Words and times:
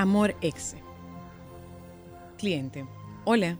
Amor 0.00 0.34
Exe. 0.40 0.82
Cliente. 2.38 2.86
Hola, 3.26 3.58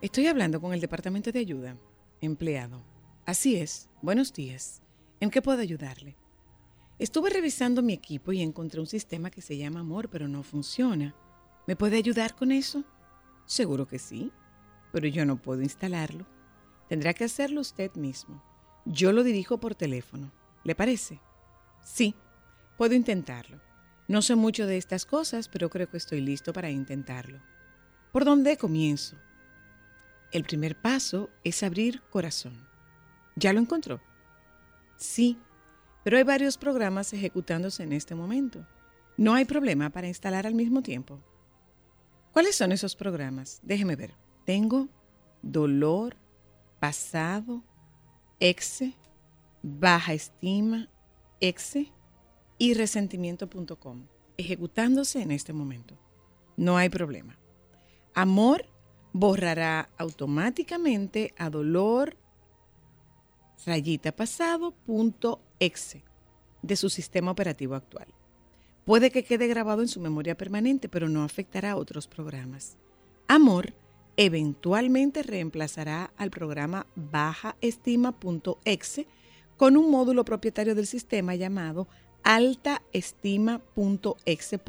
estoy 0.00 0.26
hablando 0.26 0.58
con 0.58 0.72
el 0.72 0.80
departamento 0.80 1.32
de 1.32 1.40
ayuda. 1.40 1.76
Empleado. 2.22 2.82
Así 3.26 3.56
es. 3.56 3.90
Buenos 4.00 4.32
días. 4.32 4.80
¿En 5.20 5.28
qué 5.28 5.42
puedo 5.42 5.60
ayudarle? 5.60 6.16
Estuve 6.98 7.28
revisando 7.28 7.82
mi 7.82 7.92
equipo 7.92 8.32
y 8.32 8.40
encontré 8.40 8.80
un 8.80 8.86
sistema 8.86 9.30
que 9.30 9.42
se 9.42 9.58
llama 9.58 9.80
Amor, 9.80 10.08
pero 10.08 10.28
no 10.28 10.42
funciona. 10.42 11.14
¿Me 11.66 11.76
puede 11.76 11.98
ayudar 11.98 12.34
con 12.36 12.52
eso? 12.52 12.84
Seguro 13.44 13.86
que 13.86 13.98
sí, 13.98 14.32
pero 14.92 15.08
yo 15.08 15.26
no 15.26 15.42
puedo 15.42 15.60
instalarlo. 15.60 16.24
Tendrá 16.88 17.12
que 17.12 17.24
hacerlo 17.24 17.60
usted 17.60 17.94
mismo. 17.96 18.42
Yo 18.86 19.12
lo 19.12 19.22
dirijo 19.22 19.60
por 19.60 19.74
teléfono. 19.74 20.32
¿Le 20.64 20.74
parece? 20.74 21.20
Sí, 21.84 22.14
puedo 22.78 22.94
intentarlo. 22.94 23.60
No 24.08 24.22
sé 24.22 24.34
mucho 24.34 24.66
de 24.66 24.76
estas 24.76 25.06
cosas, 25.06 25.48
pero 25.48 25.70
creo 25.70 25.88
que 25.88 25.96
estoy 25.96 26.20
listo 26.20 26.52
para 26.52 26.70
intentarlo. 26.70 27.40
¿Por 28.12 28.24
dónde 28.24 28.56
comienzo? 28.56 29.16
El 30.32 30.44
primer 30.44 30.80
paso 30.80 31.30
es 31.44 31.62
abrir 31.62 32.02
corazón. 32.10 32.66
¿Ya 33.36 33.52
lo 33.52 33.60
encontró? 33.60 34.00
Sí, 34.96 35.38
pero 36.04 36.16
hay 36.16 36.22
varios 36.24 36.58
programas 36.58 37.12
ejecutándose 37.12 37.82
en 37.82 37.92
este 37.92 38.14
momento. 38.14 38.66
No 39.16 39.34
hay 39.34 39.44
problema 39.44 39.90
para 39.90 40.08
instalar 40.08 40.46
al 40.46 40.54
mismo 40.54 40.82
tiempo. 40.82 41.20
¿Cuáles 42.32 42.56
son 42.56 42.72
esos 42.72 42.96
programas? 42.96 43.60
Déjeme 43.62 43.94
ver. 43.94 44.14
Tengo 44.44 44.88
dolor, 45.42 46.16
pasado, 46.80 47.62
exe, 48.40 48.94
baja 49.62 50.14
estima, 50.14 50.88
exe 51.40 51.92
y 52.62 52.74
resentimiento.com, 52.74 54.06
ejecutándose 54.36 55.20
en 55.20 55.32
este 55.32 55.52
momento. 55.52 55.98
No 56.56 56.76
hay 56.76 56.90
problema. 56.90 57.36
Amor 58.14 58.66
borrará 59.12 59.90
automáticamente 59.98 61.34
a 61.36 61.50
dolor 61.50 62.16
rayita 63.66 64.12
pasado.exe 64.12 66.04
de 66.62 66.76
su 66.76 66.88
sistema 66.88 67.32
operativo 67.32 67.74
actual. 67.74 68.06
Puede 68.84 69.10
que 69.10 69.24
quede 69.24 69.48
grabado 69.48 69.82
en 69.82 69.88
su 69.88 69.98
memoria 69.98 70.36
permanente, 70.36 70.88
pero 70.88 71.08
no 71.08 71.24
afectará 71.24 71.72
a 71.72 71.76
otros 71.76 72.06
programas. 72.06 72.76
Amor 73.26 73.74
eventualmente 74.16 75.24
reemplazará 75.24 76.12
al 76.16 76.30
programa 76.30 76.86
bajaestima.exe 76.94 79.08
con 79.56 79.76
un 79.76 79.90
módulo 79.90 80.24
propietario 80.24 80.76
del 80.76 80.86
sistema 80.86 81.34
llamado 81.34 81.88
altaestima.exe. 82.24 84.60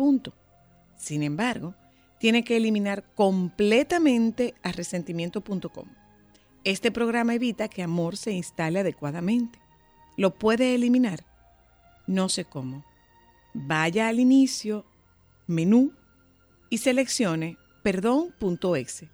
Sin 0.97 1.23
embargo, 1.23 1.75
tiene 2.19 2.43
que 2.43 2.57
eliminar 2.57 3.03
completamente 3.15 4.53
a 4.63 4.71
resentimiento.com. 4.71 5.87
Este 6.63 6.91
programa 6.91 7.35
evita 7.35 7.67
que 7.67 7.83
amor 7.83 8.15
se 8.15 8.31
instale 8.31 8.79
adecuadamente. 8.79 9.59
¿Lo 10.15 10.33
puede 10.33 10.75
eliminar? 10.75 11.25
No 12.07 12.29
sé 12.29 12.45
cómo. 12.45 12.85
Vaya 13.53 14.07
al 14.07 14.19
inicio, 14.19 14.85
menú 15.47 15.91
y 16.69 16.77
seleccione 16.77 17.57
perdón.exe. 17.83 19.09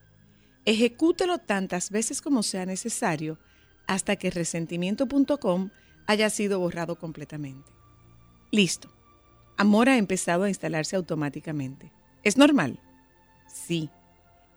Ejecútelo 0.66 1.40
tantas 1.40 1.90
veces 1.90 2.22
como 2.22 2.44
sea 2.44 2.68
necesario 2.68 3.40
hasta 3.88 4.18
que 4.18 4.30
resentimiento.com 4.30 5.72
haya 6.06 6.30
sido 6.30 6.60
borrado 6.60 7.00
completamente. 7.00 7.79
Listo. 8.52 8.90
Amor 9.58 9.90
ha 9.90 9.98
empezado 9.98 10.44
a 10.44 10.50
instalarse 10.50 10.96
automáticamente. 10.96 11.92
¿Es 12.24 12.38
normal? 12.38 12.80
Sí. 13.48 13.90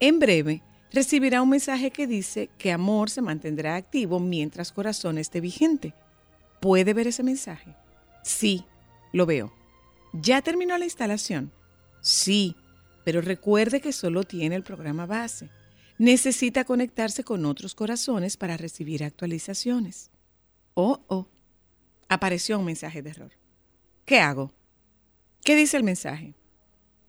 En 0.00 0.18
breve, 0.18 0.62
recibirá 0.92 1.42
un 1.42 1.50
mensaje 1.50 1.90
que 1.90 2.06
dice 2.06 2.48
que 2.58 2.72
Amor 2.72 3.10
se 3.10 3.22
mantendrá 3.22 3.76
activo 3.76 4.20
mientras 4.20 4.72
Corazón 4.72 5.18
esté 5.18 5.40
vigente. 5.40 5.94
¿Puede 6.60 6.94
ver 6.94 7.08
ese 7.08 7.22
mensaje? 7.22 7.74
Sí, 8.22 8.64
lo 9.12 9.26
veo. 9.26 9.52
¿Ya 10.12 10.42
terminó 10.42 10.78
la 10.78 10.84
instalación? 10.84 11.52
Sí, 12.00 12.56
pero 13.04 13.20
recuerde 13.20 13.80
que 13.80 13.92
solo 13.92 14.22
tiene 14.22 14.54
el 14.54 14.62
programa 14.62 15.06
base. 15.06 15.50
Necesita 15.98 16.64
conectarse 16.64 17.24
con 17.24 17.44
otros 17.44 17.74
corazones 17.74 18.36
para 18.36 18.56
recibir 18.56 19.04
actualizaciones. 19.04 20.10
Oh, 20.74 21.00
oh. 21.08 21.28
Apareció 22.08 22.58
un 22.58 22.64
mensaje 22.64 23.02
de 23.02 23.10
error. 23.10 23.41
¿Qué 24.04 24.18
hago? 24.18 24.52
¿Qué 25.44 25.54
dice 25.54 25.76
el 25.76 25.84
mensaje? 25.84 26.34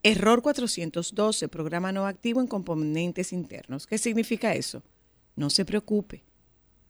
Error 0.03 0.41
412, 0.41 1.47
programa 1.47 1.91
no 1.91 2.05
activo 2.05 2.39
en 2.41 2.47
componentes 2.47 3.33
internos. 3.33 3.87
¿Qué 3.87 3.97
significa 3.97 4.53
eso? 4.53 4.83
No 5.35 5.49
se 5.49 5.65
preocupe. 5.65 6.23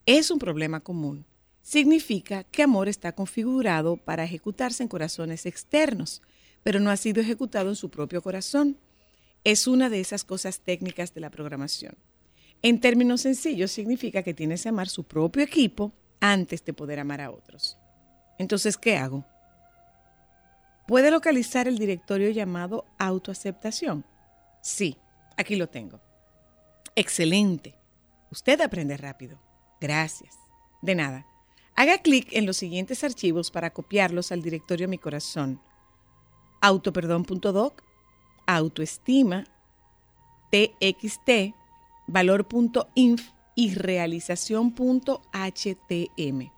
Es 0.06 0.30
un 0.32 0.40
problema 0.40 0.82
común. 0.82 1.26
Significa 1.62 2.44
que 2.44 2.64
amor 2.64 2.90
está 2.90 3.14
configurado 3.14 3.96
para 3.96 4.26
ejecutarse 4.26 4.84
en 4.84 4.90
corazones 4.90 5.46
externos, 5.46 6.22
pero 6.64 6.82
no 6.82 6.90
ha 6.90 6.98
sido 6.98 7.22
ejecutado 7.22 7.70
en 7.70 7.78
su 7.78 7.90
propio 7.90 8.22
corazón. 8.22 8.78
Es 9.46 9.68
una 9.68 9.90
de 9.90 10.02
esas 10.02 10.26
cosas 10.26 10.60
técnicas 10.60 11.14
de 11.14 11.22
la 11.22 11.30
programación. 11.30 11.96
En 12.62 12.82
términos 12.82 13.22
sencillos, 13.22 13.72
significa 13.72 14.24
que 14.24 14.34
tienes 14.34 14.64
que 14.64 14.70
amar 14.70 14.90
su 14.90 15.04
propio 15.06 15.44
equipo 15.44 15.94
antes 16.20 16.66
de 16.66 16.74
poder 16.74 17.00
amar 17.00 17.22
a 17.22 17.32
otros. 17.32 17.78
Entonces, 18.38 18.78
¿qué 18.78 18.98
hago? 18.98 19.26
¿Puede 20.88 21.12
localizar 21.12 21.68
el 21.68 21.78
directorio 21.78 22.30
llamado 22.30 22.86
autoaceptación? 23.00 24.06
Sí, 24.62 24.98
aquí 25.38 25.56
lo 25.56 25.68
tengo. 25.68 26.02
Excelente. 26.96 27.76
Usted 28.32 28.60
aprende 28.62 28.98
rápido. 28.98 29.40
Gracias. 29.80 30.36
De 30.82 30.96
nada. 30.96 31.26
Haga 31.76 32.00
clic 32.00 32.28
en 32.34 32.46
los 32.46 32.58
siguientes 32.58 33.04
archivos 33.04 33.50
para 33.50 33.72
copiarlos 33.72 34.32
al 34.32 34.42
directorio 34.42 34.88
Mi 34.88 34.98
Corazón. 34.98 35.62
Autoperdón.doc, 36.62 37.82
autoestima, 38.46 39.46
txt, 40.52 41.54
valor.inf 42.08 43.32
y 43.56 43.74
realización.htm. 43.74 46.52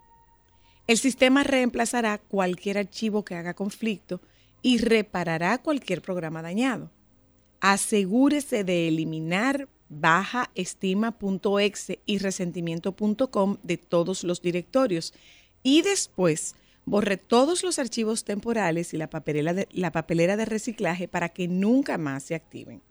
El 0.86 0.98
sistema 0.98 1.42
reemplazará 1.42 2.18
cualquier 2.18 2.78
archivo 2.78 3.24
que 3.24 3.34
haga 3.34 3.54
conflicto 3.54 4.20
y 4.62 4.78
reparará 4.78 5.58
cualquier 5.58 6.00
programa 6.00 6.42
dañado. 6.42 6.90
Asegúrese 7.60 8.64
de 8.64 8.88
eliminar 8.88 9.68
baja 9.88 10.50
estima.exe 10.54 12.00
y 12.06 12.18
resentimiento.com 12.18 13.56
de 13.62 13.76
todos 13.76 14.24
los 14.24 14.42
directorios 14.42 15.14
y 15.62 15.82
después 15.82 16.54
borre 16.84 17.16
todos 17.16 17.64
los 17.64 17.78
archivos 17.78 18.24
temporales 18.24 18.94
y 18.94 18.96
la 18.96 19.10
papelera, 19.10 19.52
de, 19.52 19.68
la 19.72 19.90
papelera 19.90 20.36
de 20.36 20.44
reciclaje 20.44 21.08
para 21.08 21.30
que 21.30 21.48
nunca 21.48 21.98
más 21.98 22.22
se 22.22 22.34
activen. 22.34 22.82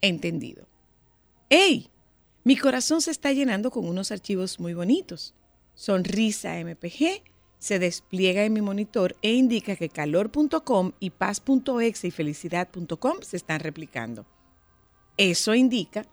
Entendido. 0.00 0.66
¡Ey! 1.48 1.88
Mi 2.44 2.56
corazón 2.56 3.00
se 3.00 3.10
está 3.10 3.32
llenando 3.32 3.70
con 3.70 3.86
unos 3.86 4.10
archivos 4.10 4.58
muy 4.60 4.74
bonitos. 4.74 5.34
Sonrisa 5.74 6.58
MPG 6.58 7.22
se 7.58 7.78
despliega 7.78 8.44
en 8.44 8.52
mi 8.52 8.60
monitor 8.60 9.16
e 9.22 9.34
indica 9.34 9.76
que 9.76 9.88
calor.com 9.88 10.92
y 10.98 11.10
paz.exe 11.10 12.08
y 12.08 12.10
felicidad.com 12.10 13.18
se 13.22 13.36
están 13.36 13.60
replicando. 13.60 14.26
Eso 15.16 15.54
indica 15.54 16.06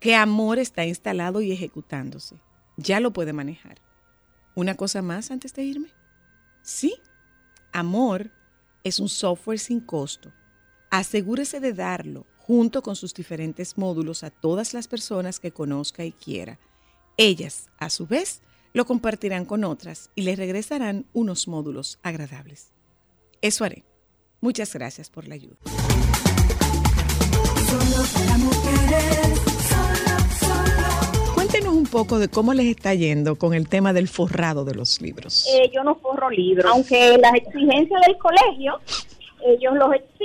que 0.00 0.14
amor 0.14 0.58
está 0.58 0.84
instalado 0.86 1.40
y 1.40 1.52
ejecutándose. 1.52 2.36
Ya 2.76 3.00
lo 3.00 3.12
puede 3.12 3.32
manejar. 3.32 3.80
¿Una 4.54 4.74
cosa 4.74 5.02
más 5.02 5.30
antes 5.30 5.52
de 5.54 5.64
irme? 5.64 5.88
Sí, 6.62 6.94
amor 7.72 8.30
es 8.84 9.00
un 9.00 9.08
software 9.08 9.58
sin 9.58 9.80
costo. 9.80 10.32
Asegúrese 10.90 11.60
de 11.60 11.72
darlo 11.72 12.26
junto 12.38 12.80
con 12.80 12.96
sus 12.96 13.12
diferentes 13.12 13.76
módulos 13.76 14.22
a 14.22 14.30
todas 14.30 14.72
las 14.72 14.88
personas 14.88 15.40
que 15.40 15.50
conozca 15.50 16.04
y 16.04 16.12
quiera. 16.12 16.58
Ellas, 17.16 17.68
a 17.78 17.90
su 17.90 18.06
vez, 18.06 18.40
lo 18.76 18.84
compartirán 18.84 19.46
con 19.46 19.64
otras 19.64 20.10
y 20.14 20.20
le 20.20 20.36
regresarán 20.36 21.06
unos 21.14 21.48
módulos 21.48 21.98
agradables. 22.02 22.74
Eso 23.40 23.64
haré. 23.64 23.84
Muchas 24.42 24.74
gracias 24.74 25.08
por 25.08 25.26
la 25.26 25.34
ayuda. 25.34 25.56
Cuéntenos 31.34 31.72
un 31.72 31.86
poco 31.86 32.18
de 32.18 32.28
cómo 32.28 32.52
les 32.52 32.66
está 32.66 32.92
yendo 32.92 33.36
con 33.36 33.54
el 33.54 33.66
tema 33.66 33.94
del 33.94 34.08
forrado 34.08 34.66
de 34.66 34.74
los 34.74 35.00
libros. 35.00 35.46
Eh, 35.54 35.70
yo 35.74 35.82
no 35.82 35.94
forro 35.94 36.28
libros, 36.28 36.70
aunque 36.70 37.16
las 37.16 37.32
exigencias 37.32 38.02
del 38.06 38.18
colegio 38.18 38.78
ellos 39.46 39.74
los 39.74 39.94
exigen, 39.94 40.15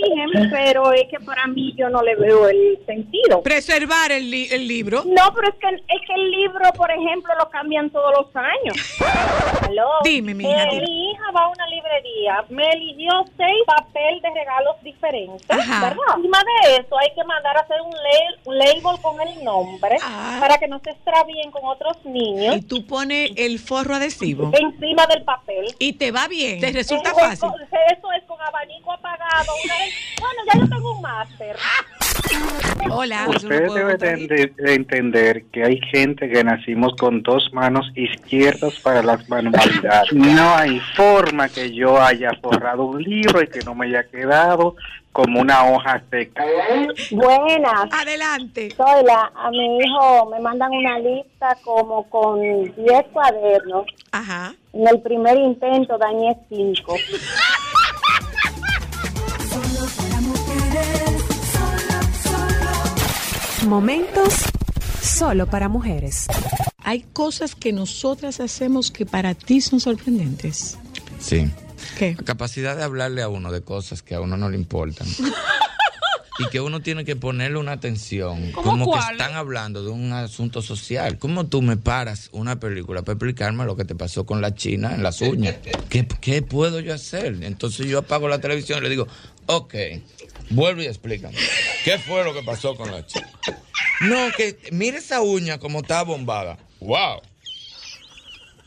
pero 0.49 0.91
es 0.93 1.07
que 1.09 1.19
para 1.19 1.47
mí 1.47 1.73
yo 1.77 1.89
no 1.89 2.01
le 2.01 2.15
veo 2.15 2.47
el 2.47 2.79
sentido. 2.85 3.41
Preservar 3.41 4.11
el, 4.11 4.33
el 4.33 4.67
libro. 4.67 5.03
No, 5.05 5.33
pero 5.33 5.49
es 5.49 5.55
que, 5.55 5.67
es 5.67 6.01
que 6.07 6.13
el 6.13 6.31
libro, 6.31 6.71
por 6.75 6.91
ejemplo, 6.91 7.33
lo 7.39 7.49
cambian 7.49 7.89
todos 7.89 8.13
los 8.17 8.35
años. 8.35 8.77
Dime, 10.03 10.33
mi 10.33 10.43
hija. 10.43 10.63
Eh, 10.63 10.81
mi 10.81 11.11
hija 11.11 11.31
va 11.35 11.45
a 11.45 11.47
una 11.47 11.67
librería, 11.67 12.43
me 12.49 12.67
eligió 12.71 13.11
seis 13.37 13.57
papel 13.65 14.21
de 14.21 14.29
regalos 14.29 14.75
diferentes, 14.83 15.47
¿verdad? 15.47 15.95
Encima 16.15 16.39
de 16.39 16.75
eso 16.77 16.97
hay 16.97 17.13
que 17.15 17.23
mandar 17.23 17.57
a 17.57 17.61
hacer 17.61 17.77
un, 17.81 17.93
un 18.45 18.57
label 18.57 19.01
con 19.01 19.21
el 19.21 19.43
nombre 19.43 19.97
ah. 20.01 20.37
para 20.39 20.57
que 20.57 20.67
no 20.67 20.79
se 20.79 20.91
extravíen 20.91 21.51
con 21.51 21.63
otros 21.65 21.97
niños. 22.05 22.57
Y 22.57 22.61
tú 22.61 22.85
pones 22.85 23.31
el 23.35 23.59
forro 23.59 23.95
adhesivo. 23.95 24.51
Encima 24.53 25.05
del 25.07 25.23
papel. 25.23 25.73
Y 25.79 25.93
te 25.93 26.11
va 26.11 26.27
bien, 26.27 26.59
te 26.59 26.71
resulta 26.71 27.13
fácil. 27.13 27.49
Eso 27.91 28.11
es 28.11 28.23
con 28.23 28.39
abanico 28.41 28.91
apagado. 28.91 29.51
Bueno, 30.19 30.41
ya 30.51 30.59
yo 30.59 30.69
tengo 30.69 30.95
un 30.95 31.01
máster. 31.01 31.55
Hola. 32.89 33.27
Usted 33.29 33.67
debe 33.69 34.73
entender 34.73 35.43
que 35.51 35.63
hay 35.63 35.79
gente 35.91 36.29
que 36.29 36.43
nacimos 36.43 36.95
con 36.95 37.21
dos 37.21 37.49
manos 37.53 37.91
izquierdas 37.95 38.79
para 38.79 39.01
las 39.01 39.27
manualidades. 39.29 40.11
No 40.13 40.55
hay 40.55 40.79
forma 40.95 41.49
que 41.49 41.73
yo 41.73 42.01
haya 42.01 42.31
forrado 42.41 42.85
un 42.85 43.01
libro 43.01 43.41
y 43.41 43.47
que 43.47 43.59
no 43.61 43.75
me 43.75 43.87
haya 43.87 44.03
quedado 44.03 44.75
como 45.11 45.41
una 45.41 45.65
hoja 45.65 46.01
seca. 46.09 46.43
Buenas. 47.11 47.89
Adelante. 47.91 48.69
Soy 48.75 49.03
la, 49.03 49.31
a 49.35 49.51
mi 49.51 49.77
hijo 49.79 50.29
me 50.31 50.39
mandan 50.39 50.71
una 50.71 50.99
lista 50.99 51.57
como 51.63 52.09
con 52.09 52.39
10 52.41 52.75
cuadernos. 53.11 53.85
Ajá. 54.11 54.53
En 54.73 54.87
el 54.87 55.01
primer 55.01 55.37
intento 55.37 55.97
dañé 55.97 56.37
5. 56.49 56.95
Momentos 63.67 64.33
solo 65.01 65.47
para 65.47 65.69
mujeres. 65.69 66.27
Hay 66.83 67.05
cosas 67.13 67.55
que 67.55 67.71
nosotras 67.71 68.39
hacemos 68.39 68.91
que 68.91 69.05
para 69.05 69.33
ti 69.33 69.61
son 69.61 69.79
sorprendentes. 69.79 70.77
Sí. 71.19 71.49
¿Qué? 71.97 72.15
La 72.17 72.23
capacidad 72.23 72.75
de 72.75 72.83
hablarle 72.83 73.21
a 73.21 73.29
uno 73.29 73.51
de 73.51 73.61
cosas 73.61 74.01
que 74.01 74.15
a 74.15 74.21
uno 74.21 74.37
no 74.37 74.49
le 74.49 74.57
importan. 74.57 75.07
y 76.41 76.49
que 76.49 76.59
uno 76.59 76.81
tiene 76.81 77.05
que 77.05 77.15
ponerle 77.15 77.57
una 77.57 77.73
atención. 77.73 78.51
Como 78.51 78.91
que 78.91 78.99
están 78.99 79.35
hablando 79.35 79.83
de 79.83 79.89
un 79.89 80.11
asunto 80.13 80.61
social. 80.61 81.17
¿Cómo 81.17 81.47
tú 81.47 81.61
me 81.61 81.77
paras 81.77 82.29
una 82.31 82.59
película 82.59 83.01
para 83.03 83.13
explicarme 83.13 83.65
lo 83.65 83.75
que 83.75 83.85
te 83.85 83.95
pasó 83.95 84.25
con 84.25 84.41
la 84.41 84.55
china 84.55 84.93
en 84.95 85.03
las 85.03 85.21
uñas? 85.21 85.55
¿Qué, 85.89 86.07
qué 86.19 86.41
puedo 86.41 86.79
yo 86.79 86.93
hacer? 86.93 87.37
Entonces 87.41 87.87
yo 87.87 87.99
apago 87.99 88.27
la 88.27 88.39
televisión 88.39 88.79
y 88.79 88.83
le 88.83 88.89
digo, 88.89 89.07
ok, 89.45 89.75
vuelve 90.49 90.83
y 90.83 90.87
explícame. 90.87 91.37
¿Qué 91.83 91.97
fue 91.99 92.23
lo 92.23 92.33
que 92.33 92.43
pasó 92.43 92.75
con 92.75 92.91
la 92.91 93.05
china? 93.05 93.29
No, 94.01 94.31
que 94.35 94.57
mire 94.71 94.97
esa 94.97 95.21
uña 95.21 95.59
como 95.59 95.79
está 95.79 96.03
bombada. 96.03 96.57
¡Wow! 96.79 97.21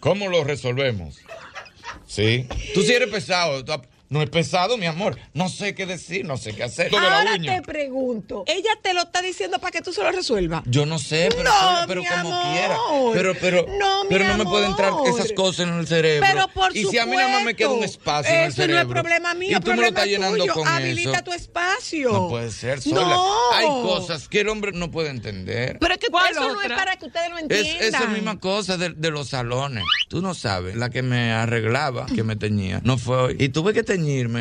¿Cómo 0.01 0.29
lo 0.29 0.45
resolvemos? 0.45 1.17
Sí. 2.07 2.47
Tú 2.75 2.83
sí 2.83 2.93
eres 2.93 3.09
pesado. 3.09 3.65
No 4.15 4.23
es 4.23 4.31
pesado, 4.31 4.79
mi 4.79 4.87
amor. 4.87 5.19
No 5.33 5.49
sé 5.49 5.75
qué 5.75 5.87
decir, 5.87 6.25
no 6.25 6.37
sé 6.37 6.55
qué 6.55 6.63
hacer. 6.63 6.95
Ahora 6.95 7.37
te 7.37 7.63
pregunto, 7.63 8.45
¿ella 8.47 8.79
te 8.81 8.95
lo 8.95 9.01
está 9.01 9.21
diciendo 9.21 9.59
para 9.59 9.73
que 9.73 9.83
tú 9.83 9.93
se 9.93 10.05
lo 10.05 10.13
resuelvas? 10.13 10.63
Yo 10.67 10.87
no 10.87 11.01
sé, 11.01 11.31
pero, 11.37 11.51
pero, 11.89 12.03
como 12.05 12.53
quiera. 12.53 12.77
Pero, 13.13 13.35
pero, 13.41 13.67
no, 13.77 14.03
pero 14.09 14.29
no 14.29 14.39
me 14.39 14.45
pueden 14.45 14.71
entrar 14.71 14.93
esas 15.05 15.33
cosas 15.33 15.67
en 15.67 15.75
el 15.81 15.89
cerebro. 15.89 16.29
Pero 16.31 16.47
por 16.47 16.77
Y 16.77 16.85
si 16.85 16.97
a 16.97 17.07
mí 17.07 17.17
nada 17.17 17.29
más 17.29 17.43
me 17.43 17.57
queda 17.57 17.71
un 17.71 17.83
espacio 17.83 18.33
en 18.33 18.43
el 18.43 18.53
cerebro. 18.53 18.83
Eso 18.83 18.85
no 18.85 18.91
es 18.93 19.03
problema 19.03 19.35
mío, 19.35 19.59
y 19.59 19.61
tú 19.61 19.71
me 19.73 19.79
lo 19.79 19.87
estás 19.89 20.07
llenando 20.07 20.47
con 20.47 20.69
Habilita 20.69 21.25
tu 21.25 21.33
espacio. 21.33 22.13
No 22.13 22.29
puede 22.29 22.53
ser 22.53 22.81
sola. 22.83 23.19
Hay 23.55 23.67
cosas 23.67 24.29
que 24.29 24.43
el 24.43 24.49
hombre 24.49 24.71
no 24.71 24.93
puede 24.93 25.09
entender. 25.09 25.79
Pero 25.81 25.93
es 25.93 25.99
que 25.99 26.07
eso 26.07 26.53
no 26.53 26.63
es 26.63 26.69
para 26.69 26.95
que 26.95 27.07
ustedes 27.07 27.31
lo 27.31 27.39
entiendan. 27.39 27.77
Es 27.83 27.83
esa 27.89 28.07
misma 28.07 28.39
cosa 28.39 28.77
de, 28.77 28.91
de 28.91 29.11
los 29.11 29.31
salones. 29.31 29.83
Tú 30.07 30.23
no 30.23 30.35
sabes, 30.35 30.77
la 30.77 30.91
que 30.91 31.03
me 31.03 31.33
arreglaba, 31.33 32.07
que 32.07 32.23
me 32.23 32.37
teñía, 32.37 32.81
no 32.85 32.97
fue 32.97 33.17
hoy. 33.17 33.37
Y 33.41 33.49
tuve 33.49 33.73
que 33.73 33.83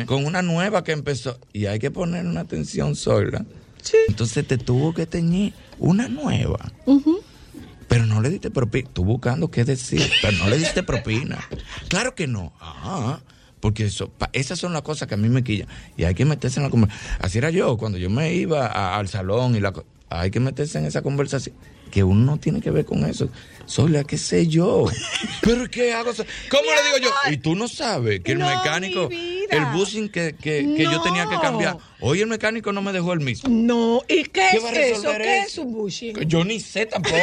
con 0.06 0.24
una 0.24 0.42
nueva 0.42 0.84
que 0.84 0.92
empezó. 0.92 1.38
Y 1.52 1.66
hay 1.66 1.78
que 1.78 1.90
poner 1.90 2.26
una 2.26 2.40
atención 2.40 2.96
sola. 2.96 3.44
Sí. 3.82 3.96
Entonces 4.08 4.46
te 4.46 4.58
tuvo 4.58 4.94
que 4.94 5.06
teñir 5.06 5.52
una 5.78 6.08
nueva. 6.08 6.72
Pero 7.88 8.06
no 8.06 8.20
le 8.20 8.30
diste 8.30 8.50
propina. 8.50 8.88
Tú 8.92 9.04
buscando 9.04 9.50
qué 9.50 9.64
decir, 9.64 10.02
pero 10.22 10.36
no 10.38 10.48
le 10.48 10.58
diste 10.58 10.82
propina. 10.84 11.38
Claro 11.88 12.14
que 12.14 12.26
no. 12.26 12.52
Ah, 12.60 13.20
porque 13.60 13.84
eso, 13.86 14.10
esas 14.32 14.58
son 14.58 14.72
las 14.72 14.82
cosas 14.82 15.08
que 15.08 15.14
a 15.14 15.16
mí 15.16 15.28
me 15.28 15.44
quillan. 15.44 15.68
Y 15.96 16.04
hay 16.04 16.14
que 16.14 16.24
meterse 16.24 16.60
en 16.60 16.64
la 16.64 16.70
conversación. 16.70 17.18
Así 17.20 17.38
era 17.38 17.50
yo, 17.50 17.76
cuando 17.76 17.98
yo 17.98 18.10
me 18.10 18.34
iba 18.34 18.96
al 18.96 19.08
salón 19.08 19.54
y 19.54 19.60
la 19.60 19.72
hay 20.10 20.30
que 20.30 20.40
meterse 20.40 20.78
en 20.78 20.86
esa 20.86 21.02
conversación. 21.02 21.56
Que 21.90 22.04
uno 22.04 22.24
no 22.24 22.36
tiene 22.38 22.60
que 22.60 22.70
ver 22.70 22.84
con 22.84 23.04
eso. 23.04 23.28
Sola, 23.66 24.04
qué 24.04 24.18
sé 24.18 24.46
yo. 24.46 24.86
¿Pero 25.42 25.68
qué 25.70 25.92
hago? 25.92 26.12
¿Cómo 26.50 26.70
le 26.70 26.82
digo 26.82 27.10
yo? 27.10 27.32
Y 27.32 27.38
tú 27.38 27.54
no 27.54 27.68
sabes 27.68 28.20
que 28.20 28.32
el 28.32 28.38
mecánico, 28.38 29.08
el 29.10 29.64
busing 29.72 30.08
que, 30.08 30.34
que, 30.34 30.74
que 30.76 30.82
yo 30.82 31.00
tenía 31.02 31.26
que 31.28 31.38
cambiar, 31.38 31.78
hoy 32.00 32.20
el 32.20 32.26
mecánico 32.26 32.72
no 32.72 32.82
me 32.82 32.92
dejó 32.92 33.12
el 33.12 33.20
mismo. 33.20 33.48
No, 33.48 34.02
¿y 34.08 34.24
qué, 34.24 34.48
es 34.50 34.64
eso? 34.64 35.12
¿Qué 35.16 35.40
es 35.40 35.58
un 35.58 35.72
bushing? 35.72 36.16
Yo 36.28 36.44
ni 36.44 36.60
sé 36.60 36.86
tampoco. 36.86 37.18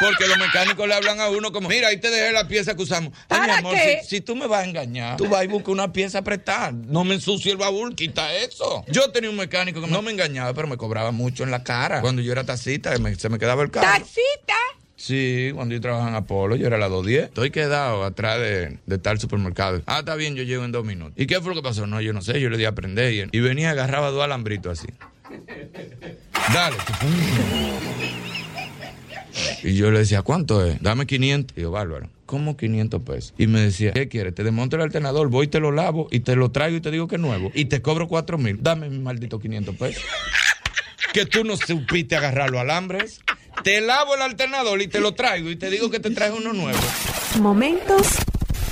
Porque 0.00 0.26
los 0.26 0.38
mecánicos 0.38 0.88
le 0.88 0.94
hablan 0.94 1.20
a 1.20 1.28
uno 1.28 1.52
como, 1.52 1.68
mira, 1.68 1.88
ahí 1.88 1.98
te 1.98 2.10
dejé 2.10 2.32
la 2.32 2.48
pieza 2.48 2.74
que 2.74 2.82
usamos. 2.82 3.12
Ay, 3.28 3.40
mi 3.42 3.50
amor, 3.50 3.76
si, 3.76 4.08
si, 4.08 4.20
tú 4.22 4.34
me 4.34 4.46
vas 4.46 4.64
a 4.64 4.64
engañar, 4.64 5.18
tú 5.18 5.28
vas 5.28 5.44
y 5.44 5.46
buscas 5.46 5.68
una 5.68 5.92
pieza 5.92 6.22
prestada. 6.22 6.72
No 6.72 7.04
me 7.04 7.14
ensucie 7.14 7.52
el 7.52 7.58
baúl, 7.58 7.94
quita 7.94 8.34
eso. 8.34 8.82
Yo 8.88 9.10
tenía 9.10 9.28
un 9.28 9.36
mecánico 9.36 9.82
que 9.82 9.86
no 9.86 10.00
me 10.00 10.10
engañaba, 10.10 10.54
pero 10.54 10.68
me 10.68 10.78
cobraba 10.78 11.10
mucho 11.10 11.44
en 11.44 11.50
la 11.50 11.62
cara. 11.62 12.00
Cuando 12.00 12.22
yo 12.22 12.32
era 12.32 12.44
taxista, 12.44 12.94
se 12.96 13.28
me 13.28 13.38
quedaba 13.38 13.62
el 13.62 13.70
carro. 13.70 13.86
¿Taxista? 13.86 14.54
Sí, 15.00 15.50
cuando 15.54 15.74
yo 15.74 15.80
trabajaba 15.80 16.10
en 16.10 16.14
Apolo, 16.14 16.56
yo 16.56 16.66
era 16.66 16.76
la 16.76 16.90
210. 16.90 17.28
Estoy 17.28 17.50
quedado 17.50 18.04
atrás 18.04 18.38
de, 18.38 18.76
de, 18.84 18.98
tal 18.98 19.18
supermercado. 19.18 19.80
Ah, 19.86 20.00
está 20.00 20.14
bien, 20.14 20.34
yo 20.34 20.42
llego 20.42 20.62
en 20.62 20.72
dos 20.72 20.84
minutos. 20.84 21.14
¿Y 21.16 21.26
qué 21.26 21.40
fue 21.40 21.54
lo 21.54 21.62
que 21.62 21.66
pasó? 21.66 21.86
No, 21.86 22.02
yo 22.02 22.12
no 22.12 22.20
sé, 22.20 22.38
yo 22.38 22.50
le 22.50 22.58
di 22.58 22.66
a 22.66 22.68
aprender 22.68 23.10
y, 23.10 23.24
y 23.32 23.40
venía, 23.40 23.70
agarraba 23.70 24.10
dos 24.10 24.22
alambritos 24.22 24.78
así. 24.78 24.92
Dale. 26.52 26.76
Y 29.62 29.74
yo 29.74 29.90
le 29.90 30.00
decía, 30.00 30.20
¿cuánto 30.20 30.66
es? 30.66 30.82
Dame 30.82 31.06
500. 31.06 31.56
Y 31.56 31.62
yo, 31.62 31.70
bárbaro. 31.70 32.10
¿Cómo 32.26 32.58
500 32.58 33.02
pesos? 33.02 33.34
Y 33.38 33.46
me 33.46 33.60
decía, 33.60 33.92
¿qué 33.92 34.06
quieres? 34.06 34.34
Te 34.34 34.44
desmonto 34.44 34.76
el 34.76 34.82
alternador, 34.82 35.28
voy 35.28 35.46
y 35.46 35.48
te 35.48 35.60
lo 35.60 35.72
lavo 35.72 36.08
y 36.10 36.20
te 36.20 36.36
lo 36.36 36.50
traigo 36.50 36.76
y 36.76 36.82
te 36.82 36.90
digo 36.90 37.08
que 37.08 37.14
es 37.14 37.22
nuevo. 37.22 37.50
Y 37.54 37.64
te 37.64 37.80
cobro 37.80 38.06
4 38.06 38.36
mil. 38.36 38.58
Dame 38.62 38.90
mi 38.90 38.98
maldito 38.98 39.38
500 39.38 39.76
pesos. 39.76 40.04
que 41.14 41.24
tú 41.24 41.42
no 41.42 41.56
supiste 41.56 42.16
agarrar 42.16 42.50
los 42.50 42.60
alambres. 42.60 43.22
Te 43.62 43.80
lavo 43.80 44.14
el 44.14 44.22
alternador 44.22 44.80
y 44.80 44.88
te 44.88 45.00
lo 45.00 45.12
traigo 45.14 45.50
y 45.50 45.56
te 45.56 45.70
digo 45.70 45.90
que 45.90 46.00
te 46.00 46.10
traes 46.10 46.32
uno 46.36 46.52
nuevo. 46.52 46.78
Momentos 47.40 48.06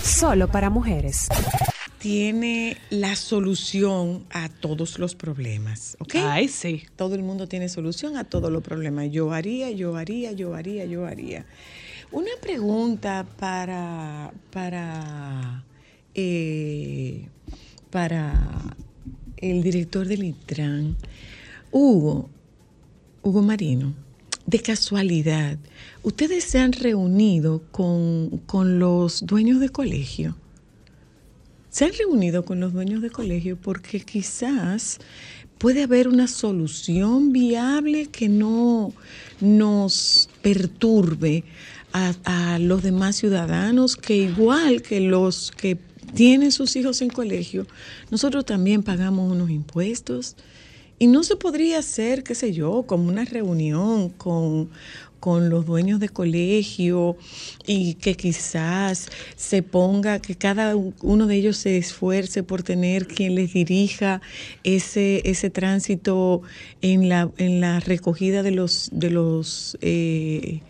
solo 0.02 0.48
para 0.48 0.70
mujeres. 0.70 1.28
tiene 1.98 2.76
la 2.90 3.16
solución 3.16 4.24
a 4.30 4.48
todos 4.48 4.98
los 4.98 5.14
problemas, 5.14 5.96
¿ok? 6.00 6.14
Ay, 6.22 6.48
sí. 6.48 6.84
Todo 6.96 7.14
el 7.16 7.22
mundo 7.22 7.48
tiene 7.48 7.68
solución 7.68 8.16
a 8.16 8.24
todos 8.24 8.50
los 8.52 8.62
problemas. 8.62 9.10
Yo 9.10 9.32
haría, 9.32 9.70
yo 9.72 9.96
haría, 9.96 10.32
yo 10.32 10.54
haría, 10.54 10.84
yo 10.84 11.06
haría. 11.06 11.44
Una 12.10 12.30
pregunta 12.40 13.26
para, 13.38 14.32
para, 14.52 15.64
eh, 16.14 17.26
para 17.90 18.76
el 19.36 19.62
director 19.62 20.06
del 20.06 20.24
ITRAN, 20.24 20.96
Hugo, 21.70 22.30
Hugo 23.22 23.42
Marino. 23.42 24.07
De 24.48 24.60
casualidad, 24.60 25.58
¿ustedes 26.02 26.44
se 26.44 26.58
han 26.58 26.72
reunido 26.72 27.62
con, 27.70 28.40
con 28.46 28.78
los 28.78 29.26
dueños 29.26 29.60
de 29.60 29.68
colegio? 29.68 30.34
se 31.70 31.84
han 31.84 31.92
reunido 31.92 32.44
con 32.44 32.60
los 32.60 32.72
dueños 32.72 33.02
de 33.02 33.10
colegio 33.10 33.56
porque 33.56 34.00
quizás 34.00 34.98
puede 35.58 35.84
haber 35.84 36.08
una 36.08 36.26
solución 36.26 37.32
viable 37.32 38.06
que 38.06 38.28
no 38.28 38.92
nos 39.40 40.28
perturbe 40.42 41.44
a, 41.92 42.58
los 42.60 42.82
demás 42.82 43.16
ciudadanos, 43.16 43.96
que 43.96 44.16
igual 44.16 44.82
que 44.82 45.00
los 45.00 45.50
que 45.50 45.78
tienen 46.14 46.52
sus 46.52 46.76
hijos 46.76 47.00
en 47.02 47.10
colegio, 47.10 47.66
nosotros 48.10 48.44
también 48.44 48.82
pagamos 48.82 49.30
unos 49.30 49.50
impuestos. 49.50 50.36
Y 50.98 51.06
no 51.06 51.22
se 51.22 51.36
podría 51.36 51.78
hacer, 51.78 52.24
qué 52.24 52.34
sé 52.34 52.52
yo, 52.52 52.84
como 52.86 53.08
una 53.08 53.24
reunión 53.24 54.08
con 54.08 54.70
con 55.20 55.48
los 55.50 55.66
dueños 55.66 56.00
de 56.00 56.08
colegio 56.08 57.16
y 57.66 57.94
que 57.94 58.14
quizás 58.14 59.08
se 59.36 59.62
ponga, 59.62 60.20
que 60.20 60.36
cada 60.36 60.76
uno 60.76 61.26
de 61.26 61.36
ellos 61.36 61.56
se 61.56 61.76
esfuerce 61.76 62.42
por 62.42 62.62
tener 62.62 63.06
quien 63.06 63.34
les 63.34 63.52
dirija 63.52 64.20
ese, 64.64 65.22
ese 65.24 65.50
tránsito 65.50 66.42
en 66.82 67.08
la, 67.08 67.30
en 67.38 67.60
la 67.60 67.80
recogida 67.80 68.42
de 68.42 68.52
los, 68.52 68.90
de 68.92 69.10
los, 69.10 69.76
eh, 69.80 70.60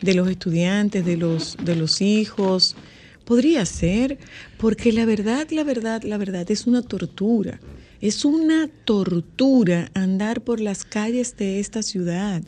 de 0.00 0.14
los 0.14 0.28
estudiantes, 0.28 1.04
de 1.04 1.16
los, 1.16 1.56
de 1.62 1.76
los 1.76 2.00
hijos. 2.00 2.76
Podría 3.24 3.66
ser, 3.66 4.18
porque 4.56 4.90
la 4.90 5.04
verdad, 5.04 5.48
la 5.50 5.64
verdad, 5.64 6.02
la 6.02 6.16
verdad 6.16 6.50
es 6.50 6.66
una 6.66 6.80
tortura. 6.80 7.60
Es 8.00 8.24
una 8.24 8.68
tortura 8.84 9.90
andar 9.94 10.42
por 10.42 10.60
las 10.60 10.84
calles 10.84 11.36
de 11.36 11.58
esta 11.58 11.82
ciudad 11.82 12.42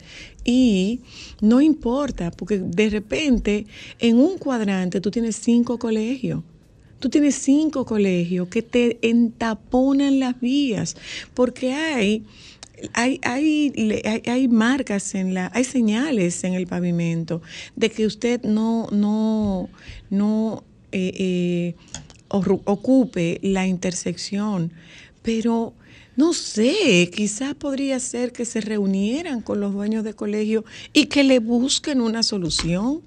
y 0.45 1.01
no 1.41 1.61
importa, 1.61 2.31
porque 2.31 2.59
de 2.59 2.91
repente 2.91 3.67
en 3.99 4.19
un 4.19 4.39
cuadrante 4.39 5.01
tú 5.01 5.11
tienes 5.11 5.37
cinco 5.37 5.79
colegios. 5.79 6.43
Tú 7.01 7.09
tienes 7.09 7.35
cinco 7.35 7.87
colegios 7.87 8.49
que 8.49 8.61
te 8.61 8.99
entaponan 9.01 10.21
las 10.21 10.39
vías, 10.39 10.97
porque 11.35 11.73
hay 11.73 12.25
hay, 12.95 13.21
hay, 13.25 13.73
hay, 14.27 14.49
marcas 14.49 15.15
en 15.15 15.35
la, 15.35 15.51
hay 15.55 15.65
señales 15.65 16.45
en 16.45 16.55
el 16.55 16.67
pavimento 16.67 17.43
de 17.77 17.91
que 17.91 18.07
usted 18.07 18.43
no, 18.43 18.89
no, 18.91 19.69
no 20.09 20.65
eh, 20.93 21.13
eh, 21.19 21.75
ocupe 22.31 23.39
la 23.43 23.67
intersección 23.67 24.73
pero 25.23 25.75
no 26.17 26.33
sé, 26.33 27.11
quizás 27.15 27.55
podría 27.55 27.99
ser 28.01 28.33
que 28.33 28.45
se 28.45 28.61
reunieran 28.61 29.41
con 29.41 29.61
los 29.61 29.73
dueños 29.73 30.05
de 30.05 30.15
colegio 30.15 30.65
y 30.93 31.07
que 31.07 31.25
le 31.25 31.39
busquen 31.39 32.01
una 32.01 32.23
solución. 32.23 33.03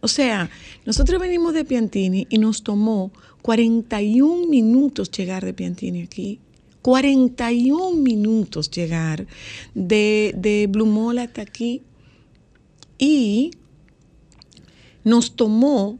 O 0.00 0.08
sea, 0.08 0.50
nosotros 0.86 1.20
venimos 1.20 1.54
de 1.54 1.64
Piantini 1.64 2.26
y 2.30 2.38
nos 2.38 2.62
tomó 2.62 3.12
41 3.42 4.46
minutos 4.46 5.10
llegar 5.10 5.44
de 5.44 5.52
Piantini 5.52 6.02
aquí. 6.02 6.40
41 6.80 7.96
minutos 7.96 8.70
llegar 8.70 9.26
de, 9.74 10.34
de 10.36 10.66
Blumol 10.68 11.18
hasta 11.18 11.42
aquí. 11.42 11.82
Y 12.98 13.50
nos 15.04 15.36
tomó 15.36 15.98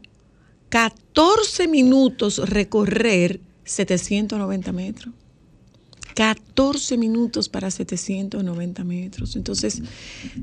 14 0.69 1.67
minutos 1.67 2.49
recorrer 2.49 3.39
790 3.65 4.71
metros. 4.71 5.13
14 6.15 6.97
minutos 6.97 7.49
para 7.49 7.71
790 7.71 8.83
metros. 8.83 9.35
Entonces, 9.35 9.81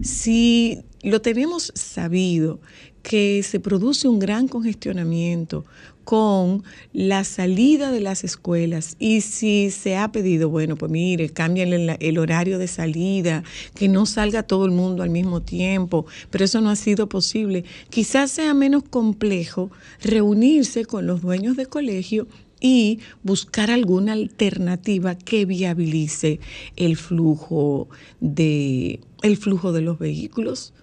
si 0.03 0.81
lo 1.03 1.21
tenemos 1.21 1.73
sabido 1.75 2.61
que 3.03 3.43
se 3.43 3.61
produce 3.61 4.09
un 4.09 4.19
gran 4.19 4.49
congestionamiento 4.49 5.65
con 6.05 6.65
la 6.93 7.25
salida 7.25 7.93
de 7.93 8.01
las 8.01 8.25
escuelas 8.25 8.97
y 8.99 9.21
si 9.21 9.71
se 9.71 9.97
ha 9.97 10.11
pedido, 10.11 10.49
bueno, 10.49 10.77
pues 10.77 10.91
mire, 10.91 11.31
cambien 11.31 11.73
el, 11.73 12.19
horario 12.19 12.59
de 12.59 12.67
salida, 12.67 13.45
que 13.75 13.89
no 13.89 14.07
salga 14.07 14.43
todo 14.43 14.65
el 14.65 14.73
mundo 14.73 15.03
al 15.03 15.11
mismo 15.11 15.41
tiempo, 15.41 16.07
pero 16.31 16.45
eso 16.45 16.61
no 16.61 16.71
ha 16.71 16.77
sido 16.77 17.09
posible. 17.09 17.65
Quizás 17.91 18.33
sea 18.33 18.55
menos 18.55 18.83
complejo 18.83 19.71
reunirse 20.03 20.85
con 20.85 21.07
los 21.07 21.23
dueños 21.23 21.57
de 21.57 21.67
colegio 21.67 22.27
y 22.61 23.01
buscar 23.23 23.71
alguna 23.71 24.13
alternativa 24.13 25.15
que 25.17 25.47
viabilice 25.47 26.41
el 26.77 26.97
flujo 26.97 27.89
de, 28.21 29.01
el 29.23 29.37
flujo 29.37 29.73
de 29.73 29.81
los 29.81 29.99
vehículos. 29.99 30.75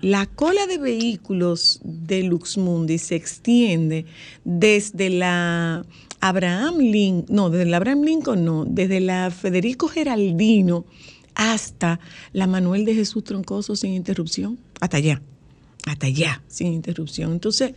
La 0.00 0.26
cola 0.26 0.66
de 0.66 0.78
vehículos 0.78 1.80
de 1.84 2.22
Luxmundi 2.22 2.98
se 2.98 3.14
extiende 3.14 4.06
desde 4.44 5.10
la 5.10 5.84
Abraham 6.20 6.78
Lincoln, 6.78 7.36
no, 7.36 7.50
desde 7.50 7.66
la 7.66 7.76
Abraham 7.76 8.02
Lincoln, 8.02 8.44
no, 8.44 8.64
desde 8.64 9.00
la 9.00 9.30
Federico 9.30 9.86
Geraldino 9.86 10.86
hasta 11.34 12.00
la 12.32 12.46
Manuel 12.46 12.84
de 12.84 12.94
Jesús 12.94 13.22
Troncoso 13.22 13.76
sin 13.76 13.92
interrupción, 13.94 14.58
hasta 14.80 14.96
allá, 14.96 15.22
hasta 15.86 16.06
allá, 16.06 16.42
sin 16.48 16.68
interrupción. 16.68 17.32
Entonces, 17.32 17.74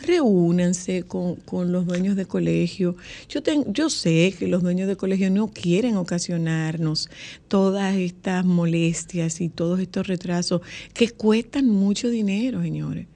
reúnanse 0.00 1.02
con, 1.02 1.36
con, 1.36 1.72
los 1.72 1.86
dueños 1.86 2.16
de 2.16 2.26
colegio. 2.26 2.96
Yo, 3.28 3.40
yo 3.68 3.90
sé 3.90 4.34
que 4.38 4.48
los 4.48 4.62
dueños 4.62 4.88
de 4.88 4.96
colegio 4.96 5.30
no 5.30 5.48
quieren 5.48 5.96
ocasionarnos 5.96 7.08
todas 7.48 7.96
estas 7.96 8.44
molestias 8.44 9.40
y 9.40 9.48
todos 9.48 9.80
estos 9.80 10.06
retrasos 10.06 10.62
que 10.94 11.10
cuestan 11.10 11.66
mucho 11.66 12.08
dinero, 12.08 12.62
señores 12.62 13.06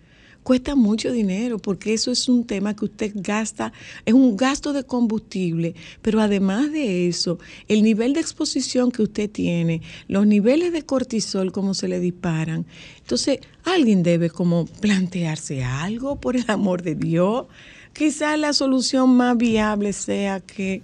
cuesta 0.43 0.75
mucho 0.75 1.13
dinero 1.13 1.59
porque 1.59 1.95
eso 1.95 2.11
es 2.11 2.29
un 2.29 2.45
tema 2.45 2.75
que 2.75 2.85
usted 2.85 3.13
gasta, 3.15 3.73
es 4.05 4.15
un 4.15 4.37
gasto 4.37 4.73
de 4.73 4.85
combustible, 4.85 5.75
pero 6.01 6.21
además 6.21 6.73
de 6.73 7.09
eso, 7.09 7.39
el 7.69 7.83
nivel 7.83 8.13
de 8.13 8.21
exposición 8.21 8.91
que 8.91 9.03
usted 9.03 9.31
tiene, 9.31 9.83
los 10.09 10.27
niveles 10.27 10.73
de 10.73 10.83
cortisol 10.83 11.53
como 11.53 11.75
se 11.75 11.89
le 11.89 12.01
disparan. 12.01 12.67
Entonces, 12.99 13.39
alguien 13.65 14.03
debe 14.03 14.31
como 14.31 14.67
plantearse 14.67 15.65
algo 15.65 16.17
por 16.17 16.37
el 16.37 16.45
amor 16.49 16.83
de 16.83 16.95
Dios. 16.95 17.47
Quizás 17.93 18.39
la 18.39 18.53
solución 18.53 19.17
más 19.17 19.37
viable 19.37 19.93
sea 19.93 20.41
que 20.41 20.83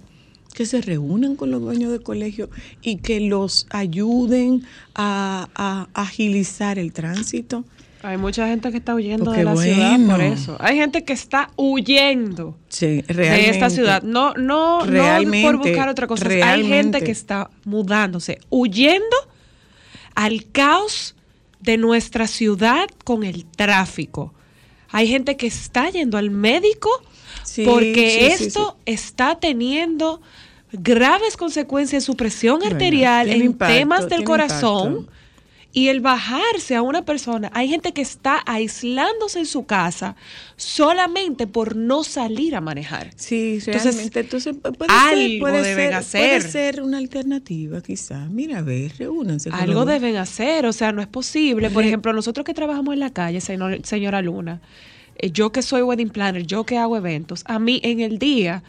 que 0.53 0.65
se 0.65 0.81
reúnan 0.81 1.35
con 1.35 1.51
los 1.51 1.61
dueños 1.61 1.91
de 1.91 1.99
colegio 1.99 2.49
y 2.81 2.97
que 2.97 3.19
los 3.19 3.67
ayuden 3.69 4.63
a, 4.95 5.47
a 5.53 5.87
agilizar 5.93 6.79
el 6.79 6.91
tránsito. 6.91 7.65
Hay 8.01 8.17
mucha 8.17 8.47
gente 8.47 8.71
que 8.71 8.77
está 8.77 8.95
huyendo 8.95 9.31
de 9.31 9.43
la 9.43 9.55
ciudad 9.55 9.99
por 10.07 10.21
eso. 10.21 10.57
Hay 10.59 10.77
gente 10.77 11.03
que 11.03 11.13
está 11.13 11.51
huyendo 11.57 12.57
de 12.79 13.49
esta 13.49 13.69
ciudad. 13.69 14.03
No, 14.03 14.33
no, 14.35 14.85
no 14.85 15.31
por 15.43 15.57
buscar 15.57 15.89
otra 15.89 16.07
cosa. 16.07 16.27
Hay 16.27 16.65
gente 16.65 17.01
que 17.01 17.11
está 17.11 17.49
mudándose, 17.65 18.39
huyendo 18.49 19.15
al 20.15 20.45
caos 20.51 21.15
de 21.59 21.77
nuestra 21.77 22.27
ciudad 22.27 22.87
con 23.03 23.23
el 23.23 23.45
tráfico. 23.45 24.33
Hay 24.89 25.07
gente 25.07 25.35
que 25.35 25.47
está 25.47 25.89
yendo 25.89 26.17
al 26.17 26.31
médico 26.31 26.89
porque 27.65 28.27
esto 28.27 28.77
está 28.85 29.39
teniendo 29.39 30.21
graves 30.71 31.35
consecuencias 31.35 32.03
en 32.03 32.05
su 32.05 32.15
presión 32.15 32.63
arterial, 32.63 33.29
en 33.29 33.57
temas 33.57 34.07
del 34.07 34.23
corazón 34.23 35.09
y 35.71 35.89
el 35.89 36.01
bajarse 36.01 36.75
a 36.75 36.81
una 36.81 37.05
persona, 37.05 37.51
hay 37.53 37.67
gente 37.67 37.91
que 37.91 38.01
está 38.01 38.41
aislándose 38.45 39.39
en 39.39 39.45
su 39.45 39.65
casa 39.65 40.15
solamente 40.55 41.45
por 41.45 41.75
no 41.75 42.03
salir 42.03 42.55
a 42.55 42.61
manejar. 42.61 43.11
Sí, 43.15 43.59
entonces, 43.65 44.11
entonces 44.15 44.55
puede 44.55 44.91
algo 44.91 45.47
ser, 45.47 45.63
deben 45.63 45.93
hacer. 45.93 46.41
Puede 46.41 46.51
ser 46.51 46.81
una 46.81 46.97
alternativa, 46.97 47.81
quizás. 47.81 48.29
Mira, 48.31 48.59
a 48.59 48.61
ver, 48.61 48.93
reúnanse. 48.97 49.51
Algo 49.51 49.85
deben 49.85 50.15
hacer, 50.15 50.65
o 50.65 50.73
sea, 50.73 50.91
no 50.91 51.01
es 51.01 51.07
posible. 51.07 51.69
Por 51.69 51.83
ejemplo, 51.83 52.13
nosotros 52.13 52.43
que 52.43 52.55
trabajamos 52.55 52.93
en 52.93 53.01
la 53.01 53.11
calle, 53.11 53.39
señora 53.39 54.21
Luna, 54.23 54.61
eh, 55.17 55.29
yo 55.31 55.51
que 55.51 55.61
soy 55.61 55.83
wedding 55.83 56.09
planner, 56.09 56.47
yo 56.47 56.65
que 56.65 56.77
hago 56.77 56.97
eventos, 56.97 57.43
a 57.45 57.59
mí 57.59 57.79
en 57.83 57.99
el 57.99 58.17
día, 58.17 58.63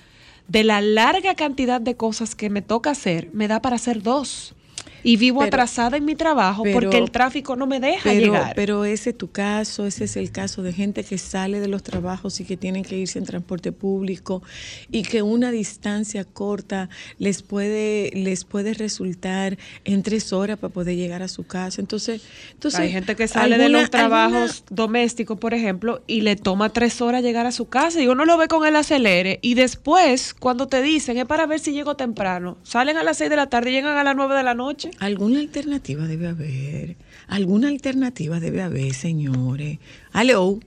de 0.48 0.64
la 0.64 0.82
larga 0.82 1.34
cantidad 1.34 1.80
de 1.80 1.96
cosas 1.96 2.34
que 2.34 2.50
me 2.50 2.60
toca 2.60 2.90
hacer, 2.90 3.30
me 3.32 3.48
da 3.48 3.62
para 3.62 3.76
hacer 3.76 4.02
dos. 4.02 4.54
Y 5.02 5.16
vivo 5.16 5.42
atrasada 5.42 5.96
en 5.96 6.04
mi 6.04 6.14
trabajo 6.14 6.64
porque 6.72 6.98
el 6.98 7.10
tráfico 7.10 7.56
no 7.56 7.66
me 7.66 7.80
deja 7.80 8.12
llegar. 8.12 8.52
Pero 8.54 8.84
ese 8.84 9.10
es 9.10 9.18
tu 9.18 9.30
caso, 9.30 9.86
ese 9.86 10.04
es 10.04 10.16
el 10.16 10.30
caso 10.30 10.62
de 10.62 10.72
gente 10.72 11.04
que 11.04 11.18
sale 11.18 11.60
de 11.60 11.68
los 11.68 11.82
trabajos 11.82 12.40
y 12.40 12.44
que 12.44 12.56
tienen 12.56 12.84
que 12.84 12.96
irse 12.96 13.18
en 13.18 13.24
transporte 13.24 13.72
público 13.72 14.42
y 14.90 15.02
que 15.02 15.22
una 15.22 15.50
distancia 15.50 16.24
corta 16.24 16.88
les 17.18 17.42
puede, 17.42 18.10
les 18.14 18.44
puede 18.44 18.74
resultar 18.74 19.58
en 19.84 20.02
tres 20.02 20.32
horas 20.32 20.58
para 20.58 20.72
poder 20.72 20.96
llegar 20.96 21.22
a 21.22 21.28
su 21.28 21.46
casa. 21.46 21.80
Entonces, 21.80 22.22
entonces 22.52 22.80
hay 22.80 22.90
gente 22.90 23.16
que 23.16 23.28
sale 23.28 23.58
de 23.58 23.68
los 23.68 23.90
trabajos 23.90 24.64
domésticos, 24.70 25.38
por 25.38 25.54
ejemplo, 25.54 26.02
y 26.06 26.22
le 26.22 26.36
toma 26.36 26.70
tres 26.70 27.00
horas 27.00 27.22
llegar 27.22 27.46
a 27.46 27.52
su 27.52 27.68
casa 27.68 28.00
y 28.00 28.08
uno 28.08 28.24
lo 28.24 28.36
ve 28.36 28.48
con 28.48 28.66
el 28.66 28.76
acelere 28.76 29.38
y 29.42 29.54
después, 29.54 30.34
cuando 30.34 30.68
te 30.68 30.82
dicen 30.82 31.18
es 31.18 31.24
para 31.24 31.46
ver 31.46 31.60
si 31.60 31.72
llego 31.72 31.96
temprano, 31.96 32.58
salen 32.62 32.96
a 32.96 33.02
las 33.02 33.18
seis 33.18 33.30
de 33.30 33.36
la 33.36 33.48
tarde 33.48 33.70
y 33.70 33.74
llegan 33.74 33.96
a 33.96 34.04
las 34.04 34.16
nueve 34.16 34.34
de 34.34 34.42
la 34.42 34.54
noche. 34.54 34.89
Alguna 34.98 35.40
alternativa 35.40 36.06
debe 36.06 36.28
haber. 36.28 36.96
Alguna 37.28 37.68
alternativa 37.68 38.40
debe 38.40 38.62
haber, 38.62 38.92
señores. 38.92 39.78
Hello. 40.12 40.58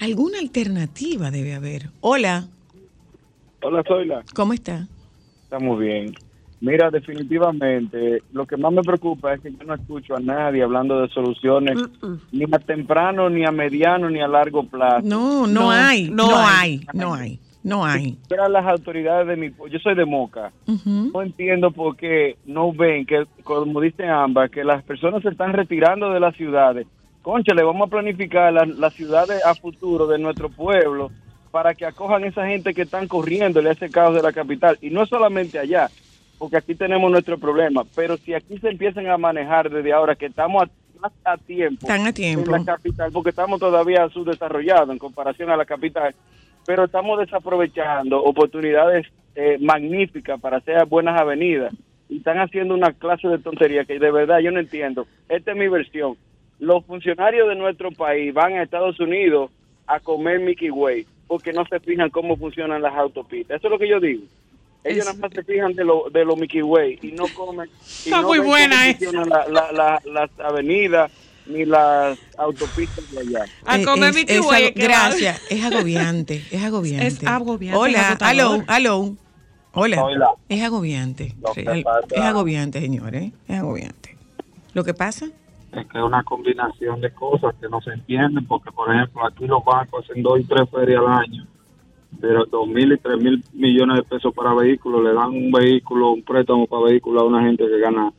Alguna 0.00 0.38
alternativa 0.38 1.30
debe 1.30 1.54
haber. 1.54 1.90
Hola. 2.00 2.48
Hola, 3.62 3.82
Zoila. 3.86 4.22
¿Cómo 4.34 4.52
está? 4.52 4.86
Estamos 5.44 5.78
bien. 5.78 6.14
Mira, 6.60 6.90
definitivamente, 6.90 8.22
lo 8.32 8.46
que 8.46 8.56
más 8.56 8.72
me 8.72 8.82
preocupa 8.82 9.34
es 9.34 9.40
que 9.40 9.52
yo 9.52 9.64
no 9.64 9.74
escucho 9.74 10.16
a 10.16 10.20
nadie 10.20 10.62
hablando 10.62 11.00
de 11.00 11.08
soluciones 11.08 11.78
ni 12.32 12.44
a 12.50 12.58
temprano, 12.58 13.28
ni 13.28 13.44
a 13.44 13.50
mediano, 13.50 14.08
ni 14.08 14.20
a 14.20 14.28
largo 14.28 14.64
plazo. 14.66 15.06
No, 15.06 15.46
no, 15.46 15.70
hay, 15.70 16.08
no, 16.10 16.30
hay, 16.34 16.86
no 16.94 17.14
hay. 17.14 17.38
No 17.64 17.84
hay. 17.84 18.18
Pero 18.28 18.46
las 18.48 18.66
autoridades 18.66 19.26
de 19.26 19.36
mi... 19.36 19.50
Yo 19.70 19.78
soy 19.78 19.94
de 19.94 20.04
Moca. 20.04 20.52
No 20.66 21.22
entiendo 21.22 21.70
por 21.70 21.96
qué 21.96 22.36
no 22.44 22.72
ven 22.72 23.06
que, 23.06 23.24
como 23.42 23.80
dicen 23.80 24.10
ambas, 24.10 24.50
que 24.50 24.62
las 24.62 24.84
personas 24.84 25.22
se 25.22 25.30
están 25.30 25.52
retirando 25.54 26.10
de 26.10 26.20
las 26.20 26.36
ciudades. 26.36 26.86
Concha, 27.22 27.54
le 27.54 27.64
vamos 27.64 27.88
a 27.88 27.90
planificar 27.90 28.52
las 28.52 28.92
ciudades 28.92 29.42
a 29.44 29.54
futuro 29.54 30.06
de 30.06 30.18
nuestro 30.18 30.50
pueblo 30.50 31.10
para 31.50 31.74
que 31.74 31.86
acojan 31.86 32.22
a 32.24 32.26
esa 32.26 32.46
gente 32.46 32.74
que 32.74 32.82
están 32.82 33.08
corriendo 33.08 33.60
en 33.60 33.68
ese 33.68 33.88
caos 33.88 34.14
de 34.14 34.20
la 34.22 34.32
capital. 34.32 34.76
Y 34.82 34.90
no 34.90 35.06
solamente 35.06 35.58
allá, 35.58 35.88
porque 36.36 36.58
aquí 36.58 36.74
tenemos 36.74 37.10
nuestro 37.10 37.38
problema. 37.38 37.84
Pero 37.96 38.18
si 38.18 38.34
aquí 38.34 38.58
se 38.58 38.68
empiezan 38.68 39.06
a 39.08 39.16
manejar 39.16 39.70
desde 39.70 39.90
ahora, 39.90 40.16
que 40.16 40.26
estamos 40.26 40.64
más 41.00 41.12
a 41.24 41.38
tiempo, 41.38 41.86
Están 41.86 42.06
a 42.06 42.12
tiempo. 42.12 42.54
en 42.54 42.64
la 42.66 42.72
capital, 42.74 43.10
porque 43.10 43.30
estamos 43.30 43.58
todavía 43.58 44.06
subdesarrollados 44.10 44.90
en 44.90 44.98
comparación 44.98 45.48
a 45.50 45.56
la 45.56 45.64
capital, 45.64 46.14
pero 46.66 46.84
estamos 46.84 47.18
desaprovechando 47.18 48.22
oportunidades 48.22 49.06
eh, 49.34 49.58
magníficas 49.60 50.40
para 50.40 50.58
hacer 50.58 50.84
buenas 50.86 51.20
avenidas 51.20 51.74
y 52.08 52.18
están 52.18 52.38
haciendo 52.38 52.74
una 52.74 52.92
clase 52.92 53.28
de 53.28 53.38
tontería 53.38 53.84
que 53.84 53.98
de 53.98 54.10
verdad 54.10 54.38
yo 54.38 54.50
no 54.50 54.60
entiendo. 54.60 55.06
Esta 55.28 55.52
es 55.52 55.56
mi 55.56 55.68
versión. 55.68 56.16
Los 56.58 56.84
funcionarios 56.84 57.48
de 57.48 57.56
nuestro 57.56 57.90
país 57.90 58.32
van 58.32 58.54
a 58.54 58.62
Estados 58.62 59.00
Unidos 59.00 59.50
a 59.86 60.00
comer 60.00 60.40
Mickey 60.40 60.70
Way 60.70 61.06
porque 61.26 61.52
no 61.52 61.64
se 61.66 61.80
fijan 61.80 62.10
cómo 62.10 62.36
funcionan 62.36 62.82
las 62.82 62.94
autopistas. 62.94 63.58
Eso 63.58 63.66
es 63.66 63.72
lo 63.72 63.78
que 63.78 63.88
yo 63.88 64.00
digo. 64.00 64.22
Ellos 64.84 65.06
nada 65.06 65.18
más 65.18 65.32
se 65.32 65.42
fijan 65.42 65.72
de 65.72 65.82
lo, 65.82 66.10
de 66.10 66.24
lo 66.26 66.36
Mickey 66.36 66.62
Way 66.62 66.98
y 67.02 67.12
no 67.12 67.24
comen. 67.34 67.68
Está 67.80 68.20
muy 68.20 68.38
buena, 68.38 68.90
¿eh? 68.90 68.98
las 70.04 70.30
avenidas 70.38 71.10
ni 71.46 71.64
las 71.64 72.18
autopistas 72.38 73.10
de 73.10 73.20
allá. 73.20 73.44
A 73.66 73.82
comer 73.82 74.14
es, 74.16 74.26
es, 74.28 74.74
Gracias, 74.74 75.42
es 75.50 75.64
agobiante, 75.64 76.42
es 76.50 76.62
agobiante. 76.62 77.06
Es 77.06 77.26
agobiante. 77.26 77.78
Hola, 77.78 78.16
aló, 78.20 78.62
aló. 78.66 79.16
Hola. 79.72 80.04
Hola. 80.04 80.30
Es 80.48 80.62
agobiante. 80.62 81.34
es 81.56 82.22
agobiante, 82.22 82.80
señores. 82.80 83.32
Es 83.48 83.58
agobiante. 83.58 84.16
¿Lo 84.72 84.84
que 84.84 84.94
pasa? 84.94 85.26
Es 85.72 85.86
que 85.86 85.98
es 85.98 86.04
una 86.04 86.22
combinación 86.22 87.00
de 87.00 87.12
cosas 87.12 87.54
que 87.60 87.68
no 87.68 87.80
se 87.80 87.90
entienden, 87.90 88.46
porque, 88.46 88.70
por 88.70 88.94
ejemplo, 88.94 89.26
aquí 89.26 89.46
los 89.46 89.64
bancos 89.64 90.04
hacen 90.04 90.22
dos 90.22 90.38
y 90.38 90.44
tres 90.44 90.70
ferias 90.70 91.00
al 91.00 91.12
año, 91.12 91.46
pero 92.20 92.44
dos 92.46 92.68
mil 92.68 92.92
y 92.92 92.98
tres 92.98 93.20
mil 93.20 93.42
millones 93.52 93.96
de 93.96 94.02
pesos 94.04 94.32
para 94.32 94.54
vehículos, 94.54 95.02
le 95.02 95.12
dan 95.12 95.30
un 95.30 95.50
vehículo, 95.50 96.12
un 96.12 96.22
préstamo 96.22 96.68
para 96.68 96.84
vehículo 96.84 97.22
a 97.22 97.24
una 97.24 97.42
gente 97.42 97.66
que 97.66 97.80
gana 97.80 98.12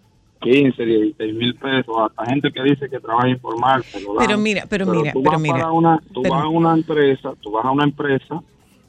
15, 0.46 0.86
16 0.86 1.34
mil 1.34 1.56
pesos, 1.56 1.96
hasta 1.98 2.26
gente 2.26 2.52
que 2.52 2.62
dice 2.62 2.88
que 2.88 3.00
trabaja 3.00 3.30
informal. 3.30 3.84
Pero 4.20 4.38
mira, 4.38 4.66
pero, 4.70 4.86
mira, 4.86 5.12
pero 5.12 5.40
mira. 5.40 5.72
Una, 5.72 6.00
tú 6.14 6.22
vas 6.22 6.44
a 6.44 6.48
una 6.48 6.74
empresa, 6.74 7.34
tú 7.42 7.52
vas 7.52 7.66
a 7.66 7.72
una 7.72 7.84
empresa, 7.84 8.44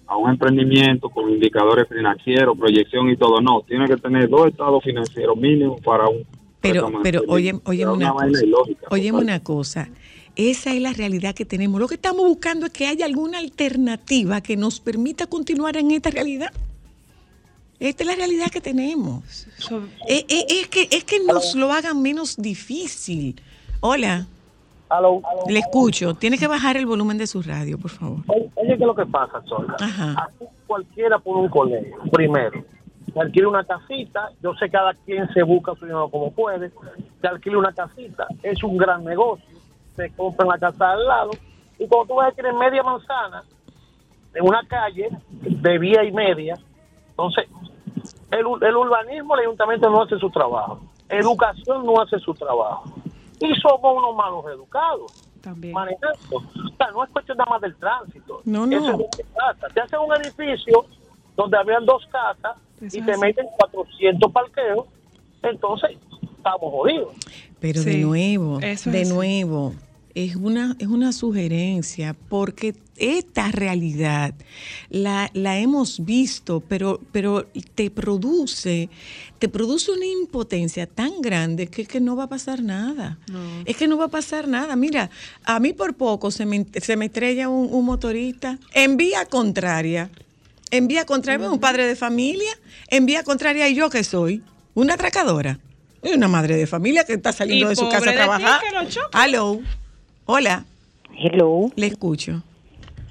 a 0.07 0.17
un 0.19 0.31
emprendimiento 0.31 1.09
con 1.09 1.31
indicadores 1.31 1.89
financieros, 1.89 2.59
proyección 2.59 3.09
y 3.09 3.17
todo. 3.17 3.41
No, 3.41 3.63
tiene 3.67 3.87
que 3.87 3.97
tener 3.97 4.29
dos 4.29 4.49
estados 4.49 4.85
financieros 4.85 5.35
mínimos 5.37 5.81
para 5.81 6.07
un. 6.09 6.25
Pero, 6.61 6.91
pero 7.03 7.23
oye, 7.29 7.55
oye 7.65 7.87
una, 7.87 8.11
cosa, 8.11 8.45
oye 8.91 9.13
una 9.13 9.43
cosa. 9.43 9.89
Esa 10.35 10.75
es 10.75 10.83
la 10.83 10.93
realidad 10.93 11.35
que 11.35 11.47
tenemos. 11.47 11.81
Lo 11.81 11.89
que 11.89 11.95
estamos 11.95 12.27
buscando 12.27 12.67
es 12.67 12.73
que 12.73 12.87
haya 12.87 13.07
alguna 13.07 13.39
alternativa 13.39 14.43
que 14.43 14.59
nos 14.59 14.81
permita 14.81 15.27
continuar 15.27 15.79
en 15.79 15.93
esta 15.93 16.11
realidad. 16.11 16.53
Esta 17.79 18.03
es 18.05 18.09
la 18.09 18.17
realidad 18.17 18.47
que 18.51 18.61
tenemos. 18.61 19.47
Es, 20.07 20.69
que, 20.69 20.89
es 20.91 21.05
que 21.05 21.21
nos 21.25 21.55
lo 21.55 21.73
hagan 21.73 22.01
menos 22.01 22.37
difícil. 22.37 23.41
Hola. 23.81 24.27
Le 25.49 25.59
escucho. 25.59 26.15
Tiene 26.15 26.39
que 26.39 26.47
bajar 26.47 26.77
el 26.77 26.87
volumen 26.87 27.19
de 27.19 27.27
su 27.27 27.43
radio, 27.43 27.77
por 27.79 27.91
favor. 27.91 28.19
Oye, 28.29 28.51
¿qué 28.55 28.73
es 28.75 28.81
lo 28.81 28.95
que 28.95 29.07
pasa, 29.07 29.43
Sola? 29.47 29.77
Aquí 29.79 30.45
cualquiera 30.67 31.19
pone 31.19 31.43
un 31.43 31.49
colegio. 31.49 31.97
Primero, 32.13 32.65
se 33.13 33.21
alquila 33.21 33.49
una 33.49 33.65
casita. 33.65 34.31
Yo 34.43 34.55
sé 34.55 34.71
cada 34.71 34.95
quien 34.95 35.29
se 35.35 35.43
busca 35.43 35.75
su 35.75 35.87
dinero 35.87 36.09
como 36.09 36.31
puede. 36.31 36.71
Se 37.21 37.27
alquila 37.27 37.59
una 37.59 37.73
casita. 37.73 38.27
Es 38.43 38.63
un 38.63 38.77
gran 38.77 39.05
negocio. 39.05 39.45
Se 39.97 40.11
compra 40.11 40.47
la 40.47 40.59
casa 40.59 40.93
al 40.93 41.05
lado. 41.05 41.31
Y 41.79 41.87
cuando 41.89 42.15
tú 42.15 42.21
ves 42.21 42.35
que 42.35 42.43
tienes 42.43 42.59
media 42.59 42.83
manzana, 42.83 43.43
en 44.35 44.45
una 44.47 44.63
calle 44.69 45.09
de 45.31 45.79
vía 45.79 46.05
y 46.05 46.13
media, 46.13 46.55
entonces 47.17 47.49
el, 48.31 48.47
urbanismo, 48.47 49.35
el 49.35 49.41
ayuntamiento 49.41 49.89
no 49.89 50.03
hace 50.03 50.19
su 50.19 50.29
trabajo. 50.31 50.81
Educación 51.09 51.87
no 51.87 52.01
hace 52.01 52.19
su 52.19 52.35
trabajo. 52.35 52.85
Y 53.41 53.55
somos 53.61 53.97
unos 53.97 54.15
malos 54.15 54.45
educados. 54.53 55.13
También. 55.41 55.73
Manejando. 55.73 56.37
O 56.37 56.77
sea, 56.77 56.91
no 56.93 57.05
es 57.05 57.11
cuestión 57.11 57.39
nada 57.39 57.51
más 57.51 57.61
del 57.63 57.75
tránsito. 57.77 58.41
No, 58.45 58.67
no. 58.67 58.77
Eso 58.77 58.91
es 58.91 58.99
lo 58.99 59.07
que 59.17 59.25
pasa. 59.35 59.69
Te 59.73 59.81
hacen 59.81 59.99
un 60.01 60.15
edificio 60.17 60.85
donde 61.37 61.57
habían 61.57 61.87
dos 61.87 62.07
casas 62.07 62.57
y 62.81 63.01
te 63.01 63.17
meten 63.17 63.47
400 63.59 64.33
parqueos, 64.33 64.87
entonces 65.43 65.91
estamos 66.37 66.73
jodidos. 66.73 67.15
Pero 67.61 67.83
de 67.83 67.99
nuevo, 67.99 68.59
de 68.59 69.05
nuevo, 69.07 69.75
es 70.15 70.37
una, 70.37 70.77
es 70.79 70.89
una 70.89 71.13
sugerencia 71.13 72.15
porque 72.29 72.75
esta 72.99 73.51
realidad 73.51 74.35
la, 74.91 75.31
la, 75.35 75.59
hemos 75.59 76.05
visto, 76.05 76.61
pero, 76.61 77.01
pero 77.13 77.47
te 77.75 77.91
produce, 77.91 78.89
te 79.39 79.49
produce 79.49 79.93
una 79.93 80.07
impotencia 80.07 80.87
tan 80.87 81.21
grande 81.21 81.67
que, 81.69 81.87
que 81.87 82.01
no 82.01 82.17
va 82.17 82.25
a 82.25 82.29
pasar 82.29 82.63
nada. 82.63 83.19
Es 83.65 83.77
que 83.77 83.89
no 83.89 83.99
va 83.99 84.07
a 84.07 84.09
pasar 84.09 84.49
nada. 84.49 84.77
Mira, 84.77 85.11
a 85.45 85.61
mí 85.61 85.73
por 85.73 85.95
poco 85.95 86.31
se 86.31 86.47
me, 86.47 86.67
se 86.81 86.97
me 86.97 87.07
estrella 87.07 87.49
un, 87.49 87.85
motorista 87.85 88.59
en 88.75 88.97
vía 88.97 89.27
contraria. 89.27 90.11
En 90.71 90.89
vía 90.89 91.07
contraria, 91.07 91.49
un 91.49 91.61
padre 91.61 91.87
de 91.87 91.95
familia, 91.95 92.51
en 92.89 93.07
vía 93.07 93.23
contraria, 93.23 93.69
y 93.69 93.75
yo 93.75 93.89
que 93.89 94.03
soy, 94.03 94.43
una 94.75 94.95
atracadora. 94.95 95.61
Una 96.03 96.29
madre 96.29 96.57
de 96.57 96.67
familia 96.67 97.05
que 97.05 97.15
está 97.15 97.33
saliendo 97.33 97.69
de 97.69 97.77
su 97.77 97.89
casa 97.89 98.11
a 98.11 98.13
trabajar. 98.13 98.61
Hello. 99.13 99.61
Hola. 100.27 100.65
Hello. 101.17 101.73
Le 101.77 101.87
escucho. 101.87 102.43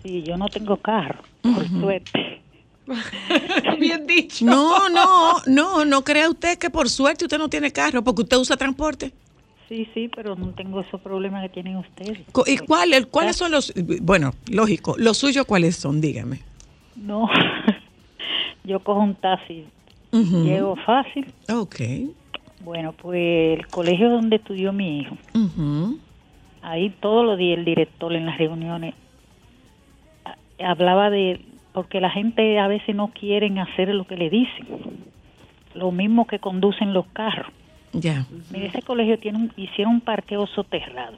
Sí, 0.06 0.22
yo 0.22 0.38
no 0.38 0.48
tengo 0.50 0.78
carro, 0.78 1.24
por 1.42 1.68
suerte. 1.68 2.40
Bien 3.80 4.06
dicho. 4.06 4.46
No, 4.46 4.88
no, 4.88 5.42
no, 5.48 5.84
no 5.84 6.04
crea 6.04 6.30
usted 6.30 6.60
que 6.60 6.70
por 6.70 6.92
suerte 6.92 7.26
usted 7.26 7.40
no 7.40 7.50
tiene 7.50 7.72
carro, 7.72 8.04
porque 8.04 8.22
usted 8.22 8.38
usa 8.38 8.56
transporte. 8.56 9.12
Sí, 9.68 9.90
sí, 9.96 10.12
pero 10.16 10.36
no 10.36 10.50
tengo 10.50 10.82
esos 10.82 11.02
problemas 11.02 11.42
que 11.42 11.50
tienen 11.50 11.78
ustedes. 11.78 12.20
¿Y 12.46 12.58
cuál, 12.60 13.08
cuáles 13.08 13.36
son 13.36 13.52
los, 13.52 13.74
bueno, 14.04 14.36
lógico, 14.52 14.94
los 15.00 15.18
suyos 15.18 15.44
cuáles 15.48 15.76
son? 15.76 16.00
Dígame. 16.00 16.42
No, 16.96 17.28
yo 18.64 18.80
cojo 18.82 19.00
un 19.00 19.16
taxi, 19.16 19.66
llego 20.12 20.76
fácil. 20.86 21.34
Ok. 21.52 21.82
Bueno, 22.64 22.94
pues 22.94 23.58
el 23.58 23.66
colegio 23.70 24.12
donde 24.12 24.36
estudió 24.36 24.72
mi 24.72 25.00
hijo, 25.00 25.18
ahí 26.62 26.92
todos 27.02 27.26
los 27.26 27.40
días 27.40 27.58
el 27.58 27.66
director 27.66 28.14
en 28.14 28.28
las 28.28 28.38
reuniones 28.38 28.94
hablaba 30.60 31.10
de 31.10 31.42
porque 31.74 32.00
la 32.00 32.10
gente 32.10 32.58
a 32.58 32.68
veces 32.68 32.96
no 32.96 33.10
quieren 33.10 33.60
hacer 33.60 33.90
lo 33.90 34.08
que 34.08 34.16
le 34.16 34.30
dicen. 34.30 34.66
Lo 35.74 35.92
mismo 35.92 36.26
que 36.26 36.40
conducen 36.40 36.94
los 36.94 37.06
carros. 37.08 37.52
Ya. 37.92 38.26
Mire 38.52 38.68
ese 38.68 38.82
colegio 38.82 39.20
tiene 39.20 39.40
un, 39.40 39.52
hicieron 39.58 39.96
un 39.96 40.02
parqueo 40.02 40.48
soterrado. 40.48 41.18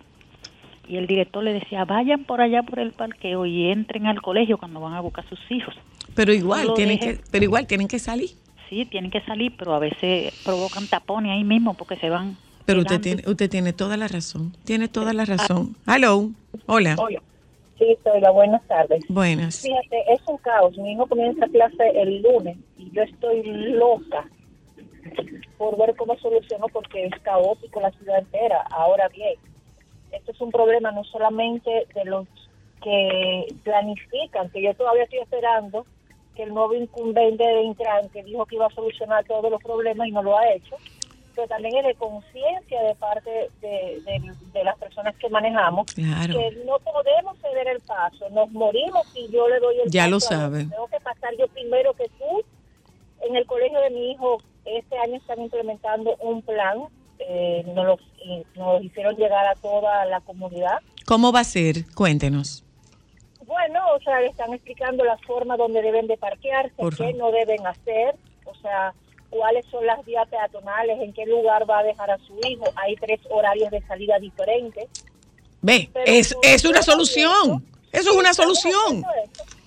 Y 0.88 0.98
el 0.98 1.06
director 1.06 1.44
le 1.44 1.54
decía 1.54 1.86
vayan 1.86 2.24
por 2.24 2.42
allá 2.42 2.64
por 2.64 2.80
el 2.80 2.92
parqueo 2.92 3.46
y 3.46 3.70
entren 3.70 4.08
al 4.08 4.22
colegio 4.22 4.58
cuando 4.58 4.80
van 4.80 4.94
a 4.94 5.02
buscar 5.02 5.26
a 5.26 5.30
sus 5.30 5.40
hijos. 5.52 5.76
Pero 6.16 6.34
igual 6.34 6.74
tienen 6.76 6.98
que 6.98 7.20
pero 7.30 7.44
igual 7.44 7.68
tienen 7.68 7.88
que 7.88 8.00
salir. 8.00 8.32
Sí, 8.68 8.86
tienen 8.86 9.12
que 9.12 9.22
salir, 9.22 9.54
pero 9.58 9.76
a 9.76 9.80
veces 9.80 10.34
provocan 10.44 10.88
tapones 10.88 11.34
ahí 11.34 11.44
mismo 11.44 11.76
porque 11.76 11.98
se 11.98 12.10
van. 12.10 12.36
Pero 12.66 12.82
usted 12.82 13.00
tiene, 13.00 13.24
usted 13.28 13.50
tiene 13.50 13.74
toda 13.74 13.96
la 13.96 14.08
razón, 14.08 14.54
tiene 14.66 14.88
toda 14.88 15.14
la 15.14 15.24
razón. 15.24 15.76
Hello, 15.86 16.32
hola. 16.66 16.96
Hola. 16.98 17.22
Sí, 17.78 17.98
soy 18.04 18.22
la 18.22 18.32
buenas 18.32 18.66
tardes. 18.68 19.04
Buenas. 19.08 19.62
Fíjate, 19.62 20.14
es 20.14 20.22
un 20.28 20.38
caos. 20.38 20.78
Mi 20.78 20.94
hijo 20.94 21.06
comienza 21.06 21.48
clase 21.48 21.90
el 21.94 22.22
lunes 22.22 22.58
y 22.78 22.92
yo 22.92 23.04
estoy 23.04 23.44
loca 23.44 24.28
por 25.58 25.78
ver 25.78 25.96
cómo 25.96 26.18
soluciono 26.18 26.68
porque 26.68 27.06
es 27.06 27.22
caótico 27.22 27.82
la 27.82 27.92
ciudad 27.92 28.20
entera. 28.20 28.62
Ahora 28.72 29.08
bien, 29.10 29.36
esto 30.12 30.32
es 30.32 30.42
un 30.42 30.52
problema 30.52 30.92
no 30.92 31.04
solamente 31.04 31.88
de 31.94 32.06
los 32.06 32.28
que 32.84 33.48
planifican, 33.64 34.50
que 34.50 34.62
yo 34.62 34.74
todavía 34.76 35.04
estoy 35.04 35.20
esperando 35.20 35.86
que 36.36 36.44
el 36.44 36.54
nuevo 36.54 36.74
incumbente 36.76 37.44
de 37.44 37.64
Intran, 37.64 38.10
que 38.10 38.24
dijo 38.24 38.46
que 38.46 38.56
iba 38.56 38.68
a 38.68 38.74
solucionar 38.74 39.26
todos 39.26 39.52
los 39.52 39.62
problemas 39.62 40.08
y 40.08 40.12
no 40.12 40.22
lo 40.22 40.38
ha 40.38 40.48
hecho, 40.54 40.76
pero 41.38 41.48
también 41.48 41.78
es 41.78 41.86
de 41.86 41.94
conciencia 41.94 42.82
de 42.82 42.96
parte 42.96 43.52
de, 43.62 44.64
las 44.64 44.76
personas 44.80 45.16
que 45.18 45.30
manejamos, 45.30 45.86
que 45.94 46.04
no 46.66 46.80
podemos 46.80 47.38
ceder 47.40 47.68
el 47.68 47.80
paso, 47.82 48.28
nos 48.32 48.52
morimos 48.52 49.06
y 49.14 49.32
yo 49.32 49.48
le 49.48 49.60
doy 49.60 49.76
el 49.86 49.92
ya 49.92 50.08
lo 50.08 50.20
sabe. 50.20 50.66
Tengo 50.66 50.88
que 50.88 51.00
pasar 51.00 51.30
yo 51.38 51.48
primero 51.50 51.94
que 51.94 52.06
tú. 52.18 52.44
En 53.22 53.36
el 53.36 53.46
colegio 53.46 53.80
de 53.82 53.92
mi 53.92 54.12
hijo 54.12 54.42
este 54.66 54.98
año 54.98 55.18
están 55.18 55.40
implementando 55.40 56.16
un 56.22 56.42
plan, 56.42 56.86
eh, 57.20 57.64
nos, 57.68 58.00
nos 58.56 58.84
hicieron 58.84 59.16
llegar 59.16 59.46
a 59.46 59.54
toda 59.54 60.06
la 60.06 60.20
comunidad. 60.22 60.80
¿Cómo 61.06 61.32
va 61.32 61.42
a 61.42 61.44
ser? 61.44 61.86
Cuéntenos. 61.94 62.64
Bueno, 63.46 63.80
o 63.96 64.00
sea, 64.02 64.22
le 64.22 64.28
están 64.28 64.54
explicando 64.54 65.04
la 65.04 65.18
forma 65.20 65.56
donde 65.56 65.84
deben 65.84 66.08
de 66.08 66.18
parquearse, 66.18 66.76
qué 66.98 67.14
no 67.14 67.32
deben 67.32 67.66
hacer, 67.68 68.16
o 68.46 68.56
sea, 68.56 68.94
cuáles 69.30 69.66
son 69.68 69.86
las 69.86 70.04
vías 70.06 70.28
peatonales, 70.30 71.00
en 71.02 71.14
qué 71.14 71.26
lugar 71.26 71.70
va 71.70 71.80
a 71.80 71.84
dejar 71.84 72.12
a 72.12 72.18
su 72.20 72.40
hijo. 72.48 72.66
Hay 72.76 72.96
tres 72.96 73.20
horarios 73.30 73.72
de 73.72 73.82
salida 73.82 74.20
diferentes. 74.20 74.88
Ve, 75.62 75.90
es, 76.06 76.36
es 76.42 76.66
una 76.66 76.82
solución. 76.82 77.66
Eso 77.92 78.12
es 78.12 78.18
una 78.18 78.34
solución. 78.34 79.04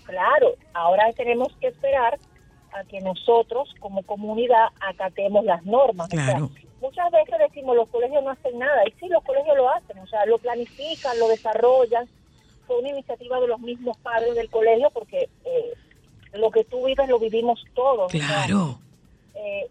Claro, 0.05 0.55
ahora 0.73 1.12
tenemos 1.12 1.53
que 1.61 1.68
esperar 1.68 2.18
a 2.73 2.85
que 2.85 3.01
nosotros 3.01 3.75
como 3.81 4.03
comunidad 4.03 4.68
acatemos 4.81 5.44
las 5.44 5.64
normas. 5.64 6.09
Claro. 6.09 6.51
muchas 6.81 7.11
veces 7.11 7.35
decimos 7.38 7.77
los 7.77 7.88
colegios 7.88 8.23
no 8.23 8.31
hacen 8.31 8.59
nada 8.59 8.83
y 8.87 8.92
sí, 8.99 9.09
los 9.09 9.23
colegios 9.25 9.57
lo 9.57 9.68
hacen, 9.68 9.99
o 9.99 10.07
sea, 10.07 10.25
lo 10.27 10.38
planifican, 10.38 11.18
lo 11.18 11.29
desarrollan. 11.29 12.09
Fue 12.66 12.79
una 12.79 12.90
iniciativa 12.90 13.40
de 13.40 13.49
los 13.49 13.61
mismos 13.61 13.96
padres 13.99 14.35
del 14.37 14.49
colegio 14.49 14.90
porque 14.90 15.29
eh, 15.44 15.73
lo 16.35 16.51
que 16.51 16.64
tú 16.64 16.87
vives 16.87 17.09
lo 17.09 17.18
vivimos 17.18 17.64
todos. 17.75 18.12
Claro. 18.12 18.79
Eh, 19.40 19.68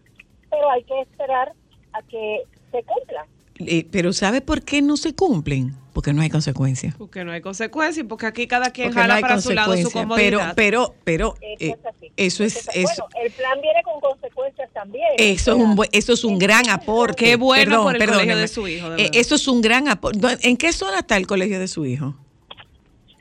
pero 0.50 0.70
hay 0.70 0.82
que 0.84 1.00
esperar 1.00 1.52
a 1.92 2.02
que 2.02 2.42
se 2.72 2.82
cumpla. 2.82 3.26
Eh, 3.58 3.86
pero 3.90 4.12
¿sabe 4.12 4.40
por 4.40 4.62
qué 4.62 4.82
no 4.82 4.96
se 4.96 5.14
cumplen? 5.14 5.76
Porque 5.92 6.12
no 6.12 6.22
hay 6.22 6.30
consecuencias. 6.30 6.94
Porque 6.96 7.24
no 7.24 7.32
hay 7.32 7.40
consecuencias, 7.40 8.06
porque 8.08 8.26
aquí 8.26 8.46
cada 8.46 8.70
quien 8.70 8.92
jala 8.92 9.20
para 9.20 9.40
su 9.40 9.52
lado 9.52 9.76
su 9.76 9.90
comodidad. 9.90 10.54
Pero, 10.54 10.94
pero, 11.04 11.34
pero 11.34 11.58
eh, 11.58 11.76
eso 12.16 12.42
es, 12.42 12.68
eso 12.74 13.04
Bueno, 13.08 13.24
el 13.24 13.32
plan 13.32 13.60
viene 13.60 13.82
con 13.82 14.00
consecuencias 14.00 14.70
también. 14.72 15.08
Eso 15.18 15.52
es 15.52 15.58
un, 15.58 15.78
eso 15.92 16.12
es 16.12 16.24
un 16.24 16.38
gran 16.38 16.68
aporte. 16.70 17.24
Qué 17.24 17.36
bueno 17.36 17.82
por 17.82 17.96
el 17.96 18.08
colegio 18.08 18.36
de 18.36 18.48
su 18.48 18.66
hijo. 18.66 18.94
eso 18.96 19.34
es 19.34 19.48
un 19.48 19.60
gran 19.60 19.88
aporte. 19.88 20.18
¿En 20.42 20.56
qué 20.56 20.72
zona 20.72 21.00
está 21.00 21.16
el 21.16 21.26
colegio 21.26 21.58
de 21.58 21.68
su 21.68 21.84
hijo? 21.84 22.14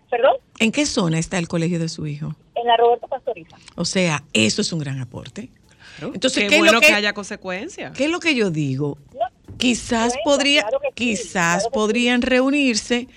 ¿Perdón? 0.09 0.37
¿En 0.59 0.71
qué 0.71 0.85
zona 0.85 1.19
está 1.19 1.37
el 1.37 1.47
colegio 1.47 1.79
de 1.79 1.89
su 1.89 2.07
hijo? 2.07 2.35
En 2.55 2.65
la 2.65 2.77
Roberto 2.77 3.07
Pastoriza. 3.07 3.57
O 3.75 3.85
sea, 3.85 4.23
eso 4.33 4.61
es 4.61 4.71
un 4.73 4.79
gran 4.79 4.99
aporte. 4.99 5.49
Entonces, 6.01 6.49
qué, 6.49 6.57
bueno 6.57 6.79
que, 6.79 6.93
haya 6.93 7.13
consecuencias. 7.13 7.95
¿Qué 7.95 8.05
es 8.05 8.11
lo 8.11 8.19
que 8.19 8.35
yo 8.35 8.49
digo? 8.49 8.97
quizás 9.59 10.13
podría, 10.23 10.65
quizás 10.95 11.67
podrían 11.67 12.21
reunirse 12.21 13.07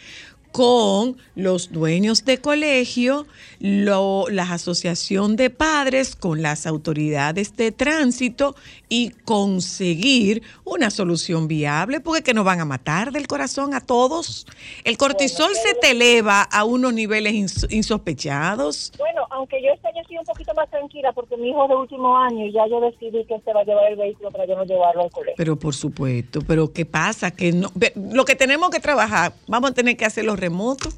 con 0.50 1.16
los 1.34 1.72
dueños 1.72 2.26
de 2.26 2.38
colegio, 2.38 3.26
lo, 3.58 4.26
la 4.28 4.42
asociación 4.42 5.36
de 5.36 5.48
padres, 5.48 6.14
con 6.14 6.42
las 6.42 6.66
autoridades 6.66 7.56
de 7.56 7.72
tránsito 7.72 8.54
y 8.92 9.08
conseguir 9.24 10.42
una 10.64 10.90
solución 10.90 11.48
viable, 11.48 12.00
porque 12.00 12.22
que 12.22 12.34
nos 12.34 12.44
van 12.44 12.60
a 12.60 12.66
matar 12.66 13.10
del 13.10 13.26
corazón 13.26 13.72
a 13.72 13.80
todos. 13.80 14.46
El 14.84 14.98
cortisol 14.98 15.54
se 15.54 15.72
te 15.72 15.92
eleva 15.92 16.42
a 16.42 16.64
unos 16.64 16.92
niveles 16.92 17.32
insospechados. 17.70 18.92
Bueno, 18.98 19.26
aunque 19.30 19.62
yo 19.62 19.70
este 19.72 19.88
año 19.88 20.02
estoy 20.02 20.18
un 20.18 20.26
poquito 20.26 20.52
más 20.52 20.68
tranquila 20.68 21.10
porque 21.14 21.38
mi 21.38 21.48
hijo 21.48 21.62
es 21.62 21.70
de 21.70 21.76
último 21.76 22.18
año 22.18 22.44
y 22.44 22.52
ya 22.52 22.66
yo 22.68 22.82
decidí 22.82 23.24
que 23.24 23.40
se 23.40 23.52
va 23.54 23.62
a 23.62 23.64
llevar 23.64 23.92
el 23.92 23.96
vehículo 23.96 24.30
para 24.30 24.44
yo 24.44 24.56
no 24.56 24.64
llevarlo 24.64 25.04
al 25.04 25.10
colegio. 25.10 25.36
Pero 25.38 25.58
por 25.58 25.74
supuesto, 25.74 26.42
pero 26.46 26.70
¿qué 26.70 26.84
pasa? 26.84 27.30
Que 27.30 27.50
no, 27.50 27.72
lo 27.94 28.26
que 28.26 28.36
tenemos 28.36 28.68
que 28.68 28.80
trabajar, 28.80 29.32
vamos 29.46 29.70
a 29.70 29.72
tener 29.72 29.96
que 29.96 30.04
hacerlo 30.04 30.36
remoto 30.36 30.90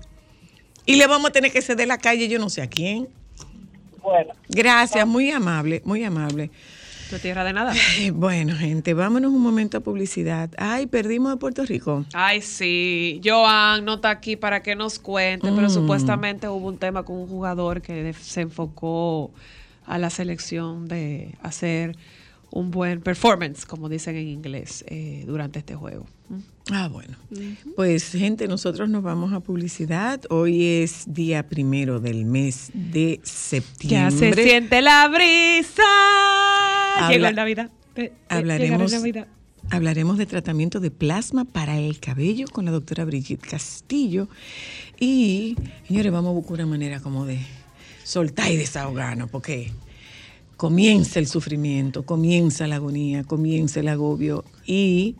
y 0.84 0.96
le 0.96 1.06
vamos 1.06 1.30
a 1.30 1.32
tener 1.32 1.52
que 1.52 1.62
ceder 1.62 1.86
la 1.86 1.98
calle 1.98 2.26
yo 2.26 2.40
no 2.40 2.50
sé 2.50 2.60
a 2.60 2.66
quién. 2.66 3.06
Bueno. 4.02 4.34
Gracias, 4.48 5.06
muy 5.06 5.30
amable, 5.30 5.80
muy 5.84 6.02
amable. 6.02 6.50
Tierra 7.18 7.44
de 7.44 7.52
nada. 7.52 7.74
Bueno, 8.12 8.54
gente, 8.56 8.94
vámonos 8.94 9.32
un 9.32 9.42
momento 9.42 9.78
a 9.78 9.80
publicidad. 9.80 10.50
Ay, 10.58 10.86
perdimos 10.86 11.32
a 11.32 11.36
Puerto 11.36 11.64
Rico. 11.64 12.04
Ay, 12.12 12.40
sí. 12.42 13.20
Joan 13.24 13.84
no 13.84 13.94
está 13.94 14.10
aquí 14.10 14.36
para 14.36 14.62
que 14.62 14.76
nos 14.76 14.98
cuente, 14.98 15.50
pero 15.54 15.68
mm. 15.68 15.70
supuestamente 15.70 16.48
hubo 16.48 16.68
un 16.68 16.78
tema 16.78 17.02
con 17.02 17.16
un 17.16 17.28
jugador 17.28 17.82
que 17.82 18.12
se 18.14 18.42
enfocó 18.42 19.32
a 19.86 19.98
la 19.98 20.10
selección 20.10 20.88
de 20.88 21.34
hacer 21.42 21.96
un 22.50 22.70
buen 22.70 23.00
performance, 23.00 23.66
como 23.66 23.88
dicen 23.88 24.16
en 24.16 24.28
inglés, 24.28 24.84
eh, 24.88 25.24
durante 25.26 25.58
este 25.58 25.74
juego. 25.74 26.06
Ah, 26.72 26.88
bueno. 26.88 27.14
Pues 27.76 28.10
gente, 28.12 28.48
nosotros 28.48 28.88
nos 28.88 29.02
vamos 29.02 29.32
a 29.34 29.40
publicidad. 29.40 30.22
Hoy 30.30 30.64
es 30.64 31.04
día 31.06 31.46
primero 31.46 32.00
del 32.00 32.24
mes 32.24 32.70
de 32.72 33.20
septiembre. 33.22 33.98
Ya 33.98 34.10
se 34.10 34.32
siente 34.32 34.80
la 34.80 35.08
brisa. 35.08 35.82
Llegó 37.10 37.22
la 37.22 37.32
Navidad. 37.32 37.70
Hablaremos, 38.30 38.94
hablaremos 39.70 40.16
de 40.16 40.26
tratamiento 40.26 40.80
de 40.80 40.90
plasma 40.90 41.44
para 41.44 41.78
el 41.78 42.00
cabello 42.00 42.46
con 42.50 42.64
la 42.64 42.70
doctora 42.70 43.04
Brigitte 43.04 43.46
Castillo. 43.46 44.28
Y, 44.98 45.56
señores, 45.86 46.12
vamos 46.12 46.30
a 46.30 46.34
buscar 46.34 46.54
una 46.54 46.66
manera 46.66 47.00
como 47.00 47.26
de 47.26 47.40
soltar 48.04 48.50
y 48.50 48.56
desahogarnos, 48.56 49.28
porque 49.28 49.70
comienza 50.56 51.18
el 51.18 51.26
sufrimiento, 51.26 52.06
comienza 52.06 52.66
la 52.66 52.76
agonía, 52.76 53.22
comienza 53.24 53.80
el 53.80 53.88
agobio 53.88 54.44
y 54.66 55.16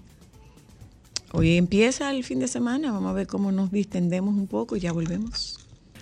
hoy 1.35 1.57
empieza 1.57 2.11
el 2.11 2.25
fin 2.25 2.39
de 2.39 2.49
semana, 2.49 2.93
vamos 2.93 3.11
a 3.11 3.15
ver 3.15 3.27
cómo 3.27 3.53
nos 3.53 3.73
distendemos 3.73 4.35
un 4.35 4.47
poco 4.47 4.77
y 4.77 4.81
ya 4.81 4.93
volvemos. 4.93 5.59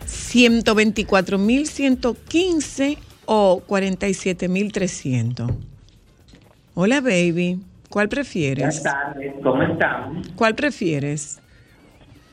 124.115 0.06 2.98
o 3.26 3.62
47.300. 3.66 5.54
Hola 6.74 7.00
baby, 7.00 7.60
¿cuál 7.88 8.08
prefieres? 8.08 8.82
Buenas 8.82 8.82
tardes, 8.82 9.34
¿cómo 9.42 9.62
están? 9.62 10.22
¿Cuál 10.36 10.54
prefieres? 10.54 11.40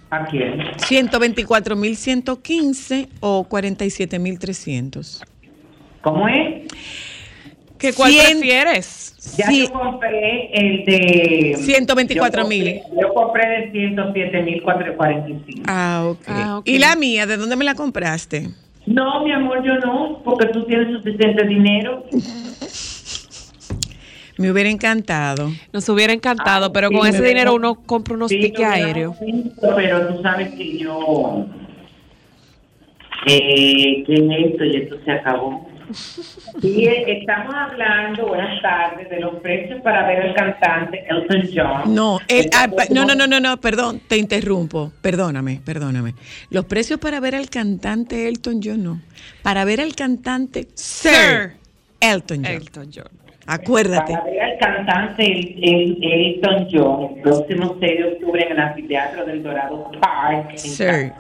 ¿A 0.10 0.26
quién? 0.26 0.60
124.115 0.60 3.10
o 3.20 3.48
47.300. 3.48 5.22
¿Cómo 6.02 6.28
es? 6.28 6.68
¿Qué 7.80 7.94
cuál 7.94 8.12
prefieres? 8.14 9.16
Ya 9.38 9.52
yo 9.52 9.72
compré 9.72 10.50
el 10.54 10.86
de 10.86 11.56
124 11.58 12.46
mil. 12.46 12.82
Yo 13.00 13.14
compré 13.14 13.48
de 13.48 13.72
107 13.72 14.44
mil 14.44 14.62
445. 14.62 15.64
Ah, 15.66 16.04
okay. 16.06 16.36
ah, 16.38 16.58
ok. 16.58 16.68
¿Y 16.68 16.78
la 16.78 16.96
mía? 16.98 17.26
¿De 17.26 17.38
dónde 17.38 17.56
me 17.56 17.64
la 17.64 17.76
compraste? 17.76 18.50
No, 18.86 19.24
mi 19.24 19.32
amor, 19.32 19.64
yo 19.64 19.76
no, 19.78 20.22
porque 20.24 20.48
tú 20.48 20.66
tienes 20.66 20.92
suficiente 20.92 21.46
dinero. 21.46 22.04
Me 24.38 24.52
hubiera 24.52 24.70
encantado. 24.70 25.52
Nos 25.72 25.88
hubiera 25.90 26.12
encantado, 26.12 26.74
pero 26.74 26.90
con 26.92 27.08
ese 27.08 27.22
dinero 27.22 27.54
uno 27.54 27.76
compra 27.76 28.16
unos 28.16 28.30
tickets 28.30 28.60
aéreos. 28.62 29.16
Pero 29.62 30.08
tú 30.08 30.22
sabes 30.22 30.50
que 30.56 30.78
yo... 30.78 31.46
Eh, 33.28 34.04
que 34.08 34.14
esto 34.14 34.64
y 34.64 34.76
esto 34.78 34.96
se 35.04 35.12
acabó. 35.12 35.69
Sí, 35.92 36.88
estamos 37.08 37.54
hablando, 37.56 38.28
buenas 38.28 38.62
tardes, 38.62 39.10
de 39.10 39.20
los 39.20 39.36
precios 39.36 39.82
para 39.82 40.08
ver 40.08 40.22
al 40.22 40.34
cantante 40.36 41.06
Elton 41.10 41.50
John. 41.54 41.96
No, 41.96 42.20
ah, 42.54 42.68
no, 42.92 43.06
no, 43.06 43.16
no, 43.16 43.28
no, 43.28 43.40
no, 43.40 43.58
perdón, 43.58 44.02
te 44.08 44.18
interrumpo, 44.18 44.92
perdóname, 45.02 45.62
perdóname. 45.66 46.14
Los 46.50 46.66
precios 46.66 47.00
para 47.00 47.20
ver 47.20 47.36
al 47.36 47.50
cantante 47.50 48.28
Elton 48.28 48.62
John, 48.64 48.84
no. 48.84 49.02
Para 49.42 49.66
ver 49.66 49.82
al 49.82 49.96
cantante 49.96 50.68
Sir 50.76 51.54
Elton 52.00 52.44
John. 52.44 52.54
Elton 52.54 52.92
John. 52.94 53.10
Acuérdate. 53.48 54.14
Para 54.14 54.26
ver 54.26 54.42
al 54.42 54.58
cantante 54.60 55.26
Elton 55.26 56.68
John 56.72 57.16
el 57.16 57.22
próximo 57.22 57.78
6 57.80 57.98
de 57.98 58.04
octubre 58.14 58.46
en 58.46 58.52
el 58.52 58.60
anfiteatro 58.60 59.26
del 59.26 59.42
Dorado 59.42 59.92
Park. 60.00 60.52
En 60.52 60.58
Sir. 60.60 61.14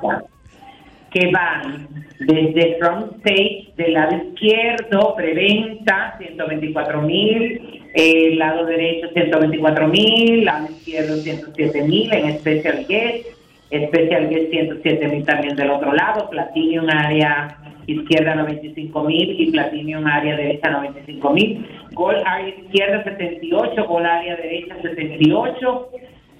Que 1.11 1.31
van 1.31 1.87
desde 2.19 2.77
front 2.79 3.17
stage 3.17 3.69
del 3.77 3.93
lado 3.93 4.17
izquierdo, 4.17 5.15
preventa, 5.15 6.15
124 6.17 7.01
mil, 7.01 7.81
el 7.93 8.37
lado 8.37 8.65
derecho 8.65 9.09
124 9.13 9.87
mil, 9.87 10.45
lado 10.45 10.67
izquierdo 10.69 11.15
107 11.15 11.83
mil, 11.83 12.13
en 12.13 12.37
Special 12.39 12.85
Guest, 12.87 13.27
Special 13.71 14.29
Guest 14.29 14.51
107 14.51 15.07
mil 15.07 15.25
también 15.25 15.55
del 15.55 15.69
otro 15.69 15.93
lado, 15.93 16.29
Platinum 16.29 16.89
área 16.89 17.57
izquierda 17.87 18.35
95 18.35 19.03
mil 19.05 19.41
y 19.41 19.51
Platinum 19.51 20.05
área 20.05 20.35
derecha 20.35 20.69
95 20.69 21.33
mil, 21.33 21.65
Gold 21.93 22.21
área 22.25 22.49
izquierda 22.49 23.03
78, 23.03 23.85
Gold 23.87 24.05
área 24.05 24.35
derecha 24.35 24.75
78, 24.81 25.89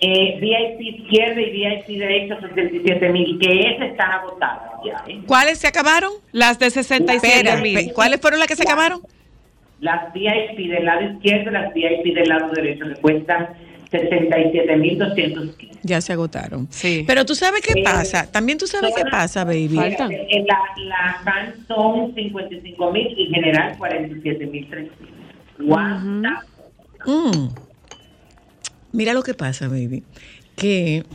eh, 0.01 0.39
VIP 0.39 0.81
izquierda 0.81 1.41
y 1.41 1.51
VIP 1.51 1.99
derecha 1.99 2.39
67 2.39 3.09
mil, 3.09 3.37
que 3.39 3.59
esas 3.71 3.89
están 3.89 4.11
agotadas 4.11 4.71
ya. 4.85 5.03
¿eh? 5.07 5.21
¿Cuáles 5.27 5.59
se 5.59 5.67
acabaron? 5.67 6.11
Las 6.31 6.57
de 6.59 6.69
67 6.69 7.57
mil. 7.61 7.91
¿Cuáles 7.93 8.21
fueron 8.21 8.39
las 8.39 8.47
que 8.47 8.55
se 8.55 8.63
acabaron? 8.63 9.01
Las 9.81 10.13
VIP 10.13 10.69
del 10.69 10.85
lado 10.85 11.01
izquierdo 11.01 11.49
y 11.49 11.53
las 11.53 11.73
VIP 11.73 12.15
del 12.15 12.29
lado 12.29 12.49
derecho 12.51 12.85
que 12.85 12.95
cuestan 13.01 13.49
67.215. 13.91 15.79
Ya 15.83 16.01
se 16.01 16.13
agotaron. 16.13 16.67
Sí. 16.69 17.03
Pero 17.07 17.25
tú 17.25 17.35
sabes 17.35 17.61
qué 17.61 17.81
pasa. 17.81 18.31
También 18.31 18.57
tú 18.57 18.67
sabes 18.67 18.93
qué 18.95 19.03
pasa, 19.09 19.43
baby. 19.43 19.75
Faltan. 19.75 20.11
En 20.11 20.45
la, 20.45 20.59
la 20.85 21.53
son 21.67 22.13
55.000 22.13 23.13
y 23.17 23.25
general 23.33 23.77
47.300. 23.77 24.89
Wow. 25.59 27.49
Mira 28.91 29.13
lo 29.13 29.23
que 29.23 29.33
pasa, 29.33 29.67
baby. 29.67 30.03
Que 30.55 31.05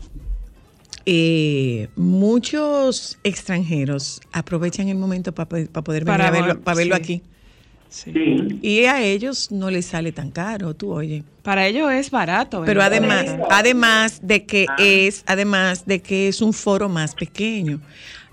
eh, 1.07 1.89
muchos 1.97 3.19
extranjeros 3.25 4.21
aprovechan 4.33 4.89
el 4.89 4.97
momento 4.97 5.35
para 5.35 5.49
poder 5.49 6.05
venir 6.05 6.23
a 6.23 6.31
verlo, 6.31 6.61
para 6.61 6.77
verlo 6.77 6.95
aquí. 6.95 7.23
Sí. 7.89 8.13
Y 8.61 8.85
a 8.87 9.03
ellos 9.03 9.53
no 9.53 9.71
les 9.71 9.87
sale 9.87 10.11
tan 10.11 10.31
caro, 10.31 10.75
tú 10.75 10.93
oye. 10.93 11.23
Para 11.43 11.67
ellos 11.67 11.93
es 11.93 12.11
barato. 12.11 12.63
Pero 12.65 12.83
además, 12.83 13.37
además 13.51 14.21
de 14.23 14.45
que 14.47 14.67
ah. 14.69 14.77
es, 14.79 15.23
además 15.27 15.87
de 15.87 16.01
que 16.01 16.29
es 16.29 16.43
un 16.43 16.53
foro 16.53 16.89
más 16.89 17.15
pequeño. 17.15 17.81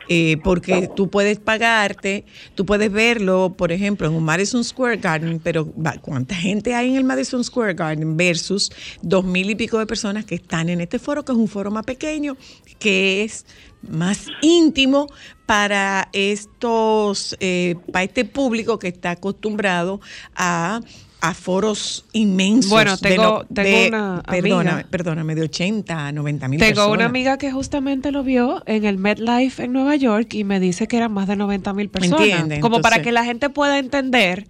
Eh, 0.09 0.37
porque 0.43 0.89
tú 0.95 1.09
puedes 1.09 1.39
pagarte, 1.39 2.25
tú 2.55 2.65
puedes 2.65 2.91
verlo, 2.91 3.53
por 3.55 3.71
ejemplo, 3.71 4.07
en 4.07 4.13
un 4.13 4.23
Madison 4.23 4.63
Square 4.63 4.97
Garden, 4.97 5.39
pero 5.39 5.67
¿cuánta 6.01 6.35
gente 6.35 6.75
hay 6.75 6.89
en 6.89 6.95
el 6.97 7.03
Madison 7.03 7.43
Square 7.43 7.73
Garden 7.73 8.17
versus 8.17 8.71
dos 9.01 9.23
mil 9.23 9.49
y 9.49 9.55
pico 9.55 9.79
de 9.79 9.85
personas 9.85 10.25
que 10.25 10.35
están 10.35 10.69
en 10.69 10.81
este 10.81 10.99
foro, 10.99 11.23
que 11.23 11.31
es 11.31 11.37
un 11.37 11.47
foro 11.47 11.71
más 11.71 11.85
pequeño, 11.85 12.35
que 12.79 13.23
es 13.23 13.45
más 13.81 14.27
íntimo 14.41 15.07
para 15.45 16.09
estos, 16.13 17.35
eh, 17.39 17.75
para 17.91 18.03
este 18.03 18.25
público 18.25 18.79
que 18.79 18.87
está 18.87 19.11
acostumbrado 19.11 20.01
a 20.35 20.81
a 21.21 21.35
foros 21.35 22.03
inmensos. 22.13 22.69
Bueno, 22.69 22.97
tengo, 22.97 23.45
tengo 23.53 23.87
una 23.87 24.23
perdona, 24.23 24.85
Perdóname, 24.89 25.35
de 25.35 25.43
80 25.43 26.07
a 26.07 26.11
90 26.11 26.47
mil 26.47 26.59
personas. 26.59 26.77
Tengo 26.77 26.93
una 26.93 27.05
amiga 27.05 27.37
que 27.37 27.51
justamente 27.51 28.11
lo 28.11 28.23
vio 28.23 28.63
en 28.65 28.85
el 28.85 28.97
MetLife 28.97 29.63
en 29.63 29.71
Nueva 29.71 29.95
York 29.95 30.33
y 30.33 30.43
me 30.43 30.59
dice 30.59 30.87
que 30.87 30.97
eran 30.97 31.13
más 31.13 31.27
de 31.27 31.35
90 31.35 31.73
mil 31.73 31.89
personas. 31.89 32.21
¿Entiende? 32.21 32.59
Como 32.59 32.81
para 32.81 33.01
que 33.03 33.11
la 33.11 33.23
gente 33.23 33.49
pueda 33.49 33.77
entender 33.77 34.47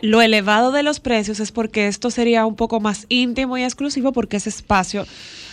lo 0.00 0.20
elevado 0.20 0.72
de 0.72 0.82
los 0.82 0.98
precios 0.98 1.38
es 1.40 1.52
porque 1.52 1.86
esto 1.86 2.10
sería 2.10 2.44
un 2.44 2.56
poco 2.56 2.80
más 2.80 3.06
íntimo 3.08 3.56
y 3.56 3.62
exclusivo 3.62 4.12
porque 4.12 4.38
ese 4.38 4.48
espacio 4.48 5.06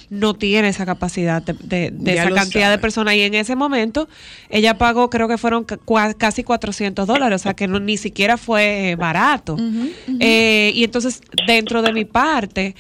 no 0.09 0.33
tiene 0.33 0.69
esa 0.69 0.85
capacidad 0.85 1.41
de, 1.41 1.93
esa 2.05 2.31
cantidad 2.31 2.69
de 2.69 2.77
personas. 2.77 3.15
Y 3.15 3.21
en 3.21 3.35
ese 3.35 3.55
momento 3.55 4.07
ella 4.49 4.77
pagó, 4.77 5.09
creo 5.09 5.27
que 5.27 5.37
fueron 5.37 5.65
casi 6.17 6.43
400 6.43 7.07
dólares, 7.07 7.41
o 7.41 7.43
sea 7.43 7.53
que 7.53 7.67
no, 7.67 7.79
ni 7.79 7.97
siquiera 7.97 8.37
fue 8.37 8.95
barato. 8.97 9.57
Eh, 10.19 10.71
y 10.73 10.83
entonces, 10.83 11.21
dentro 11.47 11.81
de 11.81 11.93
mi 11.93 12.05
parte, 12.05 12.75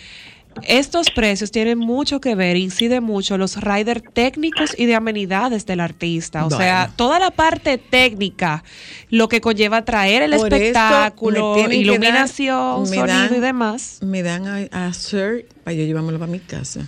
estos 0.63 1.09
precios 1.11 1.51
tienen 1.51 1.77
mucho 1.77 2.19
que 2.19 2.35
ver, 2.35 2.57
incide 2.57 2.99
mucho 3.01 3.37
los 3.37 3.57
riders 3.57 4.03
técnicos 4.13 4.75
y 4.77 4.85
de 4.87 4.95
amenidades 4.95 5.65
del 5.65 5.79
artista. 5.79 6.45
O 6.45 6.49
sea, 6.49 6.91
toda 6.95 7.19
la 7.19 7.31
parte 7.31 7.77
técnica, 7.77 8.63
lo 9.09 9.29
que 9.29 9.41
conlleva 9.41 9.85
traer 9.85 10.23
el 10.23 10.33
espectáculo, 10.33 11.55
iluminación, 11.71 12.87
sonido 12.87 13.35
y 13.35 13.39
demás. 13.39 13.99
Me 14.01 14.23
dan 14.23 14.47
a, 14.47 14.87
a 14.87 14.93
Sir 14.93 15.47
para 15.63 15.75
yo 15.75 15.83
llevármelo 15.83 16.19
para 16.19 16.31
mi 16.31 16.39
casa. 16.39 16.87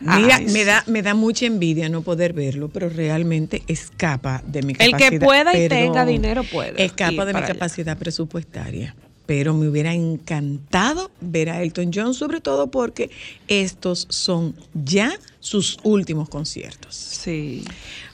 Mira, 0.00 0.40
me 0.40 0.64
da, 0.64 0.84
me 0.86 1.02
da 1.02 1.14
mucha 1.14 1.46
envidia 1.46 1.88
no 1.88 2.02
poder 2.02 2.32
verlo, 2.32 2.68
pero 2.68 2.88
realmente 2.88 3.62
escapa 3.66 4.42
de 4.46 4.62
mi 4.62 4.74
capacidad. 4.74 5.12
El 5.12 5.18
que 5.18 5.24
pueda 5.24 5.56
y 5.56 5.68
tenga 5.68 6.04
dinero 6.04 6.44
puede. 6.44 6.84
Escapa 6.84 7.24
de 7.24 7.34
mi 7.34 7.42
capacidad 7.42 7.96
presupuestaria 7.96 8.94
pero 9.28 9.52
me 9.52 9.68
hubiera 9.68 9.92
encantado 9.92 11.10
ver 11.20 11.50
a 11.50 11.62
Elton 11.62 11.90
John, 11.94 12.14
sobre 12.14 12.40
todo 12.40 12.70
porque 12.70 13.10
estos 13.46 14.06
son 14.08 14.54
ya 14.72 15.12
sus 15.38 15.76
últimos 15.82 16.30
conciertos. 16.30 16.94
Sí. 16.94 17.62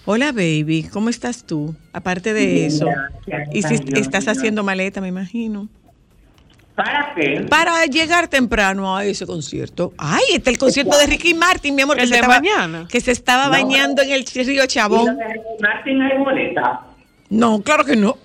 Hola, 0.07 0.33
baby, 0.33 0.89
¿cómo 0.93 1.11
estás 1.11 1.45
tú? 1.45 1.77
Aparte 1.93 2.33
de 2.33 2.67
eso, 2.67 2.89
y 3.53 3.63
si 3.63 3.77
estás 3.95 4.27
haciendo 4.27 4.65
maleta, 4.65 5.01
me 5.01 5.07
imagino. 5.07 5.69
¿Para 6.75 7.15
qué? 7.15 7.47
Para 7.49 7.87
llegar 7.87 8.27
temprano 8.29 8.97
a 8.97 9.05
ese 9.05 9.27
concierto. 9.27 9.93
Ay, 9.97 10.23
está 10.33 10.51
el 10.51 10.59
concierto 10.59 10.99
de 10.99 11.07
Ricky 11.07 11.35
Martin, 11.35 11.75
mi 11.75 11.83
amor, 11.83 11.97
que, 11.97 12.07
se 12.07 12.15
estaba, 12.17 12.41
que 12.89 13.01
se 13.01 13.13
estaba 13.13 13.49
bañando 13.49 14.03
en 14.03 14.11
el 14.11 14.25
río 14.27 14.67
Chabón. 14.67 15.17
¿Y 15.17 15.33
Ricky 15.33 15.63
Martin 15.63 16.03
hay 16.03 16.19
boleta? 16.19 16.81
No, 17.31 17.61
claro 17.63 17.85
que 17.85 17.95
no. 17.95 18.17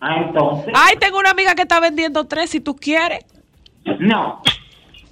Ah, 0.00 0.16
entonces. 0.18 0.72
Ay, 0.76 0.96
tengo 1.00 1.18
una 1.18 1.30
amiga 1.30 1.54
que 1.54 1.62
está 1.62 1.80
vendiendo 1.80 2.24
tres 2.24 2.50
si 2.50 2.60
tú 2.60 2.76
quieres. 2.76 3.24
No. 3.98 4.40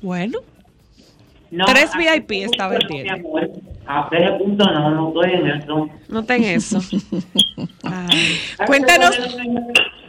Bueno. 0.00 0.38
tres 1.66 1.90
VIP 1.96 2.44
está 2.44 2.68
vendiendo. 2.68 3.28
A 3.86 4.08
ese 4.12 4.32
punto 4.38 4.64
no, 4.64 4.90
no 4.90 5.08
estoy 5.08 5.32
en 5.32 5.46
eso. 5.48 5.88
No 6.08 6.20
está 6.20 6.36
en 6.36 6.44
eso. 6.44 6.78
Cuéntanos. 8.66 9.18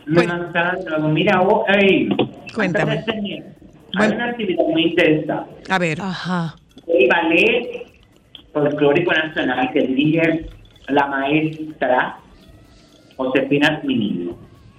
Mira, 0.06 1.40
vos, 1.40 1.66
hey, 1.70 2.10
Cuéntame. 2.54 3.04
Hay 3.96 4.12
una 4.12 4.26
actividad 4.30 4.66
muy 4.66 4.84
interesante. 4.84 5.72
A 5.72 5.80
ver. 5.80 6.02
Ajá. 6.02 6.56
El 6.88 7.08
ballet 7.08 7.86
folclórico 8.52 9.12
nacional 9.12 9.70
que 9.72 9.82
dirige 9.82 10.46
la 10.90 11.08
maestra 11.08 12.18
Josefina 13.16 13.82
Minino. 13.84 14.38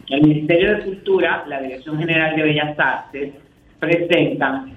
El 0.08 0.22
Ministerio 0.22 0.76
de 0.76 0.82
Cultura, 0.84 1.44
la 1.48 1.60
Dirección 1.62 1.98
General 1.98 2.36
de 2.36 2.42
Bellas 2.42 2.78
Artes, 2.78 3.32
presentan 3.78 4.72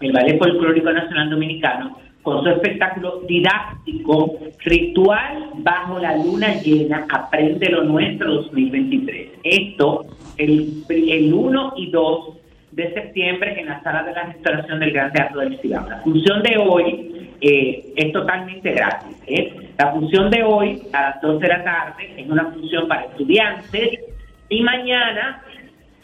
el 0.00 0.12
Ballet 0.12 0.38
Folclórico 0.38 0.92
Nacional 0.92 1.30
Dominicano 1.30 1.98
con 2.22 2.42
su 2.42 2.50
espectáculo 2.50 3.22
didáctico 3.26 4.38
Ritual 4.64 5.50
bajo 5.56 5.98
la 5.98 6.16
luna 6.16 6.54
llena, 6.60 7.06
Aprende 7.10 7.68
lo 7.70 7.82
nuestro 7.84 8.32
2023. 8.34 9.30
Esto 9.42 10.06
el, 10.38 10.84
el 10.88 11.32
1 11.32 11.74
y 11.76 11.90
2 11.90 12.38
de 12.72 12.94
septiembre 12.94 13.60
en 13.60 13.66
la 13.66 13.82
sala 13.82 14.02
de 14.02 14.12
la 14.12 14.24
restauración 14.24 14.80
del 14.80 14.92
Gran 14.92 15.12
Teatro 15.12 15.40
del 15.40 15.58
Ciudad. 15.60 15.86
La 15.88 15.98
función 15.98 16.42
de 16.42 16.56
hoy 16.58 17.30
eh, 17.40 17.92
es 17.96 18.12
totalmente 18.12 18.72
gratis. 18.72 19.16
¿eh? 19.26 19.52
La 19.78 19.92
función 19.92 20.30
de 20.30 20.42
hoy 20.42 20.82
a 20.92 21.02
las 21.02 21.20
12 21.20 21.38
de 21.40 21.48
la 21.48 21.64
tarde 21.64 22.14
es 22.16 22.28
una 22.28 22.50
función 22.50 22.88
para 22.88 23.04
estudiantes 23.04 24.00
y 24.48 24.62
mañana 24.62 25.42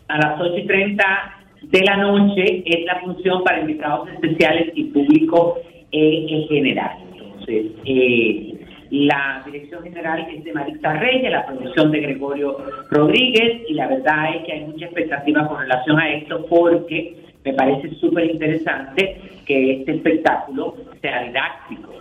a 0.09 0.19
las 0.19 0.41
8 0.41 0.59
y 0.59 0.67
30 0.67 1.35
de 1.62 1.83
la 1.83 1.97
noche 1.97 2.62
es 2.67 2.85
la 2.85 3.01
función 3.01 3.43
para 3.45 3.61
invitados 3.61 4.09
especiales 4.11 4.71
y 4.75 4.85
público 4.85 5.59
en 5.91 6.49
general. 6.49 6.99
Entonces, 7.14 7.67
eh, 7.85 8.58
la 8.90 9.42
dirección 9.44 9.83
general 9.83 10.27
es 10.33 10.44
de 10.44 10.53
Marita 10.53 10.94
Reyes, 10.94 11.31
la 11.31 11.46
producción 11.46 11.90
de 11.90 12.01
Gregorio 12.01 12.57
Rodríguez, 12.90 13.62
y 13.68 13.74
la 13.74 13.88
verdad 13.88 14.37
es 14.37 14.46
que 14.46 14.53
hay 14.53 14.64
mucha 14.64 14.87
expectativa 14.87 15.46
con 15.46 15.61
relación 15.61 15.98
a 15.98 16.11
esto 16.14 16.46
porque 16.46 17.16
me 17.44 17.53
parece 17.53 17.94
súper 17.96 18.31
interesante 18.31 19.20
que 19.46 19.81
este 19.81 19.96
espectáculo 19.96 20.77
sea 21.01 21.22
didáctico. 21.22 21.94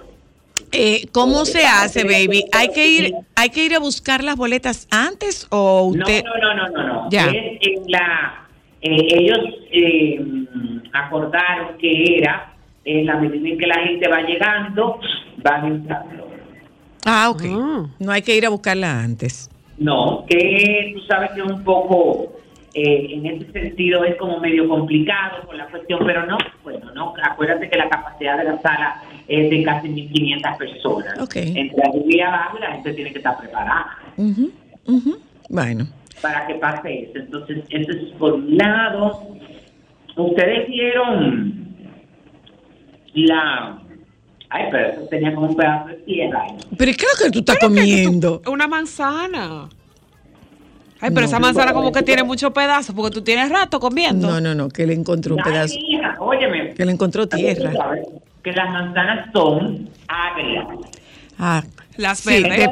Eh, 0.71 1.07
¿Cómo 1.13 1.45
se 1.45 1.65
hace, 1.65 2.03
baby? 2.03 2.43
¿Hay 2.51 2.69
que 2.69 2.87
ir 2.87 3.13
hay 3.35 3.49
que 3.49 3.63
ir 3.63 3.73
a 3.75 3.79
buscar 3.79 4.23
las 4.23 4.35
boletas 4.35 4.87
antes 4.91 5.47
o 5.49 5.83
usted? 5.83 6.23
No, 6.25 6.35
no, 6.37 6.53
no, 6.53 6.67
no, 6.69 6.83
no. 6.83 7.09
Ya. 7.09 7.27
la, 7.87 8.47
eh, 8.81 9.07
ellos 9.11 9.39
eh, 9.71 10.19
acordaron 10.93 11.77
que 11.77 12.17
era 12.17 12.53
en 12.83 13.05
la 13.05 13.15
medida 13.15 13.47
en 13.47 13.57
que 13.57 13.67
la 13.67 13.79
gente 13.79 14.07
va 14.09 14.21
llegando, 14.21 14.99
van 15.37 15.65
entrando. 15.65 16.26
Ah, 17.07 17.29
ok. 17.29 17.43
Ah. 17.45 17.85
No 17.99 18.11
hay 18.11 18.21
que 18.21 18.35
ir 18.35 18.45
a 18.45 18.49
buscarla 18.49 19.01
antes. 19.01 19.49
No, 19.77 20.25
que 20.27 20.93
tú 20.93 21.01
sabes 21.07 21.31
que 21.31 21.41
es 21.41 21.45
un 21.45 21.63
poco, 21.63 22.33
eh, 22.73 23.07
en 23.11 23.25
ese 23.27 23.51
sentido 23.51 24.03
es 24.03 24.15
como 24.17 24.39
medio 24.39 24.67
complicado 24.67 25.45
con 25.45 25.57
la 25.57 25.67
cuestión, 25.67 26.01
pero 26.05 26.25
no, 26.25 26.37
bueno, 26.63 26.91
no, 26.93 27.13
acuérdate 27.23 27.69
que 27.69 27.77
la 27.77 27.87
capacidad 27.87 28.37
de 28.37 28.43
la 28.43 28.61
sala 28.61 29.01
es 29.27 29.49
de 29.49 29.63
casi 29.63 29.87
1.500 29.87 30.57
personas. 30.57 31.35
Entre 31.35 31.81
arriba 31.81 32.05
y 32.07 32.19
abajo 32.19 32.59
la 32.59 32.71
gente 32.73 32.93
tiene 32.93 33.11
que 33.11 33.19
estar 33.19 33.37
preparada. 33.37 33.97
Bueno. 35.49 35.87
Para 36.21 36.47
que 36.47 36.55
pase 36.55 37.03
eso. 37.03 37.19
Entonces, 37.19 37.63
eso 37.69 37.91
es 37.91 38.11
por 38.17 38.33
un 38.33 38.57
lado. 38.57 39.27
Ustedes 40.15 40.67
vieron 40.67 41.67
la... 43.13 43.79
Ay, 44.49 44.65
pero 44.71 44.87
eso 44.89 45.01
tenía 45.09 45.33
como 45.35 45.47
un 45.47 45.55
pedazo 45.55 45.89
de 45.89 45.95
tierra. 45.95 46.45
Pero 46.77 46.91
¿qué 46.93 47.05
es 47.05 47.19
lo 47.19 47.25
que 47.25 47.31
tú 47.31 47.39
estás 47.39 47.57
comiendo? 47.59 48.41
una 48.47 48.67
manzana. 48.67 49.69
Ay, 50.99 51.11
pero 51.13 51.25
esa 51.25 51.39
manzana 51.39 51.73
como 51.73 51.91
que 51.91 52.01
tiene 52.01 52.23
muchos 52.23 52.51
pedazos 52.51 52.95
porque 52.95 53.13
tú 53.13 53.21
tienes 53.21 53.49
rato 53.49 53.79
comiendo. 53.79 54.27
No, 54.27 54.41
no, 54.41 54.55
no, 54.55 54.69
que 54.69 54.87
le 54.87 54.93
encontró 54.93 55.35
un 55.35 55.43
pedazo. 55.43 55.75
óyeme. 56.19 56.73
Que 56.73 56.85
le 56.85 56.91
encontró 56.91 57.27
tierra. 57.27 57.71
Que 58.43 58.51
las 58.51 58.69
manzanas 58.69 59.29
son 59.33 59.89
agrias. 60.07 60.65
Ah, 61.37 61.63
las 61.97 62.25
verdes. 62.25 62.69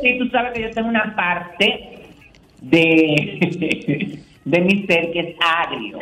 Sí, 0.00 0.18
tú 0.18 0.28
sabes 0.30 0.52
que 0.54 0.62
yo 0.62 0.70
tengo 0.70 0.88
una 0.88 1.14
parte 1.14 1.98
de, 2.62 4.22
de 4.44 4.60
mi 4.60 4.86
ser 4.86 5.10
que 5.12 5.20
es 5.20 5.36
agrio. 5.40 5.98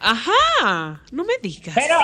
Ajá, 0.00 1.00
no 1.12 1.24
me 1.24 1.34
digas. 1.42 1.74
Pero 1.74 1.98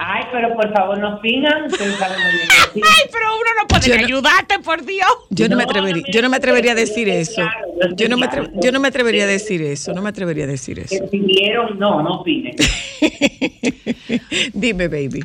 Ay, 0.00 0.22
pero 0.30 0.54
por 0.54 0.72
favor 0.72 0.96
no 0.96 1.20
fingan. 1.20 1.64
Ay, 1.64 3.02
pero 3.10 3.26
uno 3.34 3.50
no 3.60 3.66
puede 3.66 3.92
ayudarte, 3.94 4.60
por 4.60 4.84
Dios. 4.86 5.08
Yo 5.30 5.48
no, 5.48 5.56
me 5.56 5.64
atrevería, 5.64 6.04
yo 6.08 6.22
no 6.22 6.28
me 6.28 6.36
atrevería 6.36 6.70
a 6.70 6.74
decir 6.76 7.08
eso. 7.08 7.42
Yo 7.96 8.08
no 8.08 8.16
me 8.16 8.28
yo 8.62 8.70
no 8.70 8.78
me 8.78 8.86
atrevería 8.86 9.24
a 9.24 9.26
decir 9.26 9.60
eso, 9.60 9.92
no 9.92 10.00
me 10.00 10.10
atrevería 10.10 10.44
a 10.44 10.46
decir 10.46 10.78
eso. 10.78 11.04
Si 11.10 11.18
vieron, 11.18 11.80
no, 11.80 12.00
no 12.00 12.20
opinen. 12.20 12.54
Dime, 14.52 14.86
baby. 14.86 15.24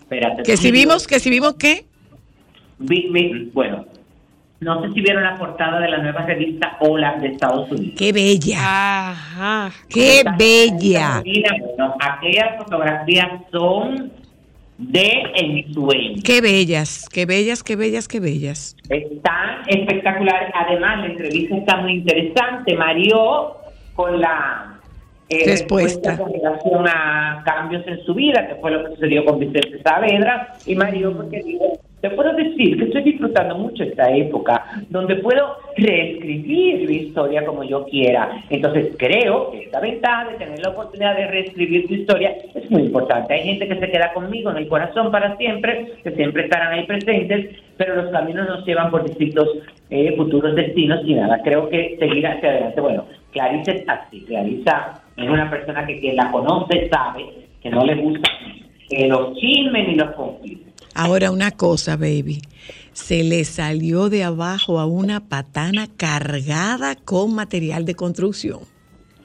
Espérate. 0.00 0.42
Que 0.42 0.56
si 0.56 0.72
vimos, 0.72 1.06
que 1.06 1.20
si 1.20 1.30
vimos 1.30 1.54
qué? 1.54 1.84
bueno, 3.52 3.86
no 4.62 4.80
sé 4.80 4.92
si 4.92 5.00
vieron 5.00 5.24
la 5.24 5.36
portada 5.36 5.80
de 5.80 5.88
la 5.88 5.98
nueva 5.98 6.22
revista 6.22 6.76
Hola 6.80 7.16
de 7.20 7.28
Estados 7.28 7.70
Unidos. 7.70 7.94
¡Qué 7.98 8.12
bella! 8.12 8.58
Ajá. 9.10 9.70
¡Qué 9.88 10.22
bella! 10.38 11.22
Bueno, 11.24 11.96
aquellas 12.00 12.56
fotografías 12.58 13.28
son 13.50 14.12
de 14.78 15.22
ensueño. 15.34 16.22
¡Qué 16.24 16.40
bellas! 16.40 17.08
¡Qué 17.12 17.26
bellas, 17.26 17.64
qué 17.64 17.74
bellas, 17.74 18.06
qué 18.06 18.20
bellas! 18.20 18.76
Están 18.88 19.62
espectaculares. 19.66 20.52
Además, 20.54 21.00
la 21.00 21.06
entrevista 21.06 21.56
está 21.56 21.76
muy 21.78 21.94
interesante. 21.94 22.76
Mario 22.76 23.56
con 23.94 24.20
la 24.20 24.80
eh, 25.28 25.42
respuesta 25.44 26.16
con 26.16 26.32
relación 26.32 26.86
a 26.86 27.42
cambios 27.44 27.84
en 27.88 28.02
su 28.04 28.14
vida, 28.14 28.46
que 28.46 28.54
fue 28.56 28.70
lo 28.70 28.84
que 28.84 28.94
sucedió 28.94 29.24
con 29.24 29.40
Vicente 29.40 29.82
Saavedra, 29.82 30.54
y 30.66 30.76
Mario 30.76 31.16
porque 31.16 31.42
dijo 31.42 31.80
te 32.02 32.10
puedo 32.10 32.32
decir 32.32 32.76
que 32.76 32.84
estoy 32.84 33.04
disfrutando 33.04 33.56
mucho 33.56 33.84
esta 33.84 34.10
época 34.10 34.64
donde 34.90 35.14
puedo 35.16 35.56
reescribir 35.76 36.88
mi 36.88 36.96
historia 36.96 37.46
como 37.46 37.62
yo 37.62 37.84
quiera. 37.84 38.42
Entonces 38.50 38.96
creo 38.98 39.52
que 39.52 39.62
esta 39.62 39.78
ventaja 39.78 40.30
de 40.32 40.38
tener 40.38 40.58
la 40.58 40.70
oportunidad 40.70 41.16
de 41.16 41.28
reescribir 41.28 41.86
tu 41.86 41.94
historia 41.94 42.36
es 42.54 42.68
muy 42.72 42.82
importante. 42.82 43.32
Hay 43.32 43.44
gente 43.44 43.68
que 43.68 43.78
se 43.78 43.88
queda 43.88 44.12
conmigo 44.12 44.50
en 44.50 44.56
el 44.56 44.68
corazón 44.68 45.12
para 45.12 45.36
siempre, 45.36 45.92
que 46.02 46.10
siempre 46.10 46.42
estarán 46.44 46.72
ahí 46.72 46.84
presentes, 46.86 47.56
pero 47.76 47.94
los 47.94 48.10
caminos 48.10 48.48
nos 48.48 48.66
llevan 48.66 48.90
por 48.90 49.04
distintos 49.04 49.48
eh, 49.88 50.12
futuros 50.16 50.56
destinos 50.56 51.02
y 51.04 51.14
nada, 51.14 51.40
creo 51.44 51.68
que 51.68 51.96
seguir 52.00 52.26
hacia 52.26 52.50
adelante. 52.50 52.80
Bueno, 52.80 53.06
Clarice 53.30 53.76
es 53.76 53.88
así, 53.88 54.22
Clarice 54.22 54.70
es 55.18 55.28
una 55.28 55.48
persona 55.48 55.86
que 55.86 56.00
quien 56.00 56.16
la 56.16 56.32
conoce 56.32 56.88
sabe 56.88 57.26
que 57.62 57.70
no 57.70 57.84
le 57.84 57.94
gusta 57.94 58.28
eh, 58.90 59.06
los 59.06 59.36
chismes 59.36 59.86
ni 59.86 59.94
los 59.94 60.10
conflictos 60.16 60.71
Ahora 60.94 61.30
una 61.30 61.50
cosa, 61.50 61.96
baby. 61.96 62.42
Se 62.92 63.24
le 63.24 63.44
salió 63.44 64.08
de 64.10 64.24
abajo 64.24 64.78
a 64.78 64.86
una 64.86 65.20
patana 65.28 65.88
cargada 65.96 66.96
con 66.96 67.34
material 67.34 67.84
de 67.84 67.94
construcción. 67.94 68.60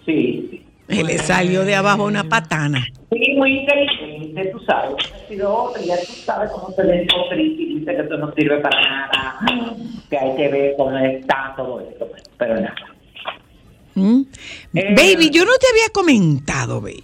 Sí. 0.05 0.63
Se 0.87 1.03
le 1.03 1.17
salió 1.17 1.65
de 1.65 1.75
abajo 1.75 2.05
una 2.05 2.23
patana. 2.29 2.87
Sí, 3.11 3.33
muy 3.35 3.59
inteligente, 3.59 4.45
tú 4.53 4.59
sabes. 4.65 4.95
Ha 5.13 5.27
sido 5.27 5.53
otra, 5.53 5.81
ya 5.81 5.97
tú 5.97 6.13
sabes 6.13 6.49
cómo 6.51 6.71
se 6.73 6.83
le 6.85 7.05
y 7.35 7.79
dice 7.79 7.93
que 7.93 8.01
esto 8.01 8.17
no 8.17 8.33
sirve 8.33 8.59
para 8.59 8.81
nada, 8.81 9.75
que 10.09 10.17
hay 10.17 10.35
que 10.37 10.47
ver 10.47 10.75
cómo 10.77 10.97
está 10.97 11.53
todo 11.57 11.81
esto. 11.81 12.09
Pero 12.37 12.55
nada. 12.55 12.75
¿Mm? 13.95 14.21
Eh, 14.75 14.95
baby, 14.95 15.29
yo 15.29 15.43
no 15.43 15.51
te 15.59 15.67
había 15.71 15.89
comentado, 15.91 16.79
baby. 16.79 17.03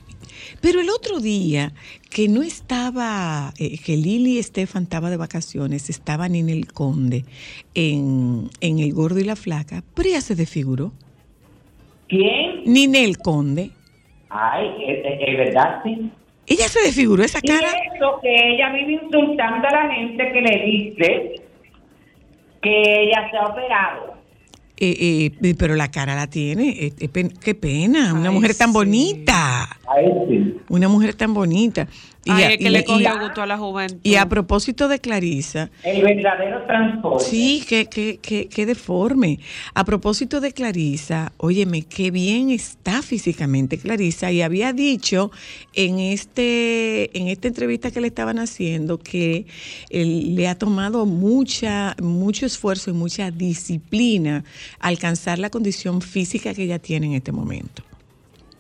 Pero 0.63 0.80
el 0.80 0.89
otro 0.89 1.19
día 1.19 1.73
que 2.10 2.30
no 2.30 2.41
estaba, 2.41 3.52
eh, 3.60 3.78
que 3.86 3.97
Lili 3.97 4.39
Estefan 4.39 4.84
estaba 4.84 5.10
de 5.10 5.17
vacaciones, 5.17 5.89
estaba 5.89 6.28
en 6.28 6.47
el 6.47 6.71
Conde, 6.71 7.26
en, 7.76 8.49
El 8.62 8.93
Gordo 8.93 9.19
y 9.19 9.26
la 9.26 9.36
Flaca, 9.36 9.84
pero 9.93 10.08
ella 10.08 10.21
se 10.21 10.36
desfiguró. 10.36 10.93
¿Quién? 12.08 12.63
Ninel 12.65 13.17
Conde. 13.17 13.71
Ay, 14.30 14.69
es, 14.88 15.38
verdad, 15.38 15.82
sí. 15.84 16.10
Ella 16.47 16.69
se 16.69 16.80
desfiguró 16.80 17.23
esa 17.23 17.41
cara. 17.41 17.67
Y 17.67 17.97
eso 17.97 18.19
que 18.21 18.34
ella 18.34 18.71
vive 18.71 19.02
insultando 19.04 19.67
a 19.67 19.71
la 19.71 19.93
gente 19.93 20.32
que 20.32 20.41
le 20.41 20.65
dice 20.65 21.41
que 22.62 23.04
ella 23.04 23.30
se 23.30 23.38
ha 23.38 23.47
operado. 23.47 24.13
Eh, 24.86 25.32
eh, 25.41 25.56
pero 25.58 25.76
la 25.76 25.89
cara 25.91 26.13
la 26.13 26.28
tiene. 26.28 26.91
qué 27.39 27.56
pena, 27.56 28.13
una 28.13 28.32
mujer 28.32 28.54
tan 28.54 28.74
bonita. 28.74 29.78
Una 30.67 30.89
mujer 30.89 31.13
tan 31.13 31.34
bonita. 31.34 31.88
Y 32.26 32.32
a, 32.32 32.58
que 32.58 32.70
le 32.70 32.86
cogió 32.86 33.20
gusto 33.20 33.42
a 33.42 33.46
la 33.46 33.58
juventud. 33.58 34.00
Y 34.04 34.16
a 34.16 34.28
propósito 34.28 34.88
de 34.88 35.00
Clarisa. 35.00 35.70
El 35.84 36.04
verdadero 36.04 36.64
transporte. 36.66 37.26
Sí, 37.26 37.64
que, 37.68 37.88
que, 37.88 38.18
que, 38.48 38.66
deforme. 38.66 39.40
A 39.74 39.84
propósito 39.84 40.40
de 40.40 40.54
Clarisa, 40.54 41.34
óyeme, 41.38 41.82
qué 41.82 42.12
bien 42.12 42.50
está 42.50 43.02
físicamente 43.02 43.78
Clarisa. 43.78 44.32
Y 44.32 44.42
había 44.42 44.72
dicho 44.72 45.32
en 45.74 46.00
este, 46.00 47.18
en 47.18 47.28
esta 47.28 47.50
entrevista 47.50 47.92
que 47.92 48.00
le 48.00 48.08
estaban 48.08 48.40
haciendo 48.40 49.00
que 49.00 49.46
le 49.90 50.48
ha 50.48 50.58
tomado 50.58 51.06
mucha, 51.06 51.96
mucho 52.02 52.46
esfuerzo 52.46 52.90
y 52.90 52.94
mucha 52.94 53.32
disciplina 53.32 54.46
alcanzar 54.80 55.40
la 55.40 55.50
condición 55.50 56.02
física 56.02 56.54
que 56.54 56.64
ella 56.64 56.80
tiene 56.80 57.08
en 57.08 57.14
este 57.14 57.34
momento. 57.34 57.84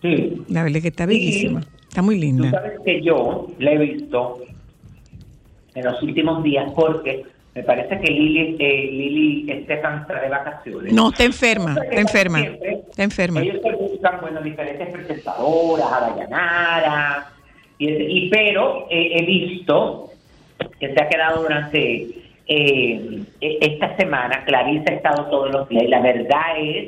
Sí. 0.01 0.41
La 0.49 0.63
verdad 0.63 0.77
es 0.77 0.81
que 0.81 0.89
está 0.89 1.05
bellísima. 1.05 1.65
Está 1.93 2.01
muy 2.01 2.17
linda. 2.17 2.45
Tú 2.45 2.49
sabes 2.49 2.79
que 2.83 3.03
yo 3.03 3.45
la 3.59 3.71
he 3.73 3.77
visto 3.77 4.41
en 5.75 5.85
los 5.85 6.01
últimos 6.01 6.41
días 6.41 6.71
porque 6.75 7.23
me 7.53 7.61
parece 7.61 7.99
que 7.99 8.11
Lili, 8.11 8.55
eh, 8.57 8.89
Lili 8.91 9.51
Estefan 9.51 10.01
está 10.01 10.19
de 10.19 10.27
vacaciones. 10.27 10.91
No, 10.91 11.09
está 11.09 11.23
enferma, 11.23 11.75
está 11.83 12.01
enferma. 12.01 12.39
está 12.41 13.03
enferma. 13.03 13.43
Ellos 13.43 13.61
se 13.61 13.71
buscan, 13.73 14.21
bueno, 14.21 14.41
diferentes 14.41 14.89
presentadoras, 14.89 15.85
a 16.31 17.27
y, 17.77 17.87
y 17.87 18.29
pero 18.31 18.87
eh, 18.89 19.11
he 19.19 19.25
visto 19.27 20.09
que 20.79 20.95
se 20.95 20.99
ha 20.99 21.07
quedado 21.07 21.43
durante 21.43 22.07
eh, 22.47 23.23
e, 23.39 23.57
esta 23.61 23.95
semana, 23.97 24.43
Clarisa 24.45 24.85
ha 24.93 24.95
estado 24.95 25.25
todos 25.27 25.51
los 25.51 25.69
días 25.69 25.83
y 25.83 25.87
la 25.89 26.01
verdad 26.01 26.57
es 26.57 26.87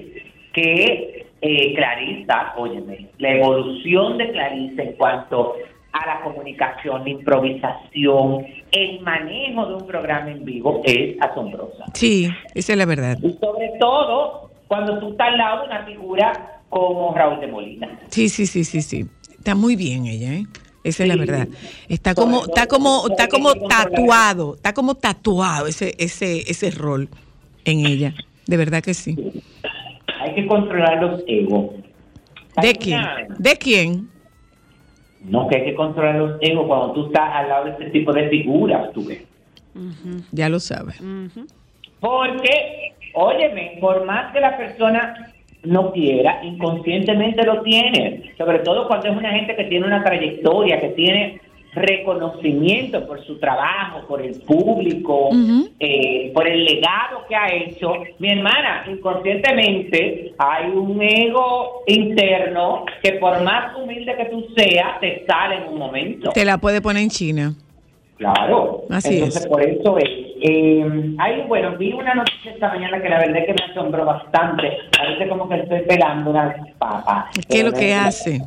que 0.52 1.25
eh, 1.42 1.74
Clarisa, 1.76 2.54
óyeme, 2.58 3.10
la 3.18 3.32
evolución 3.34 4.18
de 4.18 4.32
Clarisa 4.32 4.82
en 4.84 4.94
cuanto 4.94 5.56
a 5.92 6.06
la 6.06 6.22
comunicación, 6.22 7.04
la 7.04 7.10
improvisación, 7.10 8.46
el 8.72 9.00
manejo 9.02 9.66
de 9.68 9.76
un 9.76 9.88
programa 9.88 10.32
en 10.32 10.44
vivo 10.44 10.82
es 10.84 11.16
asombrosa. 11.22 11.86
Sí, 11.94 12.30
esa 12.54 12.74
es 12.74 12.78
la 12.78 12.86
verdad. 12.86 13.18
Y 13.22 13.32
sobre 13.40 13.72
todo 13.80 14.50
cuando 14.68 15.00
tú 15.00 15.12
estás 15.12 15.30
al 15.30 15.38
lado 15.38 15.62
de 15.62 15.68
una 15.68 15.86
figura 15.86 16.62
como 16.70 17.14
Raúl 17.14 17.40
de 17.40 17.48
Molina. 17.48 18.00
Sí, 18.10 18.28
sí, 18.28 18.46
sí, 18.46 18.66
sí, 18.66 18.82
sí. 18.82 19.06
Está 19.30 19.56
muy 19.56 19.76
bien 19.76 20.06
ella, 20.06 20.34
¿eh? 20.34 20.46
Esa 20.84 21.04
es 21.04 21.10
la 21.10 21.16
verdad. 21.16 21.48
Está 21.88 22.14
como, 22.14 22.46
está 22.46 22.68
como, 22.68 23.08
está 23.08 23.28
como 23.28 23.54
tatuado, 23.56 24.56
está 24.56 24.74
como 24.74 24.96
tatuado 24.96 25.68
ese, 25.68 25.96
ese, 25.98 26.42
ese 26.50 26.72
rol 26.72 27.10
en 27.64 27.86
ella. 27.86 28.14
De 28.46 28.58
verdad 28.58 28.84
que 28.84 28.94
sí 28.94 29.16
hay 30.26 30.36
que 30.36 30.48
controlar 30.48 31.02
los 31.02 31.24
egos. 31.28 31.72
¿De 32.62 32.74
quién? 32.74 33.02
¿De 33.38 33.56
quién? 33.58 34.10
No, 35.22 35.48
que 35.48 35.58
hay 35.58 35.66
que 35.66 35.76
controlar 35.76 36.16
los 36.16 36.38
egos 36.42 36.68
cuando 36.68 36.94
tú 36.94 37.08
estás 37.08 37.30
al 37.34 37.50
lado 37.50 37.66
de 37.66 37.72
este 37.72 37.86
tipo 37.92 38.14
de 38.14 38.30
figuras, 38.30 38.92
tú 38.94 39.06
ves. 39.06 39.24
Ya 40.32 40.50
lo 40.50 40.60
sabes. 40.60 41.02
Porque, 42.00 42.94
óyeme, 43.14 43.78
por 43.82 44.06
más 44.06 44.32
que 44.32 44.40
la 44.40 44.56
persona 44.58 45.34
no 45.64 45.92
quiera, 45.92 46.44
inconscientemente 46.44 47.44
lo 47.44 47.62
tiene. 47.64 48.32
Sobre 48.38 48.60
todo 48.60 48.88
cuando 48.88 49.08
es 49.08 49.18
una 49.18 49.32
gente 49.32 49.56
que 49.56 49.66
tiene 49.66 49.88
una 49.88 50.04
trayectoria, 50.04 50.80
que 50.80 50.90
tiene 50.90 51.42
reconocimiento 51.76 53.06
por 53.06 53.24
su 53.26 53.38
trabajo, 53.38 54.08
por 54.08 54.22
el 54.22 54.42
público, 54.42 55.30
eh, 55.80 56.32
por 56.34 56.48
el 56.48 56.64
legado 56.64 57.26
que 57.28 57.36
ha 57.36 57.54
hecho. 57.54 57.94
Mi 58.20 58.30
hermana, 58.32 58.86
inconscientemente 58.88 60.34
hay 60.38 60.72
un 60.72 61.02
ego 61.02 61.84
interno 61.88 62.86
que 63.04 63.14
por 63.14 63.42
más 63.44 63.76
humilde 63.78 64.16
que 64.16 64.26
tú 64.26 64.48
seas, 64.56 65.00
te 65.00 65.26
sale 65.28 65.58
en 65.58 65.74
un 65.74 65.80
momento. 65.80 66.32
Te 66.32 66.46
la 66.46 66.58
puede 66.58 66.82
poner 66.82 67.04
en 67.04 67.10
China. 67.10 67.54
Claro. 68.18 68.84
Así 68.90 69.16
Entonces, 69.16 69.46
por 69.48 69.62
eso 69.62 69.98
es. 69.98 70.10
Eh, 70.42 70.86
bueno, 71.48 71.78
vi 71.78 71.92
una 71.92 72.14
noticia 72.14 72.52
esta 72.52 72.70
mañana 72.70 73.02
que 73.02 73.10
la 73.10 73.20
verdad 73.20 73.38
es 73.38 73.46
que 73.46 73.54
me 73.54 73.72
asombró 73.72 74.06
bastante. 74.06 74.78
Parece 74.98 75.28
como 75.28 75.50
que 75.50 75.56
estoy 75.56 75.82
pelando 75.82 76.30
una 76.30 76.56
papa. 76.78 77.30
¿Qué 77.50 77.60
es 77.60 77.66
lo 77.66 77.74
que 77.74 77.94
hace? 77.94 78.42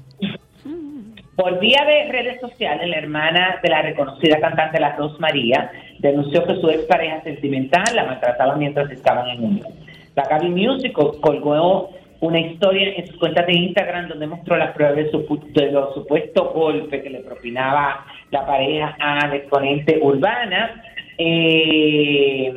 Por 1.38 1.60
vía 1.60 1.84
de 1.86 2.10
redes 2.10 2.40
sociales, 2.40 2.88
la 2.88 2.96
hermana 2.96 3.60
de 3.62 3.68
la 3.68 3.82
reconocida 3.82 4.40
cantante 4.40 4.80
La 4.80 4.96
Ros 4.96 5.20
María 5.20 5.70
denunció 6.00 6.44
que 6.44 6.56
su 6.56 6.68
expareja 6.68 7.22
sentimental 7.22 7.84
la 7.94 8.06
maltrataba 8.06 8.56
mientras 8.56 8.90
estaban 8.90 9.28
en 9.28 9.44
unión. 9.44 9.68
La 10.16 10.24
Gaby 10.24 10.48
Music 10.48 10.92
colgó 10.92 11.90
una 12.18 12.40
historia 12.40 12.92
en 12.96 13.06
su 13.06 13.16
cuenta 13.20 13.42
de 13.42 13.52
Instagram 13.52 14.08
donde 14.08 14.26
mostró 14.26 14.56
las 14.56 14.72
pruebas 14.72 14.96
de, 14.96 15.12
su, 15.12 15.40
de 15.54 15.70
los 15.70 15.94
supuestos 15.94 16.52
golpes 16.54 17.04
que 17.04 17.08
le 17.08 17.20
propinaba 17.20 18.04
la 18.32 18.44
pareja 18.44 18.96
a 18.98 19.28
la 19.28 19.36
exponente 19.36 19.96
urbana. 20.02 20.82
Eh, 21.18 22.52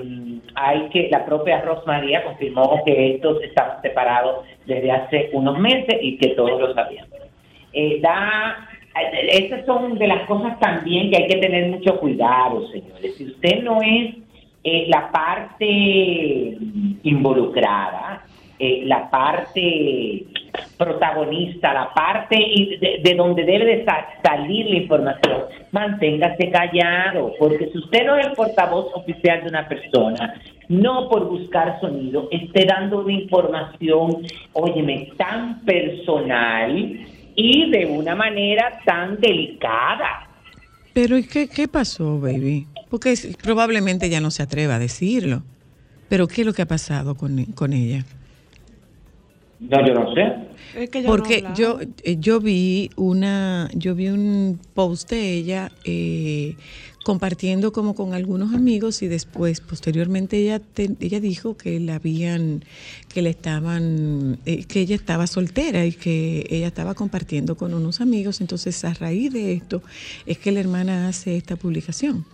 que 0.92 1.08
la 1.12 1.24
propia 1.24 1.62
Rosmaría 1.62 2.24
confirmó 2.24 2.82
que 2.84 3.16
estos 3.16 3.44
estaban 3.44 3.80
separados 3.84 4.44
desde 4.66 4.92
hace 4.92 5.30
unos 5.34 5.60
meses 5.60 5.98
y 6.02 6.18
que 6.18 6.30
todos 6.30 6.60
lo 6.60 6.74
sabían. 6.74 7.06
Eh, 7.74 8.02
esas 8.94 9.66
son 9.66 9.98
de 9.98 10.08
las 10.08 10.28
cosas 10.28 10.60
también 10.60 11.10
que 11.10 11.18
hay 11.18 11.28
que 11.28 11.38
tener 11.38 11.70
mucho 11.70 12.00
cuidado, 12.00 12.68
señores. 12.70 13.16
Si 13.16 13.26
usted 13.26 13.64
no 13.64 13.82
es 13.82 14.16
eh, 14.64 14.86
la 14.90 15.12
parte 15.12 16.58
involucrada, 17.04 18.26
eh, 18.60 18.84
la 18.86 19.10
parte 19.10 20.26
protagonista, 20.78 21.74
la 21.74 21.94
parte 21.94 22.36
de, 22.36 23.16
donde 23.16 23.44
debe 23.44 23.66
de 23.66 23.86
salir 24.24 24.70
la 24.70 24.76
información, 24.76 25.42
manténgase 25.72 26.52
callado, 26.52 27.34
porque 27.40 27.70
si 27.72 27.78
usted 27.80 28.06
no 28.06 28.18
es 28.18 28.28
el 28.28 28.34
portavoz 28.34 28.88
oficial 28.94 29.42
de 29.42 29.50
una 29.50 29.68
persona, 29.68 30.36
no 30.70 31.10
por 31.10 31.28
buscar 31.28 31.80
sonido, 31.82 32.28
esté 32.32 32.66
dando 32.66 33.00
una 33.00 33.14
información, 33.14 34.28
óyeme, 34.54 35.10
tan 35.18 35.62
personal 35.66 37.00
y 37.36 37.70
de 37.72 37.86
una 37.86 38.16
manera 38.16 38.82
tan 38.86 39.20
delicada. 39.20 40.28
Pero 40.94 41.18
¿y 41.18 41.24
qué, 41.24 41.48
qué 41.48 41.68
pasó, 41.68 42.20
baby? 42.20 42.68
Porque 42.90 43.16
probablemente 43.42 44.10
ya 44.10 44.20
no 44.20 44.32
se 44.32 44.44
atreva 44.44 44.76
a 44.76 44.80
decirlo. 44.80 45.44
Pero 46.10 46.28
¿qué 46.28 46.42
es 46.42 46.48
lo 46.48 46.54
que 46.54 46.62
ha 46.62 46.68
pasado 46.68 47.16
con, 47.16 47.46
con 47.46 47.72
ella? 47.72 48.04
No, 49.62 49.88
yo 49.88 49.94
no 49.94 50.14
sé. 50.14 51.04
Porque 51.06 51.44
yo 51.56 51.80
eh, 52.04 52.18
yo 52.20 52.40
vi 52.40 52.90
una 52.96 53.70
yo 53.74 53.94
vi 53.94 54.10
un 54.10 54.60
post 54.74 55.10
de 55.12 55.34
ella 55.34 55.72
eh, 55.84 56.56
compartiendo 57.04 57.72
como 57.72 57.96
con 57.96 58.14
algunos 58.14 58.54
amigos 58.54 59.02
y 59.02 59.08
después 59.08 59.60
posteriormente 59.60 60.38
ella 60.38 60.62
ella 60.76 61.20
dijo 61.20 61.58
que 61.58 61.80
la 61.80 61.96
habían 61.96 62.64
que 63.08 63.22
le 63.22 63.32
estaban 63.32 64.40
eh, 64.46 64.66
que 64.66 64.82
ella 64.82 64.96
estaba 64.96 65.28
soltera 65.28 65.86
y 65.86 65.94
que 65.94 66.46
ella 66.50 66.68
estaba 66.68 66.94
compartiendo 66.94 67.58
con 67.58 67.74
unos 67.74 68.02
amigos 68.02 68.42
entonces 68.42 68.84
a 68.86 68.94
raíz 68.94 69.34
de 69.34 69.54
esto 69.54 69.82
es 70.26 70.38
que 70.38 70.52
la 70.52 70.60
hermana 70.60 71.08
hace 71.08 71.38
esta 71.38 71.56
publicación 71.56 72.26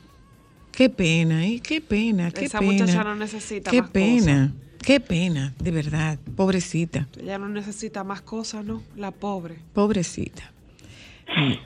qué 0.71 0.89
pena 0.89 1.47
¿eh? 1.47 1.61
qué 1.61 1.79
pena 1.79 2.31
qué 2.31 2.45
esa 2.45 2.61
muchacha 2.61 3.03
no 3.03 3.15
necesita 3.15 3.71
qué 3.71 3.83
pena 3.83 4.53
Qué 4.87 5.01
pena, 5.01 5.53
de 5.59 5.71
verdad, 5.71 6.17
pobrecita. 6.37 7.09
Ella 7.19 7.37
no 7.37 7.49
necesita 7.49 8.05
más 8.05 8.21
cosas, 8.21 8.63
¿no? 8.63 8.81
La 8.95 9.11
pobre. 9.11 9.57
Pobrecita. 9.73 10.53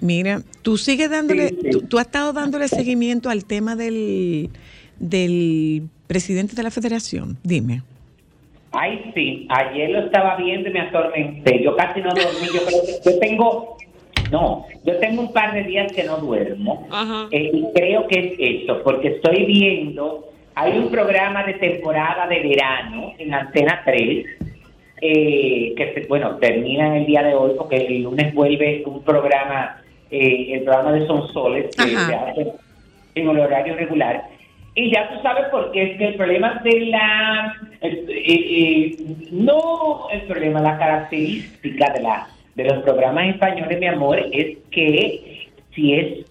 Mira, 0.01 0.41
tú 0.62 0.78
sigues 0.78 1.09
dándole, 1.09 1.51
Tú, 1.89 1.97
has 1.97 2.05
estado 2.05 2.34
dándole 2.34 2.68
seguimiento 2.68 3.30
al 3.30 3.45
tema 3.45 3.76
del, 3.76 4.49
del 4.99 5.84
presidente 6.07 6.55
de 6.55 6.64
la 6.64 6.72
federación. 6.72 7.38
Dime. 7.43 7.84
Ay, 8.72 9.12
sí, 9.14 9.47
ayer 9.49 9.89
lo 9.89 10.05
estaba 10.05 10.38
viendo 10.38 10.70
y 10.70 10.74
me 10.74 10.82
atormenté. 10.82 11.62
Yo 11.64 11.76
casi 11.76 12.01
no 12.01 12.09
dormí. 12.09 12.47
Yo 12.53 12.66
creo 12.66 12.82
que 12.84 13.09
yo 13.12 13.20
tengo, 13.20 13.78
no, 14.32 14.66
yo 14.86 14.97
tengo 14.97 15.22
un 15.22 15.34
par 15.34 15.53
de 15.53 15.64
días 15.64 15.91
que 15.91 16.03
no 16.03 16.18
duermo. 16.18 16.88
Eh, 17.32 17.51
y 17.53 17.66
creo 17.74 18.07
que 18.07 18.20
es 18.20 18.64
eso, 18.64 18.82
porque 18.84 19.09
estoy 19.09 19.45
viendo 19.45 20.32
hay 20.55 20.78
un 20.78 20.89
programa 20.89 21.43
de 21.43 21.53
temporada 21.53 22.28
de 22.28 22.39
verano 22.41 23.14
en 23.18 23.34
Antena 23.34 23.82
3 23.86 24.26
eh, 25.02 25.74
que, 25.76 26.06
bueno, 26.08 26.36
termina 26.38 26.95
el 26.95 27.08
día 27.08 27.24
de 27.24 27.34
hoy 27.34 27.54
porque 27.58 27.78
el 27.78 28.04
lunes 28.04 28.34
vuelve 28.36 28.84
un 28.86 29.04
programa, 29.04 29.82
eh, 30.12 30.54
el 30.54 30.64
programa 30.64 30.93
de 30.93 31.08
Son 31.08 31.28
Soles, 31.34 31.76
que 31.76 31.89
se 31.89 32.16
hace 32.16 32.54
en 33.16 33.30
el 33.30 33.39
horario 33.39 33.76
regular. 33.76 34.24
Y 34.76 34.91
ya 34.93 35.10
tú 35.10 35.22
sabes 35.22 35.45
por 35.45 35.72
qué 35.72 35.84
es 35.84 35.97
que 35.97 36.06
el 36.10 36.16
problema 36.16 36.62
de 36.64 36.80
la. 36.86 37.56
Eh, 37.82 38.95
no 39.32 40.08
el 40.12 40.22
problema, 40.22 40.62
la 40.62 40.78
característica 40.78 41.91
de, 41.93 42.02
la, 42.02 42.28
de 42.56 42.64
los 42.66 42.84
programas 42.84 43.28
españoles, 43.30 43.80
mi 43.80 43.88
amor, 43.88 44.20
es 44.32 44.58
que 44.70 45.49
si 45.74 45.93
es. 45.93 46.26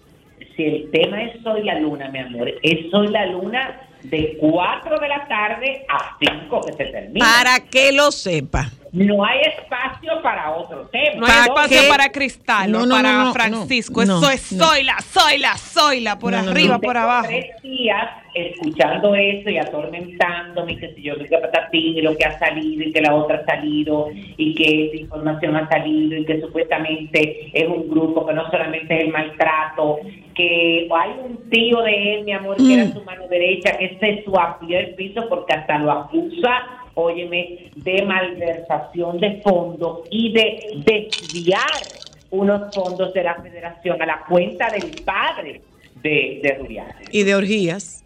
Si 0.55 0.65
el 0.65 0.91
tema 0.91 1.23
es 1.23 1.41
Soy 1.43 1.63
la 1.63 1.79
Luna, 1.79 2.09
mi 2.09 2.19
amor, 2.19 2.51
es 2.61 2.89
Soy 2.89 3.07
la 3.07 3.25
Luna 3.27 3.79
de 4.03 4.37
4 4.39 4.99
de 4.99 5.07
la 5.07 5.27
tarde 5.27 5.85
a 5.89 6.17
5 6.19 6.61
que 6.61 6.73
se 6.73 6.85
termina. 6.91 7.25
Para 7.25 7.59
que 7.59 7.91
lo 7.91 8.11
sepa. 8.11 8.69
No 8.91 9.23
hay 9.23 9.39
espacio 9.41 10.21
para 10.21 10.51
otro 10.51 10.87
tema. 10.87 11.21
No 11.21 11.25
hay 11.25 11.47
espacio 11.47 11.89
para 11.89 12.11
Cristal, 12.11 12.71
no, 12.71 12.87
para 12.89 13.31
Francisco. 13.31 14.01
Eso 14.01 14.29
es 14.29 14.41
Zoila, 14.41 14.97
Zoila, 15.01 15.57
Zoila, 15.57 16.19
por 16.19 16.35
arriba, 16.35 16.77
por 16.77 16.97
abajo. 16.97 17.27
Tres 17.27 17.61
días 17.63 18.09
escuchando 18.33 19.15
eso 19.15 19.49
y 19.49 19.57
atormentándome, 19.57 20.77
que 20.77 20.93
si 20.93 21.03
yo 21.03 21.17
que 21.17 21.37
patatín 21.37 21.97
y 21.97 22.01
lo 22.01 22.15
que 22.17 22.25
ha 22.25 22.37
salido 22.37 22.83
y 22.83 22.91
que 22.91 23.01
la 23.01 23.15
otra 23.15 23.37
ha 23.37 23.45
salido 23.45 24.09
y 24.13 24.55
que 24.55 24.87
esa 24.87 24.97
información 24.97 25.55
ha 25.55 25.69
salido 25.69 26.17
y 26.17 26.25
que 26.25 26.41
supuestamente 26.41 27.49
es 27.53 27.67
un 27.67 27.89
grupo 27.89 28.25
que 28.25 28.33
no 28.33 28.49
solamente 28.49 28.93
es 28.97 29.05
el 29.05 29.11
maltrato, 29.11 29.99
que 30.35 30.87
hay 30.93 31.11
un 31.23 31.49
tío 31.49 31.81
de 31.81 32.15
él, 32.15 32.25
mi 32.25 32.33
amor, 32.33 32.57
que 32.57 32.73
era 32.73 32.85
mm. 32.85 32.93
su 32.93 33.03
mano 33.03 33.27
derecha, 33.27 33.77
que 33.77 33.97
se 33.99 34.23
suapió 34.23 34.79
el 34.79 34.95
piso 34.95 35.27
porque 35.29 35.53
hasta 35.53 35.77
lo 35.77 35.91
acusa 35.91 36.80
óyeme, 37.01 37.71
de 37.75 38.01
malversación 38.03 39.19
de 39.19 39.41
fondos 39.41 40.01
y 40.09 40.31
de 40.33 40.83
desviar 40.85 41.61
unos 42.29 42.73
fondos 42.73 43.13
de 43.13 43.23
la 43.23 43.35
federación 43.35 44.01
a 44.01 44.05
la 44.05 44.23
cuenta 44.27 44.69
del 44.69 45.03
padre 45.03 45.61
de, 46.01 46.39
de 46.41 46.83
Y 47.11 47.23
de 47.23 47.35
orgías. 47.35 48.03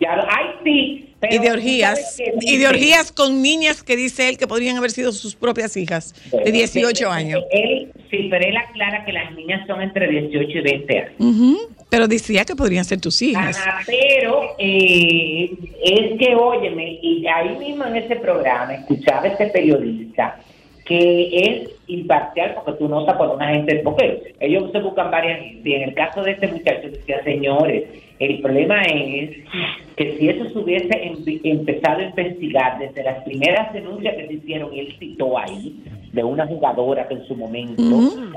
Ya, 0.00 0.26
ay, 0.30 0.46
sí. 0.62 1.14
y 1.28 1.38
de 1.38 1.50
orgías. 1.50 2.20
Y 2.40 2.56
de 2.56 2.68
orgías 2.68 3.10
con 3.10 3.42
niñas 3.42 3.82
que 3.82 3.96
dice 3.96 4.28
él 4.28 4.38
que 4.38 4.46
podrían 4.46 4.76
haber 4.76 4.92
sido 4.92 5.10
sus 5.10 5.34
propias 5.34 5.76
hijas 5.76 6.14
de 6.30 6.52
18 6.52 7.10
años. 7.10 7.42
Él, 7.50 7.92
sí, 8.10 8.28
pero 8.30 8.44
él 8.44 8.56
aclara 8.56 9.04
que 9.04 9.12
las 9.12 9.32
niñas 9.34 9.66
son 9.66 9.82
entre 9.82 10.08
18 10.08 10.58
y 10.58 10.60
20 10.60 10.98
años. 10.98 11.58
Pero 11.90 12.06
decía 12.06 12.44
que 12.44 12.54
podrían 12.54 12.84
ser 12.84 13.00
tus 13.00 13.20
hijas. 13.22 13.58
pero 13.86 14.54
eh, 14.58 15.50
es 15.82 16.18
que, 16.18 16.34
óyeme, 16.34 16.98
y 17.02 17.26
ahí 17.26 17.56
mismo 17.56 17.86
en 17.86 17.96
ese 17.96 18.16
programa 18.16 18.74
escuchaba 18.74 19.26
este 19.26 19.46
periodista 19.46 20.38
que 20.88 21.28
es 21.34 21.70
imparcial 21.86 22.54
porque 22.54 22.78
tú 22.78 22.88
notas 22.88 23.16
por 23.18 23.28
una 23.28 23.50
gente, 23.50 23.82
porque 23.84 24.34
ellos 24.40 24.72
se 24.72 24.80
buscan 24.80 25.10
varias 25.10 25.38
y 25.62 25.74
en 25.74 25.82
el 25.82 25.94
caso 25.94 26.22
de 26.22 26.32
este 26.32 26.48
muchacho 26.48 26.88
decía, 26.88 27.22
señores, 27.24 27.84
el 28.18 28.40
problema 28.40 28.82
es 28.82 29.36
que 29.96 30.16
si 30.18 30.30
eso 30.30 30.48
se 30.48 30.58
hubiese 30.58 30.90
empezado 31.44 31.98
a 31.98 32.04
investigar 32.04 32.78
desde 32.78 33.02
las 33.02 33.22
primeras 33.22 33.70
denuncias 33.74 34.16
que 34.16 34.26
se 34.28 34.32
hicieron, 34.32 34.70
él 34.74 34.94
citó 34.98 35.36
ahí, 35.36 35.76
de 36.12 36.24
una 36.24 36.46
jugadora 36.46 37.06
que 37.06 37.14
en 37.14 37.26
su 37.26 37.36
momento 37.36 37.82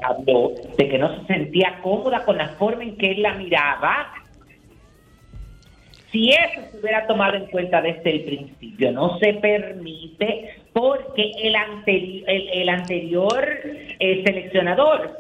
habló 0.04 0.52
de 0.78 0.90
que 0.90 0.98
no 0.98 1.20
se 1.20 1.26
sentía 1.26 1.80
cómoda 1.82 2.24
con 2.26 2.38
la 2.38 2.50
forma 2.50 2.84
en 2.84 2.98
que 2.98 3.12
él 3.12 3.22
la 3.22 3.34
miraba, 3.36 4.14
si 6.12 6.30
eso 6.30 6.62
se 6.70 6.80
hubiera 6.80 7.08
tomado 7.08 7.36
en 7.36 7.46
cuenta 7.46 7.82
desde 7.82 8.12
el 8.12 8.24
principio, 8.24 8.92
no 8.92 9.18
se 9.20 9.34
permite 9.36 10.62
porque 10.74 11.32
el, 11.42 11.56
el, 12.28 12.70
anterior 12.70 13.48
eh, 14.00 14.24
seleccionador 14.26 15.18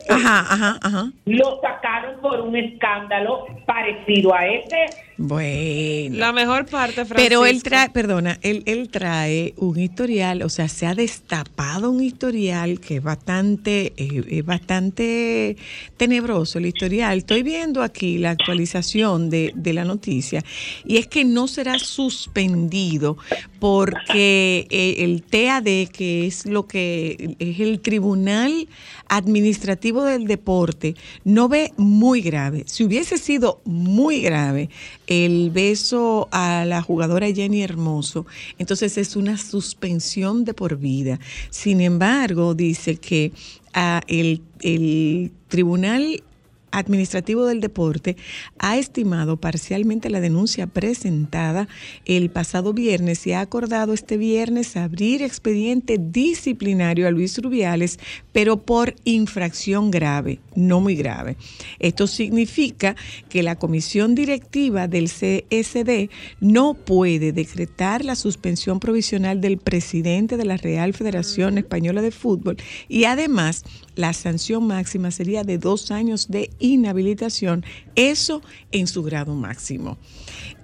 lo 1.26 1.62
sacaron 1.62 2.20
por 2.22 2.41
un 2.41 2.56
escándalo 2.58 3.45
parecido 3.66 4.34
a 4.34 4.45
ese 4.47 4.86
bueno. 5.22 6.17
La 6.17 6.34
mejor 6.34 6.65
parte, 6.65 7.05
Francisco. 7.05 7.15
Pero 7.15 7.45
él 7.45 7.61
trae, 7.63 7.89
perdona, 7.89 8.39
él, 8.41 8.63
él 8.65 8.89
trae 8.89 9.53
un 9.57 9.80
historial, 9.80 10.41
o 10.41 10.49
sea, 10.49 10.67
se 10.67 10.86
ha 10.86 10.95
destapado 10.95 11.91
un 11.91 12.03
historial 12.03 12.80
que 12.80 12.97
es 12.97 13.03
bastante, 13.03 13.93
eh, 13.97 14.41
bastante 14.41 15.57
tenebroso 15.97 16.57
el 16.57 16.65
historial. 16.65 17.19
Estoy 17.19 17.43
viendo 17.43 17.84
aquí 17.84 18.17
la 18.17 18.32
actualización 18.32 19.30
de, 19.30 19.53
de 19.55 19.74
la 19.74 19.86
noticia 19.86 20.43
y 20.86 20.97
es 20.97 21.07
que 21.07 21.24
no 21.24 21.47
será 21.47 21.78
suspendido 21.80 23.17
porque 23.62 24.66
eh, 24.72 25.03
el 25.03 25.22
TAD, 25.22 25.91
que 25.93 26.26
es 26.26 26.47
lo 26.47 26.66
que 26.66 27.36
es 27.38 27.59
el 27.59 27.80
Tribunal 27.80 28.68
Administrativo 29.07 30.03
del 30.03 30.26
Deporte, 30.26 30.95
no 31.26 31.47
ve 31.47 31.72
muy 31.78 32.22
grave. 32.22 32.64
Si 32.66 32.84
hubiese 32.84 33.20
sido 33.20 33.62
muy 33.64 34.20
grave 34.20 34.72
el 35.05 35.51
beso 35.51 36.28
a 36.32 36.66
la 36.66 36.82
jugadora 36.82 37.32
Jenny 37.32 37.62
Hermoso, 37.62 38.26
entonces 38.57 38.97
es 38.97 39.16
una 39.16 39.38
suspensión 39.38 40.43
de 40.43 40.55
por 40.55 40.78
vida. 40.78 41.20
Sin 41.51 41.82
embargo, 41.82 42.55
dice 42.55 42.95
que 42.95 43.32
ah, 43.76 44.01
el, 44.07 44.41
el 44.62 45.32
Tribunal 45.49 46.24
Administrativo 46.72 47.45
del 47.45 47.61
Deporte 47.61 48.17
ha 48.59 48.78
estimado 48.78 49.38
parcialmente 49.38 50.09
la 50.09 50.22
denuncia 50.22 50.67
presentada 50.67 51.67
el 52.05 52.30
pasado 52.30 52.74
viernes 52.74 53.26
y 53.28 53.34
ha 53.34 53.41
acordado 53.41 53.93
este 53.93 54.17
viernes 54.17 54.78
abrir 54.78 55.22
expediente 55.22 55.97
disciplinario 55.99 57.07
a 57.07 57.11
Luis 57.11 57.38
Rubiales, 57.41 57.99
pero 58.32 58.57
por 58.57 58.95
infracción 59.03 59.91
grave, 59.91 60.39
no 60.55 60.80
muy 60.80 60.95
grave. 60.95 61.38
Esto 61.80 62.07
significa 62.07 62.95
que 63.30 63.43
la 63.43 63.57
comisión 63.57 64.15
directiva 64.15 64.88
del 64.88 65.09
CSD 65.09 66.09
no 66.39 66.74
puede 66.74 67.32
decretar 67.32 68.05
la 68.05 68.15
suspensión 68.15 68.80
provisional 68.80 69.41
del 69.41 69.57
presidente 69.57 70.38
de 70.38 70.45
la 70.45 70.57
Real 70.57 70.93
Federación 70.93 71.57
Española 71.57 72.01
de 72.01 72.11
Fútbol 72.11 72.57
y 72.88 73.05
además 73.05 73.63
la 73.95 74.13
sanción 74.13 74.67
máxima 74.67 75.11
sería 75.11 75.43
de 75.43 75.57
dos 75.57 75.91
años 75.91 76.30
de 76.30 76.49
inhabilitación, 76.62 77.66
eso 77.95 78.41
en 78.72 78.88
su 78.88 79.03
grado 79.03 79.36
máximo. 79.36 79.97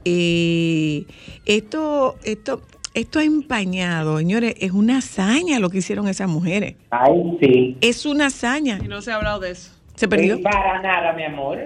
Eh, 0.05 1.05
esto, 1.45 2.17
esto, 2.23 2.61
esto 2.93 3.19
ha 3.19 3.23
empañado, 3.23 4.17
señores, 4.17 4.55
es 4.59 4.71
una 4.71 4.99
hazaña 4.99 5.59
lo 5.59 5.69
que 5.69 5.79
hicieron 5.79 6.07
esas 6.07 6.29
mujeres. 6.29 6.75
Ay, 6.91 7.37
sí. 7.41 7.77
Es 7.81 8.05
una 8.05 8.27
hazaña. 8.27 8.79
Y 8.83 8.87
no 8.87 9.01
se 9.01 9.11
ha 9.11 9.15
hablado 9.15 9.39
de 9.39 9.51
eso. 9.51 9.71
¿Se 9.95 10.07
perdió? 10.07 10.41
para 10.41 10.81
nada, 10.81 11.13
mi 11.13 11.23
amor. 11.23 11.63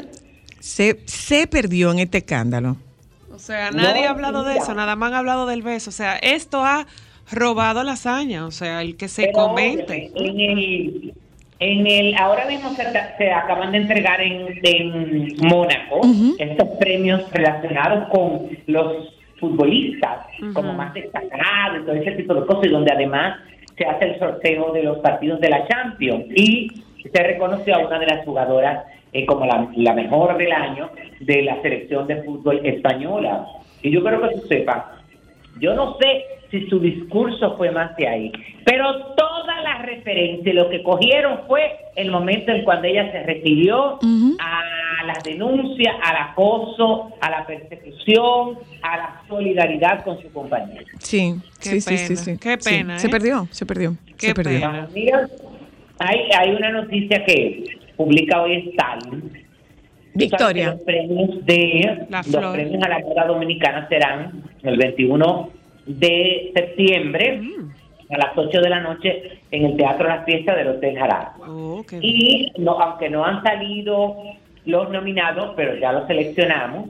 Se, 0.59 1.01
se 1.05 1.47
perdió 1.47 1.91
en 1.91 1.99
este 1.99 2.19
escándalo. 2.19 2.77
O 3.33 3.39
sea, 3.39 3.71
nadie 3.71 4.05
ha 4.05 4.11
hablado 4.11 4.43
de 4.43 4.57
eso, 4.57 4.73
nada 4.73 4.95
más 4.95 5.09
han 5.09 5.15
hablado 5.15 5.45
del 5.45 5.61
beso. 5.61 5.89
O 5.89 5.93
sea, 5.93 6.17
esto 6.17 6.63
ha 6.63 6.85
robado 7.31 7.83
la 7.83 7.93
hazaña, 7.93 8.45
o 8.45 8.51
sea, 8.51 8.81
el 8.81 8.97
que 8.97 9.07
se 9.07 9.31
comente. 9.31 10.11
En 10.15 10.39
el, 10.39 11.13
ahora 12.17 12.45
mismo 12.45 12.71
se, 12.71 13.31
acaban 13.31 13.71
de 13.71 13.77
entregar 13.77 14.19
en, 14.21 14.59
en 14.63 15.35
Mónaco 15.47 16.01
estos 16.39 16.67
premios 16.79 17.31
relacionados 17.31 18.09
con 18.09 18.49
los 18.67 19.13
futbolistas, 19.39 20.27
como 20.53 20.73
más 20.73 20.93
destacados 20.93 21.81
y 21.81 21.85
todo 21.85 21.95
ese 21.95 22.11
tipo 22.11 22.33
de 22.33 22.45
cosas, 22.45 22.65
y 22.65 22.69
donde 22.69 22.91
además 22.91 23.39
se 23.77 23.85
hace 23.85 24.05
el 24.05 24.19
sorteo 24.19 24.71
de 24.71 24.83
los 24.83 24.99
partidos 24.99 25.39
de 25.41 25.49
la 25.49 25.67
Champions. 25.67 26.25
Y 26.35 26.83
se 27.11 27.23
reconoció 27.23 27.75
a 27.75 27.87
una 27.87 27.99
de 27.99 28.07
las 28.07 28.25
jugadoras 28.25 28.85
eh, 29.13 29.25
como 29.25 29.45
la, 29.45 29.67
la, 29.75 29.93
mejor 29.93 30.37
del 30.37 30.51
año 30.51 30.89
de 31.19 31.41
la 31.41 31.61
selección 31.61 32.07
de 32.07 32.23
fútbol 32.23 32.61
española. 32.63 33.45
Y 33.81 33.91
yo 33.91 34.03
creo 34.03 34.21
que 34.21 34.37
se 34.39 34.47
sepa, 34.47 35.00
yo 35.59 35.73
no 35.75 35.97
sé 35.99 36.23
si 36.51 36.67
su 36.67 36.79
discurso 36.79 37.55
fue 37.57 37.71
más 37.71 37.95
de 37.95 38.07
ahí. 38.07 38.31
Pero 38.65 39.13
toda 39.15 39.61
la 39.61 39.81
referencia, 39.83 40.53
lo 40.53 40.69
que 40.69 40.83
cogieron 40.83 41.41
fue 41.47 41.61
el 41.95 42.11
momento 42.11 42.51
en 42.51 42.63
cuando 42.63 42.87
ella 42.87 43.11
se 43.11 43.23
refirió 43.23 43.99
a 44.39 45.05
las 45.05 45.23
denuncias, 45.23 45.95
al 46.03 46.17
acoso, 46.17 47.11
a 47.21 47.29
la 47.29 47.45
persecución, 47.45 48.59
a 48.81 48.97
la 48.97 49.21
solidaridad 49.27 50.03
con 50.03 50.21
su 50.21 50.31
compañero. 50.31 50.85
Sí, 50.99 51.35
sí, 51.59 51.81
sí, 51.81 52.15
sí, 52.15 52.37
Qué 52.37 52.57
pena. 52.57 52.99
Se 52.99 53.07
¿eh? 53.07 53.09
perdió, 53.09 53.47
se 53.51 53.65
perdió. 53.65 53.95
se 54.17 54.33
perdió. 54.33 54.69
hay, 55.99 56.19
hay 56.37 56.51
una 56.51 56.69
noticia 56.71 57.23
que 57.25 57.63
publica 57.95 58.41
hoy 58.41 58.69
Stalin. 58.69 59.50
Victoria. 60.13 60.71
Los 60.71 60.81
premios, 60.81 61.45
de, 61.45 62.07
los 62.09 62.53
premios 62.53 62.83
a 62.83 62.89
la 62.89 62.99
moda 62.99 63.25
dominicana 63.25 63.87
serán 63.87 64.43
el 64.63 64.77
21 64.77 65.49
de 65.85 66.51
septiembre 66.53 67.41
a 68.09 68.17
las 68.17 68.37
8 68.37 68.61
de 68.61 68.69
la 68.69 68.81
noche 68.81 69.39
en 69.51 69.65
el 69.65 69.77
Teatro 69.77 70.07
La 70.07 70.23
Fiesta 70.23 70.55
del 70.55 70.67
Hotel 70.69 70.97
Jará. 70.97 71.33
Oh, 71.39 71.83
y 72.01 72.51
no, 72.57 72.71
aunque 72.79 73.09
no 73.09 73.23
han 73.23 73.41
salido 73.43 74.17
los 74.65 74.89
nominados, 74.89 75.53
pero 75.55 75.75
ya 75.77 75.91
los 75.91 76.07
seleccionamos, 76.07 76.89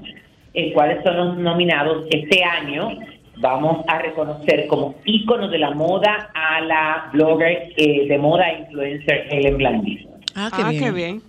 eh, 0.53 0.73
cuáles 0.73 1.03
son 1.03 1.15
los 1.15 1.37
nominados 1.37 2.05
este 2.09 2.43
año, 2.43 2.89
vamos 3.37 3.85
a 3.87 3.99
reconocer 3.99 4.67
como 4.67 4.95
ícono 5.05 5.47
de 5.47 5.59
la 5.59 5.71
moda 5.71 6.31
a 6.33 6.61
la 6.61 7.09
blogger 7.13 7.73
eh, 7.77 8.07
de 8.07 8.17
moda 8.17 8.49
e 8.49 8.59
influencer 8.61 9.27
Helen 9.29 9.57
Blandis. 9.57 10.07
Ah, 10.35 10.49
qué, 10.55 10.61
ah, 10.63 10.71
qué 10.71 10.91
bien. 10.91 11.21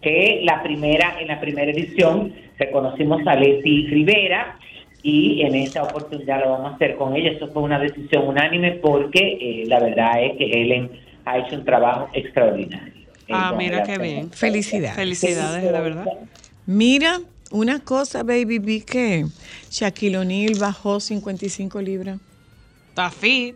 Que 0.00 0.40
la 0.44 0.62
primera, 0.62 1.20
en 1.20 1.28
la 1.28 1.40
primera 1.40 1.70
edición 1.70 2.32
reconocimos 2.58 3.26
a 3.26 3.34
Leti 3.34 3.86
Rivera, 3.86 4.58
y 5.02 5.42
en 5.42 5.54
esta 5.54 5.82
oportunidad 5.82 6.40
lo 6.40 6.50
vamos 6.50 6.72
a 6.72 6.74
hacer 6.74 6.96
con 6.96 7.16
ella. 7.16 7.30
Eso 7.30 7.48
fue 7.48 7.62
una 7.62 7.78
decisión 7.78 8.28
unánime 8.28 8.72
porque 8.72 9.38
eh, 9.40 9.64
la 9.66 9.80
verdad 9.80 10.22
es 10.22 10.36
que 10.36 10.44
Helen 10.44 10.90
ha 11.24 11.38
hecho 11.38 11.56
un 11.56 11.64
trabajo 11.64 12.08
extraordinario. 12.12 12.92
Ah, 13.30 13.54
mira 13.56 13.82
qué 13.84 13.98
bien. 13.98 14.30
Felicidades. 14.30 14.96
Felicidades, 14.96 15.70
la 15.70 15.80
verdad. 15.80 16.06
Mira, 16.66 17.20
una 17.50 17.80
cosa, 17.80 18.22
baby, 18.22 18.58
vi 18.58 18.80
que 18.82 19.24
Shaquille 19.70 20.18
O'Neal 20.18 20.54
bajó 20.58 21.00
55 21.00 21.80
libras. 21.80 22.18
Está 22.88 23.10
fit. 23.10 23.54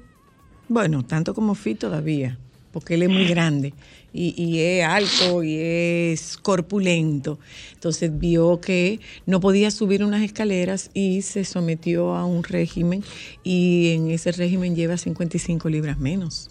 Bueno, 0.69 1.05
tanto 1.05 1.35
como 1.35 1.55
fit 1.55 1.79
todavía, 1.79 2.39
porque 2.73 2.95
él 2.95 3.03
es 3.03 3.09
muy 3.09 3.25
grande 3.29 3.75
y, 4.15 4.61
es 4.61 4.85
alto 4.85 5.43
y 5.43 5.59
es 5.59 6.39
corpulento. 6.39 7.39
Entonces 7.73 8.17
vio 8.17 8.61
que 8.61 9.01
no 9.27 9.41
podía 9.41 9.71
subir 9.71 10.05
unas 10.05 10.23
escaleras 10.23 10.91
y 10.95 11.23
se 11.23 11.45
sometió 11.45 12.15
a 12.15 12.25
un 12.25 12.45
régimen 12.45 13.03
y 13.43 13.95
en 13.95 14.11
ese 14.11 14.33
régimen 14.33 14.77
lleva 14.77 14.97
55 14.97 15.69
libras 15.69 15.99
menos. 15.99 16.51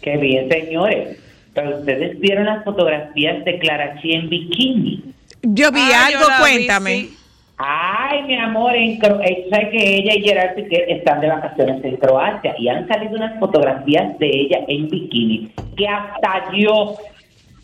Qué 0.00 0.16
bien, 0.16 0.48
señores. 0.48 1.18
Pero 1.52 1.78
ustedes 1.78 2.18
vieron 2.18 2.46
las 2.46 2.64
fotografías 2.64 3.44
de 3.44 3.58
Clara 3.58 4.00
Chi 4.00 4.12
en 4.12 4.28
bikini. 4.28 5.04
Yo 5.42 5.70
vi 5.70 5.80
ah, 5.80 6.06
algo, 6.06 6.24
cuéntame. 6.40 7.08
Ay, 7.56 8.22
mi 8.22 8.36
amor, 8.36 8.74
en 8.74 8.98
eh, 9.00 9.46
¿sabes 9.48 9.68
que 9.70 9.96
ella 9.96 10.14
y 10.14 10.22
Gerard 10.22 10.56
Piqué 10.56 10.86
están 10.88 11.20
de 11.20 11.28
vacaciones 11.28 11.84
en 11.84 11.96
Croacia 11.96 12.54
y 12.58 12.68
han 12.68 12.88
salido 12.88 13.14
unas 13.14 13.38
fotografías 13.38 14.18
de 14.18 14.26
ella 14.26 14.58
en 14.66 14.88
bikini 14.88 15.52
que 15.76 15.86
hasta 15.86 16.50
yo 16.52 16.96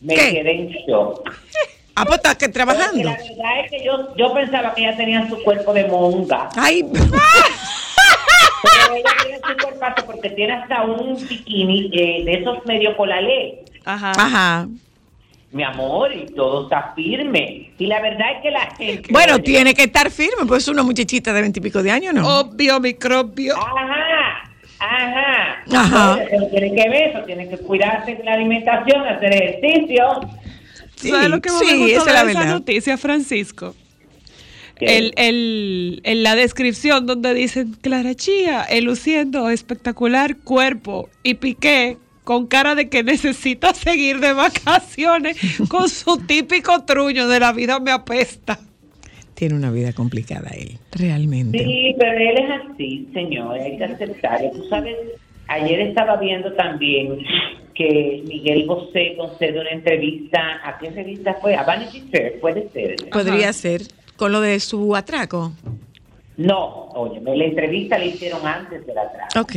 me 0.01 0.15
quedé 0.15 0.53
en 0.53 0.69
shock. 0.87 1.29
Ah, 1.97 2.05
pues 2.07 2.19
está 2.19 2.39
que 2.39 2.49
trabajando. 2.49 3.03
la 3.03 3.17
verdad 3.17 3.61
es 3.65 3.71
que 3.71 3.85
yo, 3.85 4.15
yo 4.17 4.33
pensaba 4.33 4.75
que 4.75 4.83
ella 4.83 4.97
tenía 4.97 5.29
su 5.29 5.43
cuerpo 5.43 5.73
de 5.73 5.85
monga. 5.85 6.49
Ay. 6.57 6.85
Pero 8.63 8.95
ella 8.95 9.11
tiene 9.23 9.39
su 9.39 9.57
cuerpo 9.57 10.07
porque 10.07 10.31
tiene 10.31 10.53
hasta 10.53 10.83
un 10.83 11.17
bikini 11.17 11.91
eh, 11.93 12.23
de 12.25 12.35
esos 12.35 12.65
medio 12.65 12.95
ley. 13.05 13.59
Ajá. 13.85 14.13
Ajá 14.17 14.69
mi 15.53 15.65
amor, 15.65 16.13
y 16.15 16.27
todo 16.35 16.65
está 16.65 16.93
firme. 16.95 17.73
Y 17.79 17.87
la 17.87 18.01
verdad 18.01 18.37
es 18.37 18.43
que 18.43 18.51
la 18.51 18.75
gente... 18.77 19.09
Bueno, 19.11 19.41
tiene 19.41 19.75
que 19.75 19.85
estar 19.85 20.11
firme, 20.11 20.47
pues 20.47 20.63
es 20.63 20.69
una 20.69 20.83
muchachita 20.83 21.33
de 21.33 21.43
veintipico 21.43 21.83
de 21.83 21.91
años, 21.91 22.15
¿no? 22.15 22.41
Obvio, 22.41 22.79
microbio. 22.79 23.57
Ajá, 23.57 24.51
ajá. 24.79 25.65
Ajá. 25.73 26.19
tiene 26.51 26.75
que 26.75 26.89
ver 26.89 27.11
eso, 27.11 27.25
tiene 27.25 27.49
que 27.49 27.59
cuidarse 27.59 28.15
de 28.15 28.25
la 28.25 28.35
alimentación, 28.35 29.05
hacer 29.07 29.35
ejercicio. 29.35 30.21
Sí, 30.95 31.11
¿Sabes 31.11 31.31
lo 31.31 31.41
que 31.41 31.49
sí, 31.51 31.65
me 31.65 31.95
gustó 31.95 32.05
de 32.05 32.31
esa 32.31 32.45
noticia, 32.45 32.97
Francisco? 32.97 33.75
El, 34.79 35.13
el, 35.17 36.01
en 36.05 36.23
la 36.23 36.37
descripción 36.37 37.07
donde 37.07 37.35
dicen 37.35 37.75
Clara 37.83 38.15
Chía, 38.15 38.67
luciendo 38.81 39.51
espectacular 39.51 40.37
cuerpo 40.39 41.11
y 41.23 41.35
Piqué 41.35 41.99
con 42.31 42.47
cara 42.47 42.77
de 42.77 42.89
que 42.89 43.03
necesita 43.03 43.75
seguir 43.75 44.21
de 44.21 44.33
vacaciones 44.33 45.37
con 45.69 45.89
su 45.89 46.17
típico 46.17 46.85
truño 46.85 47.27
de 47.27 47.41
la 47.41 47.53
vida 47.53 47.81
me 47.81 47.91
apesta. 47.91 48.57
Tiene 49.35 49.57
una 49.57 49.73
vida 49.73 49.93
complicada 49.93 50.51
él, 50.51 50.79
realmente. 50.93 51.59
Sí, 51.59 51.93
pero 51.99 52.13
él 52.13 52.39
es 52.39 52.51
así, 52.63 53.09
señor, 53.13 53.59
hay 53.59 53.77
que 53.77 53.83
aceptarlo. 53.83 54.49
Tú 54.53 54.65
sabes, 54.69 54.97
ayer 55.49 55.81
estaba 55.81 56.19
viendo 56.19 56.53
también 56.53 57.19
que 57.75 58.23
Miguel 58.29 58.65
Bosé 58.65 59.17
concede 59.17 59.61
una 59.61 59.71
entrevista, 59.71 60.61
¿a 60.63 60.79
qué 60.79 60.89
revista 60.91 61.35
fue? 61.41 61.57
A 61.57 61.65
Vanity 61.65 62.03
Fair, 62.13 62.39
puede 62.39 62.69
ser. 62.69 62.95
Podría 63.11 63.53
ser, 63.53 63.83
con 64.15 64.31
lo 64.31 64.41
de 64.41 64.61
su 64.61 64.95
atraco. 64.95 65.51
No, 66.37 66.91
oye, 66.91 67.21
la 67.25 67.45
entrevista 67.45 67.99
la 67.99 68.05
hicieron 68.05 68.47
antes 68.47 68.87
del 68.87 68.99
atraco. 68.99 69.41
Ok. 69.41 69.57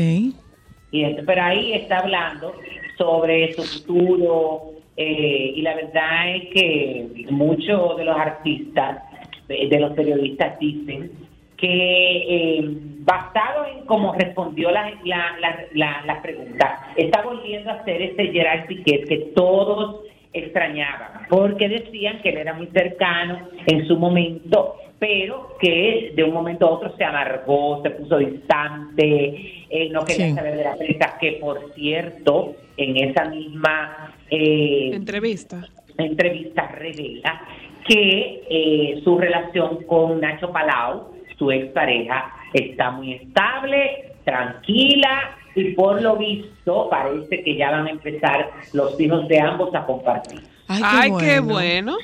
Y 0.93 1.03
pero 1.25 1.41
ahí 1.41 1.73
está 1.73 1.99
hablando 1.99 2.53
sobre 2.97 3.51
su 3.53 3.63
futuro 3.63 4.73
eh, 4.95 5.53
y 5.55 5.61
la 5.63 5.73
verdad 5.73 6.35
es 6.35 6.49
que 6.53 7.25
muchos 7.31 7.97
de 7.97 8.05
los 8.05 8.15
artistas, 8.15 8.99
de 9.47 9.79
los 9.79 9.93
periodistas 9.93 10.59
dicen 10.59 11.11
que 11.57 12.57
eh, 12.57 12.77
basado 12.99 13.65
en 13.65 13.85
cómo 13.85 14.13
respondió 14.13 14.69
la, 14.69 14.91
la, 15.03 16.21
pregunta, 16.21 16.91
está 16.95 17.23
volviendo 17.23 17.71
a 17.71 17.75
hacer 17.75 18.01
este 18.01 18.27
Gerard 18.31 18.67
Piquet 18.67 19.07
que 19.07 19.17
todos 19.35 20.01
extrañaban, 20.31 21.25
porque 21.27 21.69
decían 21.69 22.21
que 22.21 22.29
él 22.29 22.37
era 22.37 22.53
muy 22.53 22.67
cercano 22.67 23.49
en 23.65 23.87
su 23.87 23.97
momento, 23.97 24.75
pero 24.99 25.57
que 25.59 26.13
de 26.15 26.23
un 26.23 26.33
momento 26.33 26.67
a 26.67 26.71
otro 26.71 26.95
se 26.95 27.03
amargó, 27.03 27.81
se 27.83 27.89
puso 27.91 28.17
distante, 28.17 29.65
eh, 29.69 29.89
no 29.89 30.05
quería 30.05 30.33
saber 30.33 30.57
de 30.57 30.63
la 30.63 30.75
prensa, 30.75 31.17
que 31.19 31.33
por 31.33 31.73
cierto, 31.73 32.55
en 32.77 33.09
esa 33.09 33.25
misma 33.25 34.13
eh, 34.29 34.91
entrevista 34.93 35.67
entrevista 35.97 36.67
revela 36.67 37.41
que 37.87 38.43
eh, 38.49 39.01
su 39.03 39.17
relación 39.17 39.83
con 39.83 40.21
Nacho 40.21 40.51
Palau, 40.51 41.13
su 41.37 41.51
expareja, 41.51 42.33
está 42.53 42.91
muy 42.91 43.13
estable, 43.13 44.13
tranquila 44.23 45.37
y 45.55 45.73
por 45.73 46.01
lo 46.01 46.15
visto 46.15 46.87
parece 46.89 47.43
que 47.43 47.55
ya 47.55 47.71
van 47.71 47.87
a 47.87 47.91
empezar 47.91 48.51
los 48.73 48.99
hijos 48.99 49.27
de 49.27 49.39
ambos 49.39 49.73
a 49.75 49.85
compartir. 49.85 50.41
Ay, 50.67 51.11
qué, 51.19 51.39
bueno. 51.39 51.39
Qué 51.39 51.39
bueno. 51.41 51.97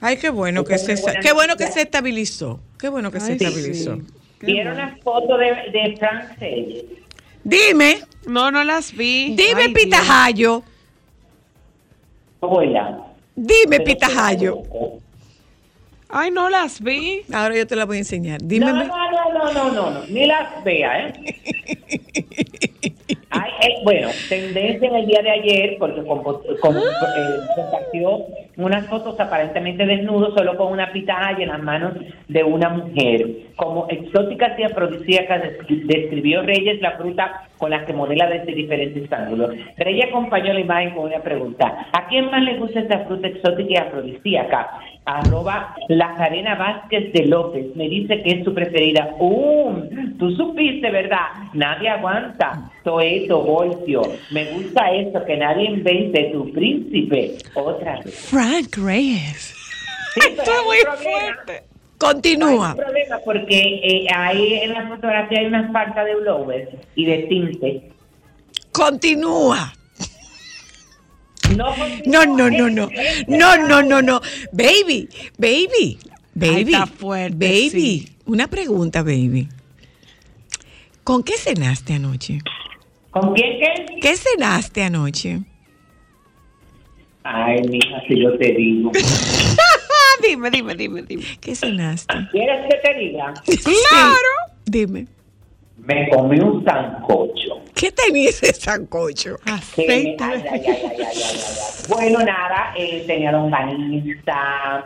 Ay, 0.00 0.16
qué 0.16 0.30
bueno 0.30 0.64
que 0.64 0.78
se 0.78 0.94
qué 1.20 1.32
bueno 1.32 1.56
que 1.56 1.66
se 1.66 1.82
estabilizó. 1.82 2.60
Qué 2.78 2.88
bueno 2.88 3.10
que 3.10 3.20
se 3.20 3.32
estabilizó. 3.32 3.98
¿Vieron 4.40 4.76
las 4.76 4.98
fotos 5.00 5.38
de, 5.38 5.70
de 5.70 5.96
Frank 5.98 6.38
Dime. 7.44 8.00
No, 8.26 8.50
no 8.50 8.64
las 8.64 8.92
vi. 8.96 9.34
Dime, 9.34 9.70
Pitajayo. 9.70 10.62
Dime, 13.36 13.80
Pitajayo. 13.80 14.62
Ay, 16.12 16.30
no 16.30 16.48
las 16.48 16.80
vi. 16.80 17.22
Ahora 17.32 17.56
yo 17.56 17.66
te 17.66 17.76
las 17.76 17.86
voy 17.86 17.96
a 17.96 18.00
enseñar. 18.00 18.40
Dime. 18.42 18.66
No, 18.66 18.84
no, 18.84 18.86
no, 18.86 19.52
no, 19.52 19.72
no, 19.72 19.90
no, 19.90 20.06
ni 20.08 20.26
las 20.26 20.62
vea, 20.64 21.06
¿eh? 21.06 21.12
Ay, 23.32 23.50
eh, 23.62 23.74
bueno, 23.84 24.08
tendencia 24.28 24.88
en 24.88 24.96
el 24.96 25.06
día 25.06 25.22
de 25.22 25.30
ayer, 25.30 25.76
porque 25.78 26.04
como, 26.04 26.32
eh, 26.32 26.56
compartió 27.54 28.26
unas 28.56 28.86
fotos 28.88 29.18
aparentemente 29.20 29.86
desnudos, 29.86 30.34
solo 30.36 30.56
con 30.56 30.72
una 30.72 30.92
pitaja 30.92 31.40
en 31.40 31.48
las 31.48 31.62
manos 31.62 31.92
de 32.26 32.42
una 32.42 32.70
mujer. 32.70 33.28
Como 33.54 33.86
exóticas 33.88 34.58
y 34.58 34.64
afrodisíacas 34.64 35.42
describió 35.68 36.42
Reyes 36.42 36.80
la 36.80 36.96
fruta 36.96 37.48
con 37.56 37.70
la 37.70 37.84
que 37.84 37.92
modela 37.92 38.28
desde 38.28 38.52
diferentes 38.52 39.10
ángulos. 39.12 39.54
Reyes 39.76 40.08
acompañó 40.08 40.52
la 40.52 40.60
imagen 40.60 40.94
con 40.94 41.04
una 41.04 41.22
pregunta. 41.22 41.86
¿A 41.92 42.08
quién 42.08 42.30
más 42.30 42.42
le 42.42 42.56
gusta 42.56 42.80
esta 42.80 43.04
fruta 43.04 43.28
exótica 43.28 43.70
y 43.70 43.76
afrodisíaca? 43.76 44.70
Arroba 45.04 45.74
la 45.88 46.14
Karena 46.16 46.54
Vázquez 46.54 47.12
de 47.12 47.26
López 47.26 47.74
me 47.74 47.88
dice 47.88 48.22
que 48.22 48.30
es 48.30 48.44
su 48.44 48.54
preferida. 48.54 49.14
¡Um! 49.18 50.18
Tú 50.18 50.30
supiste, 50.32 50.90
¿verdad? 50.90 51.26
Nadie 51.54 51.88
aguanta. 51.88 52.70
Toeto, 52.84 53.42
Voltio. 53.42 54.02
Me 54.30 54.44
gusta 54.52 54.92
eso, 54.92 55.24
que 55.24 55.36
nadie 55.36 55.70
invente 55.70 56.30
tu 56.32 56.52
príncipe. 56.52 57.38
Otra 57.54 58.00
vez. 58.00 58.14
Frank 58.28 58.76
Reyes. 58.76 59.54
Sí, 60.14 60.20
Esto 60.28 60.42
es 60.42 60.64
muy 60.64 60.78
fuerte. 61.02 61.64
Continúa. 61.98 62.66
Hay 62.66 62.70
un 62.70 62.76
problema 62.76 63.18
porque 63.24 63.80
eh, 63.82 64.06
ahí 64.14 64.54
en 64.54 64.72
la 64.72 64.88
fotografía 64.88 65.40
hay 65.40 65.46
una 65.46 65.70
falta 65.70 66.04
de 66.04 66.14
blower 66.16 66.68
y 66.94 67.04
de 67.04 67.18
tinte. 67.24 67.90
Continúa. 68.72 69.72
No, 71.56 72.24
no, 72.26 72.50
no, 72.50 72.70
no. 72.70 72.88
No, 73.28 73.56
no, 73.56 73.82
no, 73.82 74.02
no. 74.02 74.20
Baby, 74.52 75.08
baby, 75.38 75.98
baby. 76.34 76.74
Fuerte, 76.96 77.36
baby, 77.36 78.08
una 78.26 78.46
pregunta, 78.48 79.02
baby. 79.02 79.48
¿Con 81.04 81.22
qué 81.22 81.36
cenaste 81.36 81.94
anoche? 81.94 82.38
¿Con 83.10 83.34
quién 83.34 83.58
qué? 83.58 84.00
¿Qué 84.00 84.16
cenaste 84.16 84.82
anoche? 84.82 85.40
Ay, 87.22 87.60
mija, 87.68 88.00
si 88.06 88.20
yo 88.20 88.36
te 88.38 88.52
digo. 88.52 88.92
dime, 90.22 90.50
dime, 90.50 90.74
dime, 90.74 91.02
dime. 91.02 91.24
¿Qué 91.40 91.54
cenaste? 91.54 92.14
¿Quieres 92.30 92.66
que 92.68 92.76
te 92.76 92.98
diga? 92.98 93.34
Claro. 93.90 94.54
Dime. 94.64 95.06
Me 95.78 96.08
comí 96.10 96.38
un 96.38 96.64
sancocho. 96.64 97.49
¿Qué 97.80 97.90
tenía 97.92 98.28
ese 98.28 98.52
sancocho? 98.52 99.38
Aceite. 99.46 100.14
Ay, 100.20 100.44
ay, 100.50 100.62
ay, 100.66 101.40
bueno, 101.88 102.18
nada, 102.18 102.74
eh, 102.76 103.04
tenía 103.06 103.32
longaniza, 103.32 104.84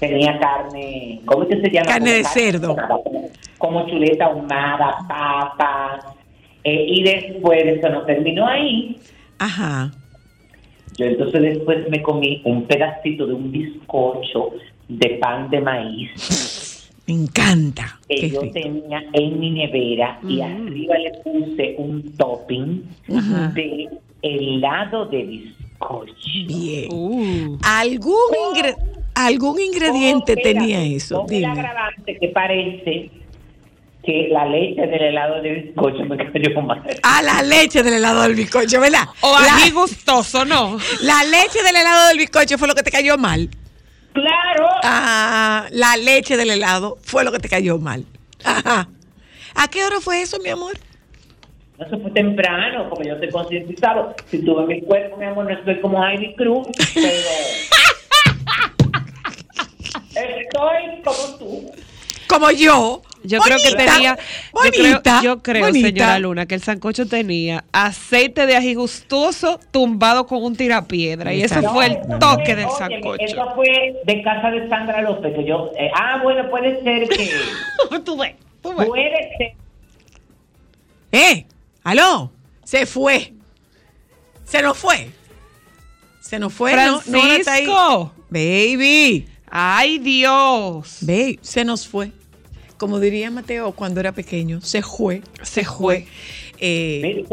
tenía 0.00 0.40
carne, 0.40 1.20
¿cómo 1.24 1.44
se 1.46 1.70
llama? 1.70 1.86
Carne 1.86 2.14
de 2.14 2.24
cerdo. 2.24 2.74
Como 3.58 3.88
chuleta 3.88 4.24
ahumada, 4.24 4.98
papas. 5.06 6.04
Eh, 6.64 6.84
y 6.88 7.04
después 7.04 7.64
eso 7.64 7.88
no 7.90 8.02
terminó 8.06 8.44
ahí. 8.48 8.96
Ajá. 9.38 9.92
Yo 10.98 11.06
entonces 11.06 11.42
después 11.42 11.88
me 11.90 12.02
comí 12.02 12.42
un 12.44 12.66
pedacito 12.66 13.24
de 13.24 13.34
un 13.34 13.52
bizcocho 13.52 14.50
de 14.88 15.10
pan 15.20 15.48
de 15.48 15.60
maíz 15.60 16.71
me 17.06 17.14
encanta. 17.14 17.98
Que 18.08 18.30
yo 18.30 18.42
tenía 18.52 19.02
en 19.12 19.40
mi 19.40 19.50
nevera 19.50 20.18
y 20.22 20.36
mm. 20.36 20.42
arriba 20.42 20.98
le 20.98 21.10
puse 21.22 21.74
un 21.78 22.16
topping 22.16 22.82
de 23.54 23.88
helado 24.22 25.06
de 25.06 25.22
bizcocho. 25.24 26.14
Bien. 26.46 26.88
Uh. 26.92 27.58
¿Algún, 27.62 28.14
¿Algún 29.14 29.60
ingrediente 29.60 30.36
tenía 30.36 30.82
eso? 30.84 31.24
Dime. 31.28 31.46
el 31.46 31.58
agravante 31.58 32.18
que 32.18 32.28
parece 32.28 33.10
que 34.04 34.28
la 34.30 34.46
leche 34.46 34.86
del 34.86 35.02
helado 35.02 35.42
de 35.42 35.54
bizcocho 35.54 36.04
me 36.04 36.16
cayó 36.16 36.60
mal. 36.62 36.82
Ah, 37.02 37.22
la 37.22 37.42
leche 37.42 37.82
del 37.82 37.94
helado 37.94 38.22
del 38.22 38.34
bizcocho, 38.34 38.80
¿verdad? 38.80 39.08
O 39.20 39.38
la, 39.38 39.70
gustoso, 39.72 40.44
¿no? 40.44 40.78
La 41.02 41.22
leche 41.24 41.62
del 41.62 41.76
helado 41.76 42.08
del 42.08 42.18
bizcocho 42.18 42.58
fue 42.58 42.68
lo 42.68 42.74
que 42.74 42.82
te 42.82 42.90
cayó 42.90 43.16
mal. 43.16 43.48
Claro. 44.12 44.68
Ah, 44.82 45.66
la 45.70 45.96
leche 45.96 46.36
del 46.36 46.50
helado 46.50 46.98
fue 47.02 47.24
lo 47.24 47.32
que 47.32 47.38
te 47.38 47.48
cayó 47.48 47.78
mal. 47.78 48.04
Ajá. 48.44 48.88
¿A 49.54 49.68
qué 49.68 49.84
hora 49.84 50.00
fue 50.00 50.22
eso, 50.22 50.38
mi 50.40 50.50
amor? 50.50 50.76
Eso 51.78 51.98
fue 51.98 52.10
temprano, 52.12 52.88
porque 52.88 53.08
yo 53.08 53.14
estoy 53.14 53.30
concientizado. 53.30 54.14
Si 54.30 54.44
tuve 54.44 54.66
mi 54.66 54.82
cuerpo, 54.82 55.16
mi 55.16 55.24
amor, 55.24 55.46
no 55.46 55.52
estoy 55.52 55.80
como 55.80 56.04
Heidi 56.04 56.34
Cruz, 56.34 56.68
pero... 56.94 57.06
estoy 60.14 61.02
como 61.04 61.38
tú. 61.38 61.72
Como 62.32 62.50
yo. 62.50 63.02
Yo 63.24 63.40
creo 63.40 63.58
que 63.58 63.74
tenía, 63.76 64.18
yo 65.22 65.42
creo, 65.42 65.72
señora 65.72 66.18
Luna, 66.18 66.46
que 66.46 66.56
el 66.56 66.62
sancocho 66.62 67.06
tenía 67.06 67.64
aceite 67.72 68.46
de 68.46 68.56
ají 68.56 68.74
gustoso 68.74 69.60
tumbado 69.70 70.26
con 70.26 70.42
un 70.42 70.56
tirapiedra. 70.56 71.32
Y 71.32 71.42
ese 71.42 71.62
fue 71.62 71.86
el 71.86 72.18
toque 72.18 72.56
del 72.56 72.68
sancocho. 72.70 73.24
Eso 73.24 73.52
fue 73.54 73.94
de 74.04 74.22
casa 74.22 74.50
de 74.50 74.68
Sandra 74.68 75.02
López, 75.02 75.34
que 75.34 75.44
yo, 75.44 75.70
eh, 75.78 75.90
ah, 75.94 76.20
bueno, 76.22 76.50
puede 76.50 76.82
ser 76.82 77.08
que... 77.08 77.30
tú 78.04 78.18
ves, 78.18 78.34
Puede 78.60 79.36
ser. 79.36 79.52
Eh, 81.12 81.46
aló, 81.84 82.32
se 82.64 82.86
fue. 82.86 83.32
Se 84.44 84.62
nos 84.62 84.78
fue. 84.78 85.10
Se 86.20 86.38
nos 86.38 86.52
fue, 86.52 86.72
Francisco. 86.72 88.12
Baby. 88.30 89.28
Ay, 89.48 89.98
Dios. 89.98 90.98
Baby, 91.02 91.38
se 91.42 91.64
nos 91.64 91.86
fue 91.86 92.12
como 92.82 92.98
diría 92.98 93.30
Mateo 93.30 93.70
cuando 93.70 94.00
era 94.00 94.10
pequeño, 94.10 94.60
se 94.60 94.82
fue, 94.82 95.20
se 95.40 95.64
fue. 95.64 96.04
Eh, 96.58 97.24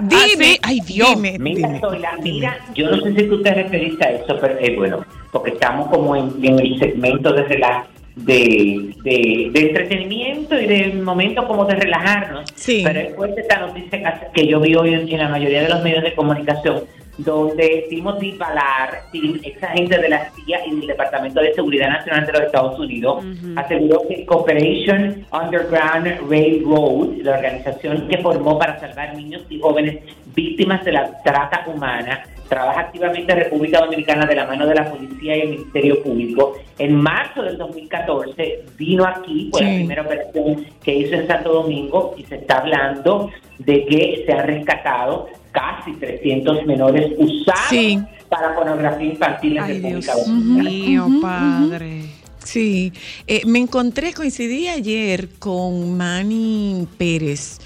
dime, 0.00 0.58
ay 0.62 0.80
Dios. 0.80 1.10
Dime, 1.10 1.36
mira, 1.38 1.78
mira, 2.22 2.58
yo 2.74 2.90
no 2.90 3.02
sé 3.02 3.14
si 3.14 3.28
tú 3.28 3.42
te 3.42 3.52
referiste 3.52 4.06
a 4.06 4.12
eso, 4.12 4.38
pero 4.40 4.58
eh, 4.58 4.74
bueno, 4.74 5.04
porque 5.32 5.50
estamos 5.50 5.88
como 5.88 6.16
en, 6.16 6.32
el 6.42 6.78
segmento 6.78 7.30
de, 7.34 7.42
de, 7.42 8.94
de, 9.04 9.50
de, 9.52 9.60
entretenimiento 9.60 10.58
y 10.58 10.66
de 10.66 10.94
momento 10.94 11.46
como 11.46 11.66
de 11.66 11.74
relajarnos. 11.74 12.50
Sí. 12.54 12.80
Pero 12.82 12.98
es 12.98 13.14
fuerte 13.14 13.42
esta 13.42 13.66
noticia 13.66 14.30
que 14.32 14.46
yo 14.46 14.60
vi 14.60 14.76
hoy 14.76 14.94
en 14.94 15.18
la 15.18 15.28
mayoría 15.28 15.60
de 15.60 15.68
los 15.68 15.82
medios 15.82 16.04
de 16.04 16.14
comunicación 16.14 16.84
donde 17.18 17.86
Timothy 17.88 18.32
Ballard, 18.32 19.04
ex 19.12 19.62
agente 19.62 19.98
de 19.98 20.08
la 20.08 20.30
CIA 20.30 20.66
y 20.66 20.76
del 20.76 20.86
Departamento 20.88 21.40
de 21.40 21.54
Seguridad 21.54 21.88
Nacional 21.88 22.26
de 22.26 22.32
los 22.32 22.42
Estados 22.42 22.78
Unidos, 22.78 23.24
aseguró 23.56 24.02
que 24.08 24.26
Cooperation 24.26 25.24
Underground 25.32 26.30
Railroad, 26.30 27.16
la 27.22 27.36
organización 27.36 28.08
que 28.08 28.18
formó 28.18 28.58
para 28.58 28.78
salvar 28.78 29.16
niños 29.16 29.42
y 29.48 29.60
jóvenes 29.60 29.98
víctimas 30.34 30.84
de 30.84 30.92
la 30.92 31.22
trata 31.22 31.64
humana, 31.66 32.22
trabaja 32.48 32.80
activamente 32.80 33.32
en 33.32 33.38
República 33.40 33.80
Dominicana 33.80 34.26
de 34.26 34.34
la 34.34 34.46
mano 34.46 34.66
de 34.66 34.74
la 34.74 34.90
policía 34.90 35.36
y 35.36 35.40
el 35.40 35.48
Ministerio 35.50 36.02
Público. 36.02 36.54
En 36.78 36.94
marzo 36.94 37.42
del 37.42 37.56
2014 37.56 38.64
vino 38.76 39.04
aquí, 39.04 39.48
fue 39.50 39.62
la 39.62 39.74
primera 39.74 40.02
operación 40.02 40.64
que 40.82 40.94
hizo 40.94 41.14
en 41.14 41.26
Santo 41.26 41.52
Domingo 41.52 42.14
y 42.16 42.24
se 42.24 42.36
está 42.36 42.58
hablando 42.58 43.30
de 43.58 43.84
que 43.86 44.22
se 44.26 44.32
han 44.32 44.46
rescatado 44.46 45.28
casi 45.56 45.92
300 45.92 46.66
menores 46.66 47.12
usados 47.16 48.04
para 48.28 48.54
pornografía 48.54 49.06
infantil 49.06 49.56
en 49.56 49.66
República 49.66 50.14
Dominicana. 50.14 50.70
mío, 50.70 51.08
padre. 51.22 52.02
Sí, 52.44 52.92
eh, 53.26 53.40
me 53.46 53.58
encontré, 53.58 54.12
coincidí 54.12 54.68
ayer 54.68 55.30
con 55.38 55.96
Manny 55.96 56.86
Pérez. 56.98 57.58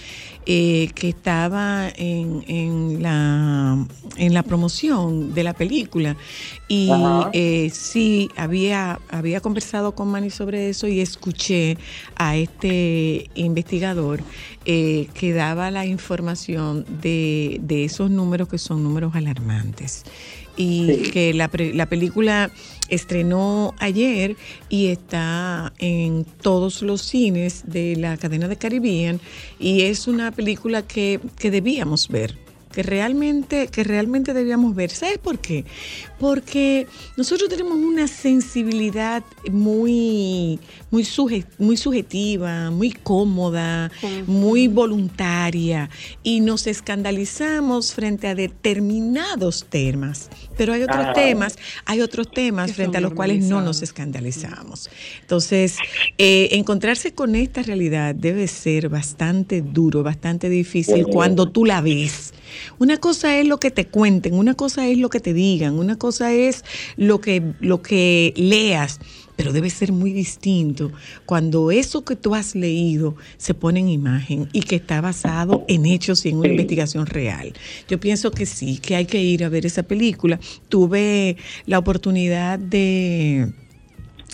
Eh, 0.47 0.91
que 0.95 1.11
estaba 1.11 1.89
en, 1.97 2.43
en, 2.49 3.03
la, 3.03 3.87
en 4.17 4.35
la 4.35 4.43
promoción 4.43 5.35
de 5.35 5.45
la 5.45 5.53
película. 5.53 6.17
Y 6.67 6.91
eh, 7.35 7.71
sí, 7.73 8.31
había, 8.37 8.99
había 9.11 9.41
conversado 9.43 9.95
con 9.95 10.09
Manny 10.09 10.31
sobre 10.31 10.71
eso 10.71 10.89
y 10.89 11.01
escuché 11.01 11.77
a 12.17 12.37
este 12.37 13.29
investigador 13.35 14.23
que 14.65 15.33
daba 15.35 15.71
la 15.71 15.85
información 15.85 16.87
de, 17.03 17.61
de 17.63 17.85
esos 17.85 18.11
números 18.11 18.49
que 18.49 18.59
son 18.59 18.83
números 18.83 19.15
alarmantes 19.15 20.05
y 20.61 21.11
que 21.11 21.33
la, 21.33 21.51
la 21.73 21.87
película 21.87 22.51
estrenó 22.89 23.75
ayer 23.79 24.37
y 24.69 24.89
está 24.89 25.73
en 25.79 26.27
todos 26.43 26.83
los 26.83 27.01
cines 27.01 27.63
de 27.67 27.97
la 27.97 28.17
cadena 28.19 28.47
de 28.47 28.57
Caribbean 28.57 29.21
y 29.59 29.83
es 29.83 30.07
una 30.07 30.33
película 30.33 30.83
que, 30.83 31.21
que 31.39 31.51
debíamos 31.51 32.09
ver 32.09 32.37
que 32.73 32.83
realmente, 32.83 33.69
que 33.69 33.85
realmente 33.85 34.33
debíamos 34.33 34.75
ver. 34.75 34.91
¿Sabes 34.91 35.19
por 35.19 35.39
qué? 35.39 35.65
Porque 36.19 36.87
nosotros 37.17 37.49
tenemos 37.49 37.77
una 37.77 38.07
sensibilidad 38.07 39.25
muy, 39.51 40.61
muy, 40.91 41.07
muy 41.59 41.77
subjetiva, 41.77 42.71
muy 42.71 42.93
cómoda, 42.93 43.91
muy 44.27 44.69
voluntaria, 44.69 45.91
y 46.23 46.41
nos 46.41 46.67
escandalizamos 46.67 47.93
frente 47.93 48.29
a 48.29 48.35
determinados 48.35 49.67
temas. 49.69 50.31
Pero 50.57 50.73
hay 50.73 50.83
otros 50.83 51.13
temas, 51.15 51.57
hay 51.85 52.01
otros 52.01 52.31
temas 52.31 52.73
frente 52.73 52.99
a 52.99 53.01
los 53.01 53.15
cuales 53.15 53.45
no 53.45 53.61
nos 53.61 53.83
escandalizamos. 53.83 54.91
Entonces, 55.21 55.77
eh, 56.19 56.49
encontrarse 56.53 57.13
con 57.13 57.35
esta 57.35 57.63
realidad 57.63 58.15
debe 58.15 58.47
ser 58.49 58.89
bastante 58.89 59.63
duro, 59.63 60.03
bastante 60.03 60.49
difícil 60.49 61.07
cuando 61.07 61.49
tú 61.51 61.65
la 61.65 61.81
ves. 61.81 62.35
Una 62.79 62.99
cosa 62.99 63.39
es 63.39 63.47
lo 63.47 63.59
que 63.59 63.71
te 63.71 63.87
cuenten, 63.87 64.35
una 64.35 64.55
cosa 64.55 64.87
es 64.89 64.99
lo 64.99 65.09
que 65.09 65.21
te 65.21 65.33
digan, 65.33 65.79
una 65.79 65.97
cosa 65.97 66.33
es 66.33 66.65
lo 66.97 67.21
que, 67.21 67.43
lo 67.61 67.83
que 67.83 68.33
leas, 68.37 69.01
pero 69.41 69.55
debe 69.55 69.71
ser 69.71 69.91
muy 69.91 70.13
distinto 70.13 70.93
cuando 71.25 71.71
eso 71.71 72.05
que 72.05 72.15
tú 72.15 72.35
has 72.35 72.55
leído 72.55 73.17
se 73.39 73.55
pone 73.55 73.81
en 73.81 73.89
imagen 73.89 74.51
y 74.53 74.61
que 74.61 74.77
está 74.77 75.01
basado 75.01 75.65
en 75.67 75.87
hechos 75.87 76.27
y 76.27 76.29
en 76.29 76.37
una 76.37 76.49
investigación 76.49 77.07
real. 77.07 77.55
Yo 77.89 77.99
pienso 77.99 78.33
que 78.33 78.45
sí, 78.45 78.77
que 78.77 78.97
hay 78.97 79.07
que 79.07 79.23
ir 79.23 79.43
a 79.43 79.49
ver 79.49 79.65
esa 79.65 79.83
película. 79.83 80.39
Tuve 80.69 81.39
la 81.65 81.79
oportunidad 81.79 82.59
de 82.59 83.51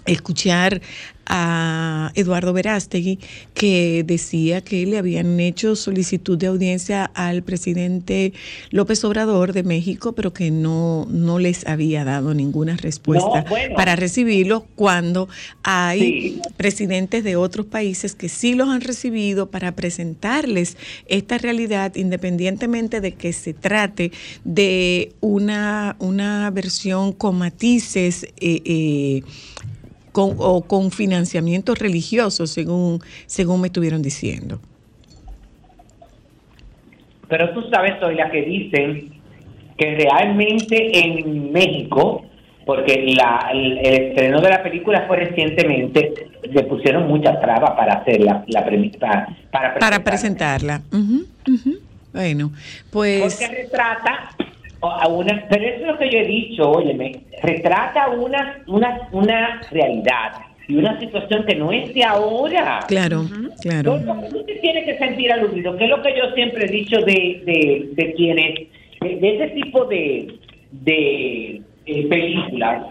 escuchar 0.06 0.80
a 1.26 2.12
Eduardo 2.14 2.52
Verástegui, 2.52 3.18
que 3.52 4.04
decía 4.06 4.60
que 4.60 4.86
le 4.86 4.98
habían 4.98 5.38
hecho 5.40 5.74
solicitud 5.74 6.38
de 6.38 6.46
audiencia 6.46 7.04
al 7.14 7.42
presidente 7.42 8.32
López 8.70 9.04
Obrador 9.04 9.52
de 9.52 9.64
México, 9.64 10.12
pero 10.12 10.32
que 10.32 10.50
no, 10.50 11.06
no 11.10 11.38
les 11.38 11.66
había 11.66 12.04
dado 12.04 12.32
ninguna 12.32 12.76
respuesta 12.76 13.44
para 13.74 13.96
recibirlo 13.96 14.66
cuando 14.76 15.28
hay 15.64 16.40
presidentes 16.56 17.24
de 17.24 17.36
otros 17.36 17.66
países 17.66 18.14
que 18.14 18.28
sí 18.28 18.54
los 18.54 18.68
han 18.68 18.80
recibido 18.80 19.50
para 19.50 19.74
presentarles 19.74 20.76
esta 21.06 21.38
realidad, 21.38 21.96
independientemente 21.96 23.00
de 23.00 23.14
que 23.14 23.32
se 23.32 23.52
trate 23.52 24.12
de 24.44 25.12
una, 25.20 25.96
una 25.98 26.50
versión 26.50 27.12
con 27.12 27.36
matices. 27.36 28.24
Eh, 28.40 28.62
eh, 28.64 29.22
con, 30.16 30.36
o 30.38 30.62
con 30.62 30.90
financiamiento 30.90 31.74
religioso, 31.74 32.46
según, 32.46 33.00
según 33.26 33.60
me 33.60 33.66
estuvieron 33.66 34.00
diciendo. 34.00 34.60
Pero 37.28 37.52
tú 37.52 37.68
sabes, 37.70 38.00
soy 38.00 38.14
la 38.14 38.30
que 38.30 38.40
dicen 38.40 39.10
que 39.76 39.94
realmente 39.94 41.00
en 41.00 41.52
México, 41.52 42.24
porque 42.64 43.14
la, 43.14 43.50
el, 43.52 43.76
estreno 43.76 44.40
de 44.40 44.48
la 44.48 44.62
película 44.62 45.04
fue 45.06 45.18
recientemente, 45.18 46.30
le 46.50 46.62
pusieron 46.62 47.06
muchas 47.08 47.38
trabas 47.38 47.72
para 47.72 47.96
hacer 47.96 48.22
la, 48.22 48.42
la 48.46 48.64
para, 49.50 49.74
para 49.78 50.02
presentarla. 50.02 50.80
Bueno, 52.14 52.52
pues... 52.90 53.20
Porque 53.20 53.54
retrata 53.54 54.30
a 54.90 55.08
una, 55.08 55.46
pero 55.48 55.64
eso 55.64 55.80
es 55.82 55.86
lo 55.86 55.98
que 55.98 56.10
yo 56.10 56.18
he 56.18 56.26
dicho, 56.26 56.70
óyeme, 56.70 57.12
retrata 57.42 58.08
una, 58.08 58.62
una, 58.66 59.08
una 59.12 59.60
realidad 59.70 60.32
y 60.68 60.76
una 60.76 60.98
situación 60.98 61.44
que 61.46 61.54
no 61.54 61.70
es 61.72 61.92
de 61.94 62.04
ahora. 62.04 62.80
Claro, 62.88 63.24
claro. 63.60 64.00
Tú 64.30 64.44
te 64.44 64.56
tienes 64.56 64.84
que 64.84 64.98
sentir 64.98 65.32
aludido, 65.32 65.76
que 65.76 65.84
es 65.84 65.90
lo 65.90 66.02
que 66.02 66.16
yo 66.16 66.30
siempre 66.34 66.66
he 66.66 66.68
dicho 66.68 66.96
de, 67.00 67.42
de, 67.44 67.88
de 67.92 68.14
quienes, 68.14 68.54
de, 69.00 69.34
ese 69.34 69.48
tipo 69.54 69.84
de, 69.84 70.38
de 70.72 71.62
eh, 71.86 72.06
películas 72.08 72.84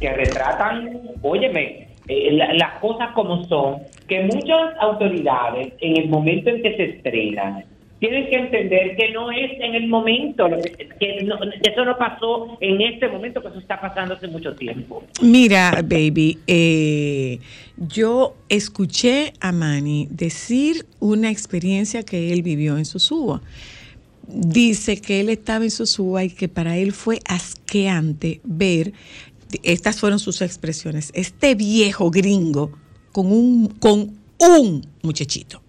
que 0.00 0.12
retratan, 0.12 1.00
óyeme, 1.22 1.88
eh, 2.06 2.32
las 2.32 2.78
cosas 2.80 3.10
como 3.14 3.44
son, 3.44 3.78
que 4.06 4.22
muchas 4.22 4.76
autoridades 4.78 5.72
en 5.80 5.96
el 5.96 6.08
momento 6.08 6.50
en 6.50 6.62
que 6.62 6.76
se 6.76 6.84
estrenan, 6.84 7.64
tienen 8.08 8.28
que 8.28 8.36
entender 8.36 8.96
que 8.96 9.12
no 9.12 9.30
es 9.30 9.52
en 9.60 9.74
el 9.74 9.88
momento, 9.88 10.46
que, 11.00 11.26
eso 11.62 11.84
no 11.86 11.96
pasó 11.96 12.58
en 12.60 12.80
este 12.82 13.08
momento, 13.08 13.40
que 13.40 13.48
eso 13.48 13.58
está 13.58 13.80
pasando 13.80 14.14
hace 14.14 14.28
mucho 14.28 14.54
tiempo. 14.54 15.04
Mira, 15.22 15.82
baby, 15.82 16.38
eh, 16.46 17.38
yo 17.76 18.36
escuché 18.50 19.32
a 19.40 19.52
Manny 19.52 20.06
decir 20.10 20.84
una 21.00 21.30
experiencia 21.30 22.02
que 22.02 22.32
él 22.32 22.42
vivió 22.42 22.76
en 22.76 22.84
Sosúa. 22.84 23.40
Dice 24.26 25.00
que 25.00 25.20
él 25.20 25.30
estaba 25.30 25.64
en 25.64 25.70
Sosúa 25.70 26.24
y 26.24 26.30
que 26.30 26.48
para 26.48 26.76
él 26.76 26.92
fue 26.92 27.20
asqueante 27.26 28.40
ver, 28.44 28.92
estas 29.62 29.98
fueron 29.98 30.18
sus 30.18 30.42
expresiones, 30.42 31.10
este 31.14 31.54
viejo 31.54 32.10
gringo 32.10 32.70
con 33.12 33.32
un, 33.32 33.68
con 33.68 34.18
un 34.38 34.86
muchachito. 35.02 35.63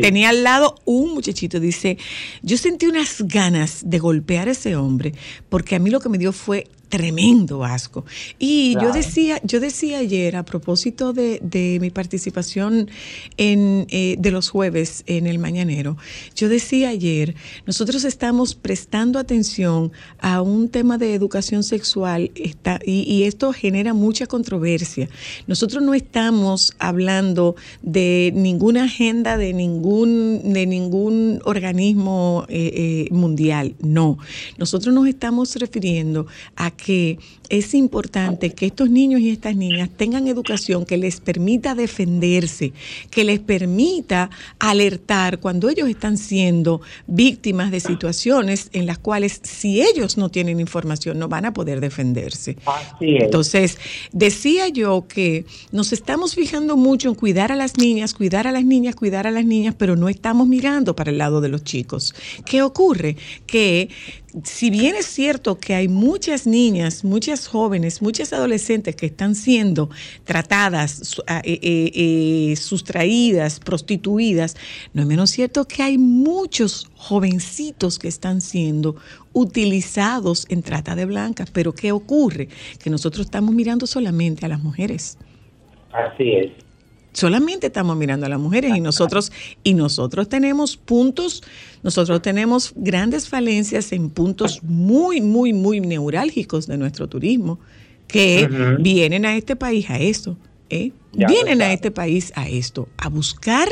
Tenía 0.00 0.30
al 0.30 0.42
lado 0.42 0.76
un 0.84 1.14
muchachito, 1.14 1.60
dice, 1.60 1.98
yo 2.42 2.56
sentí 2.56 2.86
unas 2.86 3.22
ganas 3.26 3.82
de 3.88 3.98
golpear 3.98 4.48
a 4.48 4.52
ese 4.52 4.76
hombre, 4.76 5.12
porque 5.48 5.76
a 5.76 5.78
mí 5.78 5.90
lo 5.90 6.00
que 6.00 6.08
me 6.08 6.18
dio 6.18 6.32
fue 6.32 6.66
tremendo 6.88 7.64
asco. 7.64 8.04
Y 8.38 8.74
yo 8.80 8.92
decía, 8.92 9.40
yo 9.44 9.60
decía 9.60 9.98
ayer 9.98 10.36
a 10.36 10.44
propósito 10.44 11.12
de, 11.12 11.78
mi 11.80 11.90
participación 11.90 12.90
en, 13.36 13.86
eh, 13.90 14.16
de 14.18 14.30
los 14.30 14.48
jueves 14.48 15.04
en 15.06 15.26
el 15.26 15.38
Mañanero, 15.38 15.96
yo 16.34 16.48
decía 16.48 16.88
ayer, 16.90 17.34
nosotros 17.66 18.04
estamos 18.04 18.54
prestando 18.54 19.18
atención 19.18 19.92
a 20.18 20.42
un 20.42 20.68
tema 20.68 20.98
de 20.98 21.14
educación 21.14 21.62
sexual 21.62 22.30
está, 22.34 22.80
y, 22.84 23.22
esto 23.24 23.52
genera 23.52 23.94
mucha 23.94 24.26
controversia. 24.26 25.08
Nosotros 25.46 25.82
no 25.82 25.94
estamos 25.94 26.74
hablando 26.78 27.56
de 27.82 28.32
ninguna 28.34 28.84
agenda 28.84 29.36
de 29.36 29.52
ningún, 29.52 30.52
de 30.52 30.66
ningún 30.66 31.40
organismo 31.44 32.46
eh, 32.48 33.06
eh, 33.08 33.14
mundial, 33.14 33.74
no. 33.80 34.18
Nosotros 34.56 34.94
nos 34.94 35.06
estamos 35.06 35.54
refiriendo 35.56 36.26
a 36.56 36.70
que 36.78 37.18
es 37.50 37.74
importante 37.74 38.50
que 38.50 38.66
estos 38.66 38.90
niños 38.90 39.20
y 39.20 39.30
estas 39.30 39.56
niñas 39.56 39.90
tengan 39.94 40.28
educación 40.28 40.86
que 40.86 40.96
les 40.96 41.20
permita 41.20 41.74
defenderse, 41.74 42.72
que 43.10 43.24
les 43.24 43.40
permita 43.40 44.30
alertar 44.58 45.40
cuando 45.40 45.68
ellos 45.68 45.88
están 45.88 46.16
siendo 46.18 46.80
víctimas 47.06 47.70
de 47.70 47.80
situaciones 47.80 48.70
en 48.72 48.86
las 48.86 48.98
cuales 48.98 49.40
si 49.42 49.82
ellos 49.82 50.16
no 50.16 50.28
tienen 50.28 50.60
información 50.60 51.18
no 51.18 51.28
van 51.28 51.46
a 51.46 51.52
poder 51.52 51.80
defenderse. 51.80 52.56
Entonces, 53.00 53.78
decía 54.12 54.68
yo 54.68 55.06
que 55.08 55.44
nos 55.72 55.92
estamos 55.92 56.34
fijando 56.34 56.76
mucho 56.76 57.08
en 57.08 57.14
cuidar 57.14 57.50
a 57.50 57.56
las 57.56 57.76
niñas, 57.76 58.14
cuidar 58.14 58.46
a 58.46 58.52
las 58.52 58.64
niñas, 58.64 58.94
cuidar 58.94 59.26
a 59.26 59.30
las 59.30 59.44
niñas, 59.44 59.74
pero 59.76 59.96
no 59.96 60.08
estamos 60.08 60.46
mirando 60.48 60.94
para 60.94 61.10
el 61.10 61.18
lado 61.18 61.40
de 61.40 61.48
los 61.48 61.64
chicos. 61.64 62.14
¿Qué 62.44 62.62
ocurre? 62.62 63.16
Que 63.46 63.88
si 64.44 64.70
bien 64.70 64.94
es 64.96 65.06
cierto 65.06 65.58
que 65.58 65.74
hay 65.74 65.88
muchas 65.88 66.46
niñas, 66.46 67.04
muchas 67.04 67.46
jóvenes, 67.46 68.02
muchas 68.02 68.32
adolescentes 68.32 68.96
que 68.96 69.06
están 69.06 69.34
siendo 69.34 69.90
tratadas, 70.24 71.18
eh, 71.26 71.42
eh, 71.44 71.92
eh, 71.94 72.56
sustraídas, 72.56 73.60
prostituidas, 73.60 74.56
no 74.92 75.02
es 75.02 75.08
menos 75.08 75.30
cierto 75.30 75.66
que 75.66 75.82
hay 75.82 75.98
muchos 75.98 76.90
jovencitos 76.96 77.98
que 77.98 78.08
están 78.08 78.40
siendo 78.40 78.96
utilizados 79.32 80.46
en 80.48 80.62
trata 80.62 80.94
de 80.94 81.04
blancas. 81.04 81.50
Pero 81.50 81.74
¿qué 81.74 81.92
ocurre? 81.92 82.48
Que 82.82 82.90
nosotros 82.90 83.26
estamos 83.26 83.54
mirando 83.54 83.86
solamente 83.86 84.46
a 84.46 84.48
las 84.48 84.62
mujeres. 84.62 85.18
Así 85.92 86.32
es 86.32 86.67
solamente 87.12 87.68
estamos 87.68 87.96
mirando 87.96 88.26
a 88.26 88.28
las 88.28 88.38
mujeres 88.38 88.76
y 88.76 88.80
nosotros 88.80 89.32
y 89.64 89.74
nosotros 89.74 90.28
tenemos 90.28 90.76
puntos, 90.76 91.42
nosotros 91.82 92.22
tenemos 92.22 92.72
grandes 92.76 93.28
falencias 93.28 93.92
en 93.92 94.10
puntos 94.10 94.62
muy 94.62 95.20
muy 95.20 95.52
muy 95.52 95.80
neurálgicos 95.80 96.66
de 96.66 96.78
nuestro 96.78 97.08
turismo. 97.08 97.58
que 98.06 98.48
vienen 98.80 99.26
a 99.26 99.36
este 99.36 99.54
país 99.54 99.90
a 99.90 99.98
esto. 99.98 100.38
¿eh? 100.70 100.92
Vienen 101.12 101.62
a 101.62 101.72
este 101.72 101.90
país 101.90 102.32
a 102.36 102.48
esto, 102.48 102.88
a 102.96 103.08
buscar 103.08 103.68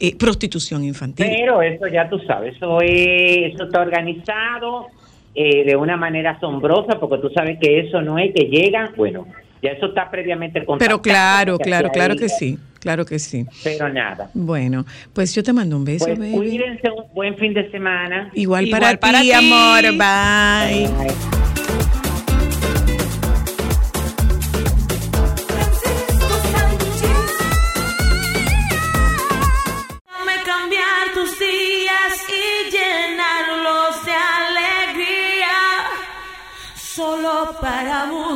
eh, 0.00 0.16
prostitución 0.16 0.84
infantil. 0.84 1.26
Pero 1.28 1.62
eso 1.62 1.86
ya 1.86 2.08
tú 2.08 2.18
sabes, 2.20 2.56
eso, 2.56 2.80
eso 2.80 3.64
está 3.64 3.80
organizado 3.80 4.88
eh, 5.34 5.64
de 5.64 5.76
una 5.76 5.96
manera 5.96 6.32
asombrosa, 6.32 6.98
porque 6.98 7.18
tú 7.18 7.30
sabes 7.34 7.58
que 7.60 7.80
eso 7.80 8.02
no 8.02 8.18
es 8.18 8.34
que 8.34 8.46
llegan, 8.46 8.90
bueno, 8.96 9.26
ya 9.62 9.70
eso 9.70 9.86
está 9.86 10.10
previamente 10.10 10.64
Pero 10.78 11.00
claro, 11.00 11.58
claro, 11.58 11.90
claro 11.90 12.16
que 12.16 12.28
sí, 12.28 12.58
claro 12.80 13.06
que 13.06 13.18
sí. 13.18 13.46
Pero 13.62 13.88
nada. 13.88 14.28
Bueno, 14.34 14.84
pues 15.14 15.34
yo 15.34 15.42
te 15.42 15.52
mando 15.52 15.76
un 15.76 15.84
beso, 15.84 16.06
pues 16.06 16.18
Cuídense, 16.34 16.90
un 16.90 17.14
buen 17.14 17.36
fin 17.36 17.54
de 17.54 17.70
semana. 17.70 18.30
Igual, 18.34 18.68
para, 18.70 19.20
ti, 19.20 19.32
amor, 19.32 19.82
bye. 19.96 20.88
para 37.60 38.06
mujeres. 38.06 38.31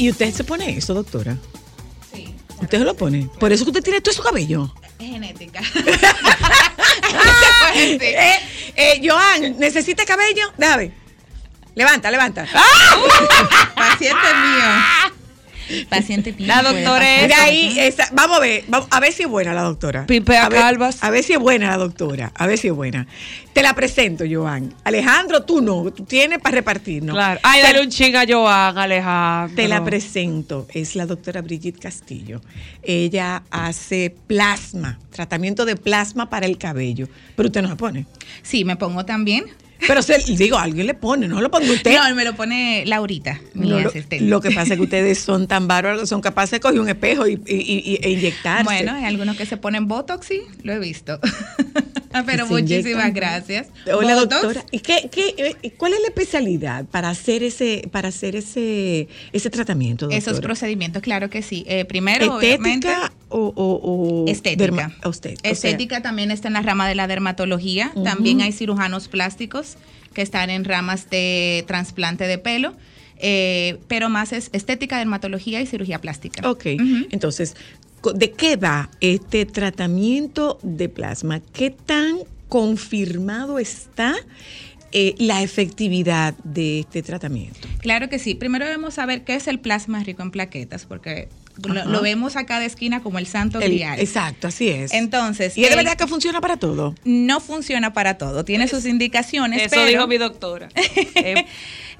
¿Y 0.00 0.08
usted 0.08 0.32
se 0.32 0.44
pone 0.44 0.78
eso, 0.78 0.94
doctora? 0.94 1.36
Usted 2.58 2.78
se 2.78 2.84
lo 2.86 2.94
pone. 2.94 3.28
Por 3.38 3.52
eso 3.52 3.64
que 3.64 3.70
usted 3.70 3.82
tiene 3.82 4.00
todo 4.00 4.14
su 4.14 4.22
cabello. 4.22 4.74
Es 4.98 5.10
genética. 5.10 5.60
eh, 7.74 8.38
eh, 8.76 9.00
Joan, 9.04 9.58
¿necesita 9.58 10.06
cabello? 10.06 10.50
Déjame. 10.56 10.92
Levanta, 11.74 12.10
levanta. 12.10 12.46
Paciente 13.74 14.16
mío. 14.16 14.64
Paciente 15.88 16.34
La 16.38 16.62
doctora 16.62 17.24
es. 17.24 17.32
ahí, 17.32 17.94
vamos 18.12 18.38
a 18.38 18.40
ver, 18.40 18.64
a 18.90 19.00
ver 19.00 19.12
si 19.12 19.22
es 19.22 19.28
buena 19.28 19.54
la 19.54 19.62
doctora. 19.62 20.06
Pimpea 20.06 20.48
calvas. 20.48 21.02
A 21.02 21.10
ver 21.10 21.24
si 21.24 21.32
es 21.32 21.38
buena 21.38 21.68
la 21.70 21.76
doctora. 21.76 22.32
A 22.34 22.46
ver 22.46 22.58
si 22.58 22.68
es 22.68 22.74
buena. 22.74 23.06
Te 23.52 23.62
la 23.62 23.74
presento, 23.74 24.24
Joan. 24.30 24.74
Alejandro, 24.84 25.42
tú 25.42 25.60
no. 25.60 25.90
Tú 25.92 26.04
tienes 26.04 26.38
para 26.38 26.56
repartir, 26.56 27.02
¿no? 27.02 27.14
Claro. 27.14 27.40
Ay, 27.42 27.62
dale 27.62 27.80
un 27.82 27.90
ching 27.90 28.14
a 28.16 28.24
Joan, 28.28 28.78
Alejandro. 28.78 29.56
Te 29.56 29.68
la 29.68 29.84
presento. 29.84 30.66
Es 30.72 30.94
la 30.94 31.06
doctora 31.06 31.40
Brigitte 31.42 31.80
Castillo. 31.80 32.40
Ella 32.82 33.42
hace 33.50 34.14
plasma, 34.26 34.98
tratamiento 35.10 35.64
de 35.64 35.76
plasma 35.76 36.30
para 36.30 36.46
el 36.46 36.58
cabello. 36.58 37.08
Pero 37.36 37.48
usted 37.48 37.62
no 37.62 37.68
se 37.68 37.76
pone. 37.76 38.06
Sí, 38.42 38.64
me 38.64 38.76
pongo 38.76 39.04
también. 39.04 39.44
Pero 39.86 40.02
se, 40.02 40.18
digo, 40.18 40.58
alguien 40.58 40.86
le 40.86 40.94
pone, 40.94 41.28
no 41.28 41.40
lo 41.40 41.50
pongo 41.50 41.72
usted. 41.72 41.94
No, 41.96 42.14
me 42.14 42.24
lo 42.24 42.34
pone 42.34 42.84
Laurita, 42.86 43.40
mi 43.54 43.68
lo, 43.68 43.80
lo, 43.80 44.40
que 44.40 44.50
pasa 44.50 44.74
es 44.74 44.78
que 44.78 44.82
ustedes 44.84 45.18
son 45.18 45.46
tan 45.46 45.68
bárbaros, 45.68 46.08
son 46.08 46.20
capaces 46.20 46.52
de 46.52 46.60
coger 46.60 46.80
un 46.80 46.88
espejo 46.88 47.26
y, 47.26 47.40
y, 47.46 47.98
e 48.02 48.10
inyectarse. 48.10 48.64
Bueno, 48.64 48.92
hay 48.92 49.04
algunos 49.04 49.36
que 49.36 49.46
se 49.46 49.56
ponen 49.56 49.88
Botox, 49.88 50.26
sí, 50.26 50.42
lo 50.62 50.72
he 50.72 50.78
visto. 50.78 51.18
Pero 52.26 52.46
muchísimas 52.46 53.14
gracias. 53.14 53.68
Hola, 53.92 54.16
doctora. 54.16 54.64
¿Y 54.72 54.80
qué, 54.80 55.08
qué, 55.12 55.56
eh, 55.62 55.70
cuál 55.76 55.92
es 55.92 56.00
la 56.00 56.08
especialidad 56.08 56.84
para 56.86 57.08
hacer 57.08 57.44
ese, 57.44 57.88
para 57.92 58.08
hacer 58.08 58.34
ese, 58.34 59.08
ese 59.32 59.50
tratamiento, 59.50 60.06
doctora? 60.06 60.18
Esos 60.18 60.40
procedimientos, 60.40 61.02
claro 61.02 61.30
que 61.30 61.42
sí. 61.42 61.64
Eh, 61.68 61.84
primero, 61.84 62.40
¿Estética 62.40 63.12
o, 63.28 63.52
o, 63.56 64.24
estética? 64.28 64.90
estética 65.44 66.02
también 66.02 66.32
está 66.32 66.48
en 66.48 66.54
la 66.54 66.62
rama 66.62 66.88
de 66.88 66.96
la 66.96 67.06
dermatología. 67.06 67.92
También 68.04 68.40
hay 68.40 68.52
cirujanos 68.52 69.06
plásticos 69.06 69.69
que 70.14 70.22
están 70.22 70.50
en 70.50 70.64
ramas 70.64 71.10
de 71.10 71.64
trasplante 71.66 72.26
de 72.26 72.38
pelo. 72.38 72.74
Eh, 73.22 73.78
pero 73.86 74.08
más 74.08 74.32
es 74.32 74.48
estética, 74.52 74.96
dermatología 74.98 75.60
y 75.60 75.66
cirugía 75.66 76.00
plástica. 76.00 76.48
Ok, 76.48 76.64
entonces, 77.10 77.54
¿de 78.14 78.30
qué 78.32 78.56
va 78.56 78.88
este 79.00 79.44
tratamiento 79.44 80.58
de 80.62 80.88
plasma? 80.88 81.40
¿Qué 81.40 81.70
tan 81.70 82.20
confirmado 82.48 83.58
está? 83.58 84.14
Eh, 84.92 85.14
la 85.18 85.42
efectividad 85.42 86.34
de 86.42 86.80
este 86.80 87.02
tratamiento? 87.02 87.60
Claro 87.78 88.08
que 88.08 88.18
sí. 88.18 88.34
Primero 88.34 88.64
debemos 88.64 88.94
saber 88.94 89.22
qué 89.22 89.36
es 89.36 89.46
el 89.46 89.60
plasma 89.60 90.02
rico 90.02 90.22
en 90.22 90.32
plaquetas, 90.32 90.84
porque 90.84 91.28
lo, 91.62 92.02
vemos 92.02 92.36
a 92.36 92.46
cada 92.46 92.64
esquina 92.64 93.02
como 93.02 93.18
el 93.18 93.26
santo 93.26 93.58
grial. 93.58 93.98
Exacto, 93.98 94.48
así 94.48 94.68
es. 94.68 94.92
Entonces. 94.92 95.56
¿Y 95.56 95.64
es 95.64 95.70
de 95.70 95.76
verdad 95.76 95.96
que 95.96 96.06
funciona 96.06 96.40
para 96.40 96.56
todo? 96.56 96.94
No 97.04 97.40
funciona 97.40 97.92
para 97.92 98.18
todo. 98.18 98.44
Tiene 98.44 98.68
sus 98.68 98.86
indicaciones. 98.86 99.72
Eso 99.72 99.84
dijo 99.84 100.06
mi 100.06 100.18
doctora. 100.18 100.68
Eh, 101.22 101.46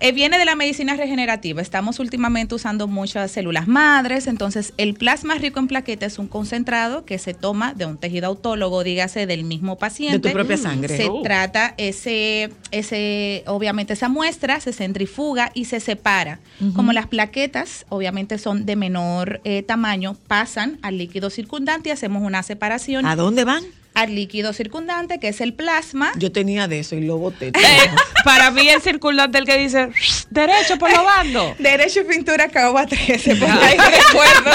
eh, 0.01 0.13
viene 0.13 0.39
de 0.39 0.45
la 0.45 0.57
medicina 0.57 0.97
regenerativa. 0.97 1.61
Estamos 1.61 1.99
últimamente 1.99 2.55
usando 2.55 2.89
muchas 2.89 3.31
células 3.31 3.69
madres. 3.69 4.27
Entonces, 4.27 4.73
el 4.79 4.95
plasma 4.95 5.35
rico 5.35 5.61
en 5.61 5.69
plaquetas 5.69 6.15
es 6.15 6.19
un 6.19 6.27
concentrado 6.27 7.05
que 7.05 7.19
se 7.19 7.35
toma 7.35 7.75
de 7.75 7.87
un 7.87 7.99
tejido 7.99 8.27
autólogo, 8.27 8.83
dígase, 8.83 9.27
del 9.27 9.45
mismo 9.45 9.77
paciente. 9.77 10.19
De 10.19 10.29
tu 10.31 10.33
propia 10.33 10.57
sangre. 10.57 10.97
Se 10.97 11.09
oh. 11.09 11.23
trata 11.23 11.75
ese, 11.77 12.51
ese, 12.71 13.45
obviamente, 13.47 13.93
esa 13.93 14.09
muestra 14.09 14.61
se 14.61 14.73
centrifuga 14.73 15.51
y 15.55 15.67
se 15.67 15.81
separa. 15.81 16.41
Como 16.75 16.93
las 16.93 17.07
plaquetas, 17.07 17.87
obviamente, 17.89 18.39
son 18.39 18.67
de 18.67 18.77
menor 18.77 19.41
eh, 19.45 19.63
tamaño, 19.63 20.17
pasan 20.27 20.79
al 20.83 20.99
líquido 20.99 21.31
circundante 21.31 21.89
y 21.89 21.93
hacemos 21.93 22.23
una 22.23 22.43
separación. 22.43 23.07
¿A 23.07 23.17
dónde 23.17 23.45
van? 23.45 23.65
Al 23.95 24.15
líquido 24.15 24.53
circundante, 24.53 25.19
que 25.19 25.29
es 25.29 25.41
el 25.41 25.55
plasma. 25.55 26.13
Yo 26.17 26.33
tenía 26.33 26.69
de 26.69 26.81
eso 26.81 26.97
y 26.97 27.03
lo 27.03 27.19
boté. 27.19 27.49
Eh, 27.49 27.53
para 28.25 28.51
mí 28.51 28.69
el 28.69 28.81
circundante 28.81 29.39
el 29.39 29.45
que 29.45 29.57
dice 29.59 29.89
derecho 30.31 30.79
por 30.79 30.93
lo 30.93 31.05
bando. 31.05 31.55
Derecho 31.59 32.07
pintura 32.07 32.49
caoba 32.49 32.87
13, 32.87 33.37
porque 33.37 33.53
ahí 33.53 33.77
recuerdo. 34.09 34.51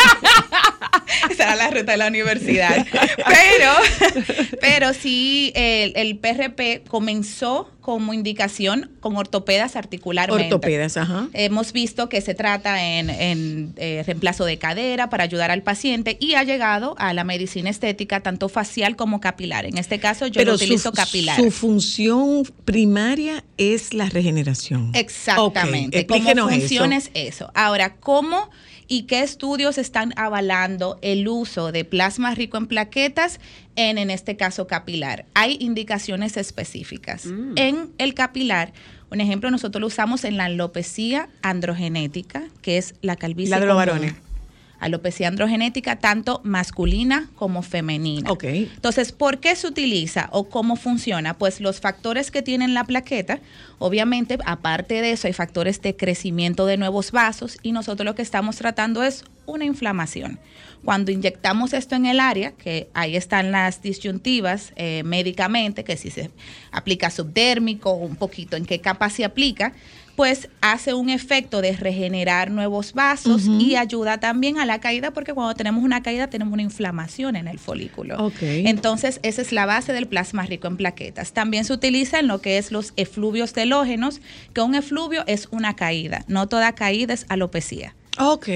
Esa 1.30 1.44
era 1.44 1.56
la 1.56 1.70
ruta 1.70 1.92
de 1.92 1.98
la 1.98 2.08
universidad. 2.08 2.86
Pero, 2.92 3.72
pero 4.62 4.94
sí, 4.94 5.52
el, 5.56 5.94
el 5.96 6.18
PRP 6.18 6.88
comenzó 6.88 7.70
como 7.86 8.16
indicación 8.16 8.90
con 9.00 9.16
ortopedas 9.16 9.76
articularmente. 9.76 10.46
Ortopedas, 10.46 10.98
ajá. 10.98 11.28
Hemos 11.34 11.72
visto 11.72 12.10
que 12.10 12.20
se 12.20 12.34
trata 12.34 12.84
en, 12.84 13.76
eh, 13.78 14.02
reemplazo 14.04 14.44
de 14.44 14.58
cadera 14.58 15.12
para 15.12 15.24
ayudar 15.24 15.52
al 15.52 15.62
paciente 15.62 16.18
y 16.20 16.34
ha 16.34 16.42
llegado 16.42 16.96
a 16.98 17.14
la 17.14 17.24
medicina 17.24 17.70
estética 17.70 18.22
tanto 18.22 18.50
facial 18.50 18.96
como 18.96 19.22
capilar. 19.26 19.66
En 19.66 19.80
este 19.80 19.98
caso 19.98 20.28
yo 20.28 20.46
lo 20.46 20.54
utilizo 20.54 20.92
capilar. 20.92 21.36
Su 21.36 21.50
función 21.50 22.44
primaria 22.64 23.44
es 23.58 23.96
la 23.96 24.08
regeneración. 24.08 24.92
Exactamente. 24.94 26.06
¿Cómo 26.06 26.48
funciona 26.48 26.98
eso. 26.98 27.10
es 27.16 27.34
eso? 27.34 27.52
Ahora, 27.56 27.96
¿cómo 27.96 28.52
y 28.88 29.04
qué 29.04 29.22
estudios 29.22 29.80
están 29.80 30.14
avalando 30.16 31.00
el 31.02 31.28
uso 31.28 31.72
de 31.72 31.86
plasma 31.86 32.36
rico 32.36 32.58
en 32.58 32.68
plaquetas 32.68 33.40
en, 33.76 33.98
en 33.98 34.12
este 34.12 34.38
caso, 34.38 34.68
capilar. 34.68 35.26
Hay 35.34 35.58
indicaciones 35.60 36.38
específicas. 36.38 37.26
Mm. 37.26 37.54
En 37.56 37.90
el 37.98 38.14
capilar, 38.14 38.74
un 39.10 39.22
ejemplo, 39.22 39.50
nosotros 39.50 39.82
lo 39.82 39.88
usamos 39.88 40.24
en 40.24 40.38
la 40.38 40.46
alopecia 40.46 41.30
androgenética, 41.42 42.44
que 42.62 42.78
es 42.78 42.94
la 43.02 43.16
calvicie. 43.16 43.50
La 43.50 43.60
de 43.60 43.66
los 43.66 43.76
varones 43.76 44.14
alopecia 44.80 45.28
androgenética, 45.28 45.98
tanto 45.98 46.42
masculina 46.44 47.30
como 47.36 47.62
femenina. 47.62 48.32
Ok. 48.32 48.44
Entonces, 48.44 49.12
¿por 49.12 49.40
qué 49.40 49.56
se 49.56 49.68
utiliza 49.68 50.30
o 50.32 50.50
cómo 50.50 50.76
funciona? 50.76 51.36
Pues 51.36 51.62
los 51.62 51.80
factores 51.80 52.32
que 52.32 52.42
tienen 52.42 52.74
la 52.74 52.84
plaqueta, 52.84 53.40
obviamente, 53.80 54.38
aparte 54.46 55.02
de 55.02 55.12
eso, 55.12 55.28
hay 55.28 55.34
factores 55.34 55.82
de 55.82 55.96
crecimiento 55.96 56.66
de 56.66 56.78
nuevos 56.78 57.12
vasos 57.12 57.58
y 57.62 57.72
nosotros 57.72 58.06
lo 58.06 58.16
que 58.16 58.22
estamos 58.22 58.58
tratando 58.58 59.04
es 59.04 59.24
una 59.46 59.66
inflamación. 59.66 60.40
Cuando 60.84 61.12
inyectamos 61.12 61.74
esto 61.74 61.96
en 61.96 62.06
el 62.06 62.20
área, 62.20 62.52
que 62.52 62.90
ahí 62.94 63.16
están 63.16 63.52
las 63.52 63.82
disyuntivas 63.82 64.72
eh, 64.76 65.02
médicamente, 65.04 65.84
que 65.84 65.98
si 65.98 66.12
se 66.12 66.30
aplica 66.72 67.10
subdérmico, 67.10 67.94
un 67.94 68.16
poquito 68.16 68.56
en 68.56 68.66
qué 68.66 68.82
capa 68.82 69.10
se 69.10 69.26
aplica, 69.26 69.74
pues 70.16 70.50
hace 70.62 70.94
un 70.94 71.10
efecto 71.10 71.62
de 71.62 71.74
regenerar 71.74 72.50
nuevos 72.50 72.94
vasos 72.94 73.46
y 73.48 73.76
ayuda 73.76 74.20
también 74.20 74.58
a 74.58 74.66
la 74.66 74.80
caída, 74.80 75.12
porque 75.12 75.34
cuando 75.34 75.54
tenemos 75.56 75.84
una 75.84 76.02
caída 76.02 76.30
tenemos 76.30 76.54
una 76.54 76.62
inflamación 76.62 77.36
en 77.36 77.48
el 77.48 77.60
folículo. 77.60 78.32
Entonces, 78.42 79.20
esa 79.24 79.42
es 79.42 79.52
la 79.52 79.66
base 79.66 79.94
del 79.94 80.08
plasma 80.08 80.46
rico 80.46 80.68
en 80.68 80.78
plaquetas. 80.78 81.34
También 81.34 81.66
se 81.66 81.74
utiliza 81.74 82.20
en 82.20 82.28
lo 82.28 82.40
que 82.40 82.58
es 82.58 82.72
los 82.72 82.94
efluvios 82.96 83.54
telógenos, 83.54 84.22
que 84.54 84.62
un 84.62 84.76
efluvio 84.76 85.24
es 85.28 85.48
una 85.52 85.76
caída, 85.76 86.24
no 86.28 86.48
toda 86.48 86.74
caída 86.74 87.14
es 87.14 87.26
alopecia. 87.30 87.96
Ok. 88.18 88.48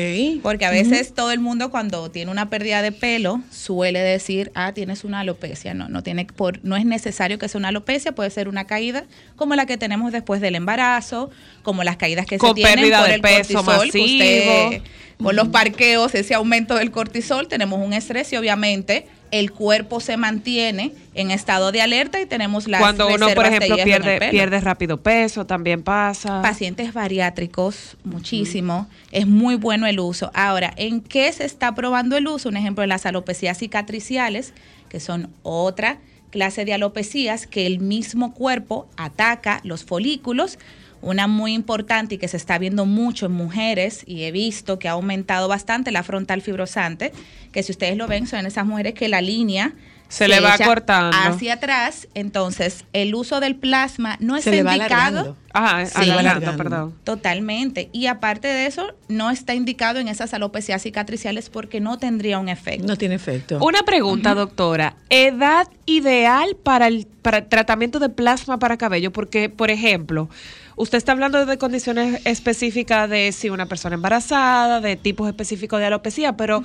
Porque 0.42 0.66
a 0.66 0.70
veces 0.70 1.14
todo 1.14 1.32
el 1.32 1.40
mundo 1.40 1.70
cuando 1.70 2.10
tiene 2.10 2.32
una 2.32 2.50
pérdida 2.50 2.82
de 2.82 2.92
pelo 2.92 3.42
suele 3.52 4.00
decir, 4.00 4.52
ah, 4.56 4.74
tienes 4.74 5.04
una 5.04 5.20
alopecia. 5.20 5.74
No, 5.74 5.90
no, 5.90 6.02
tiene 6.04 6.26
por, 6.26 6.64
no 6.64 6.78
es 6.78 6.86
necesario 6.86 7.38
que 7.40 7.48
sea 7.50 7.60
una 7.60 7.70
alopecia, 7.70 8.14
puede 8.14 8.30
ser 8.30 8.48
una 8.48 8.66
caída 8.66 9.06
como 9.36 9.56
la 9.56 9.66
que 9.66 9.78
tenemos 9.78 10.12
después 10.12 10.42
del 10.42 10.56
embarazo, 10.56 11.30
como 11.64 11.84
las 11.84 11.98
caídas 11.98 12.26
que 12.26 12.40
se 12.40 12.54
tienen 12.54 12.92
por 12.92 13.10
el 13.10 13.22
peso 13.22 13.64
cortisol, 13.64 14.82
con 15.22 15.36
los 15.36 15.50
parqueos, 15.50 16.16
ese 16.16 16.34
aumento 16.34 16.76
del 16.76 16.92
cortisol, 16.92 17.48
tenemos 17.48 17.86
un 17.86 17.92
estrés 17.94 18.32
y 18.32 18.38
obviamente 18.38 19.08
el 19.32 19.52
cuerpo 19.52 20.00
se 20.00 20.18
mantiene 20.18 20.94
en 21.14 21.32
estado 21.32 21.72
de 21.72 21.82
alerta 21.82 22.22
y 22.22 22.26
tenemos 22.26 22.68
las 22.68 22.82
Cuando 22.82 23.08
uno, 23.08 23.28
por 23.36 23.46
ejemplo, 23.46 23.78
pierde, 23.84 24.30
pierde 24.32 24.60
rápido 24.60 25.02
peso, 25.02 25.46
también 25.46 25.84
pasa. 25.84 26.42
Pacientes 26.42 26.94
bariátricos, 26.94 27.98
muchísimo. 28.04 28.88
Es 29.12 29.28
muy 29.28 29.56
bueno 29.56 29.88
el 29.88 30.00
uso. 30.00 30.32
Ahora, 30.34 30.74
¿en 30.78 31.02
qué 31.02 31.32
se 31.32 31.46
está 31.46 31.76
probando 31.76 32.18
el 32.18 32.28
uso? 32.28 32.50
Un 32.50 32.58
ejemplo, 32.58 32.84
en 32.84 32.90
las 32.90 33.06
alopecias 33.06 33.58
cicatriciales, 33.58 34.54
que 34.90 35.00
son 35.00 35.30
otra 35.44 36.00
clase 36.30 36.66
de 36.66 36.74
alopecias 36.74 37.48
que 37.48 37.66
el 37.66 37.80
mismo 37.80 38.34
cuerpo 38.34 38.88
ataca 38.98 39.62
los 39.64 39.84
folículos 39.84 40.60
una 41.02 41.28
muy 41.28 41.54
importante 41.54 42.16
y 42.16 42.18
que 42.18 42.28
se 42.28 42.38
está 42.38 42.58
viendo 42.58 42.86
mucho 42.86 43.26
en 43.26 43.34
mujeres 43.34 44.04
y 44.06 44.24
he 44.24 44.32
visto 44.32 44.80
que 44.80 44.88
ha 44.88 44.92
aumentado 44.92 45.48
bastante 45.48 45.92
la 45.92 46.04
frontal 46.04 46.42
fibrosante, 46.42 47.12
que 47.52 47.64
si 47.64 47.72
ustedes 47.72 47.98
lo 47.98 48.08
ven 48.08 48.28
son 48.28 48.46
esas 48.46 48.66
mujeres 48.66 48.94
que 48.94 49.08
la 49.08 49.22
línea 49.22 49.74
se, 50.10 50.28
le 50.28 50.40
va 50.40 50.58
cortando 50.58 51.16
hacia 51.16 51.54
atrás, 51.54 52.08
entonces 52.16 52.84
el 52.94 53.14
uso 53.14 53.40
del 53.40 53.56
plasma 53.56 54.18
no 54.20 54.36
está 54.38 54.56
indicado. 54.56 55.38
Ajá, 55.54 55.86
sí, 55.86 56.12
perdón. 56.58 56.96
Totalmente. 57.04 57.90
Y 57.94 58.08
aparte 58.08 58.48
de 58.48 58.66
eso, 58.66 58.96
no 59.08 59.30
está 59.30 59.54
indicado 59.54 60.00
en 60.00 60.08
esas 60.08 60.34
alopecias 60.34 60.82
cicatriciales 60.82 61.50
porque 61.52 61.80
no 61.80 62.00
tendría 62.00 62.40
un 62.40 62.50
efecto. 62.50 62.88
No 62.88 62.96
tiene 62.96 63.16
efecto. 63.16 63.60
Una 63.62 63.84
pregunta, 63.84 64.34
doctora. 64.34 64.96
¿Edad 65.10 65.68
ideal 65.86 66.56
para 66.56 66.88
el, 66.88 67.08
para 67.22 67.38
el 67.40 67.46
tratamiento 67.48 68.00
de 68.00 68.10
plasma 68.10 68.58
para 68.58 68.78
cabello? 68.78 69.12
Porque, 69.12 69.50
por 69.50 69.70
ejemplo, 69.70 70.28
Usted 70.80 70.98
está 70.98 71.12
hablando 71.12 71.46
de 71.46 71.58
condiciones 71.58 72.22
específicas 72.24 73.10
de 73.10 73.34
si 73.34 73.50
una 73.50 73.66
persona 73.66 73.96
embarazada, 73.96 74.80
de 74.80 74.96
tipos 74.96 75.28
específicos 75.28 75.78
de 75.82 75.88
alopecia, 75.88 76.38
pero 76.38 76.64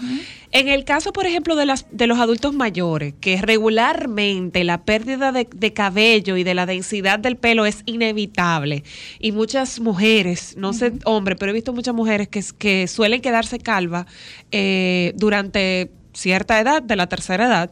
en 0.52 0.68
el 0.68 0.84
caso, 0.84 1.12
por 1.12 1.26
ejemplo, 1.26 1.56
de, 1.56 1.66
las, 1.66 1.86
de 1.90 2.06
los 2.06 2.20
adultos 2.20 2.54
mayores, 2.54 3.14
que 3.20 3.42
regularmente 3.42 4.62
la 4.62 4.84
pérdida 4.84 5.32
de, 5.32 5.72
cabello 5.72 6.36
y 6.36 6.44
de 6.44 6.54
la 6.54 6.64
densidad 6.64 7.18
del 7.18 7.36
pelo 7.36 7.66
es 7.66 7.82
inevitable, 7.86 8.84
y 9.18 9.32
muchas 9.32 9.80
mujeres, 9.80 10.54
no 10.56 10.72
sé 10.74 10.92
hombre, 11.04 11.34
pero 11.34 11.50
he 11.50 11.52
visto 11.52 11.72
muchas 11.72 11.96
mujeres 11.96 12.28
que, 12.28 12.40
que 12.56 12.86
suelen 12.86 13.20
quedarse 13.20 13.58
calvas 13.58 14.06
eh, 14.52 15.12
durante 15.16 15.90
cierta 16.12 16.60
edad, 16.60 16.84
de 16.84 16.94
la 16.94 17.08
tercera 17.08 17.46
edad, 17.46 17.70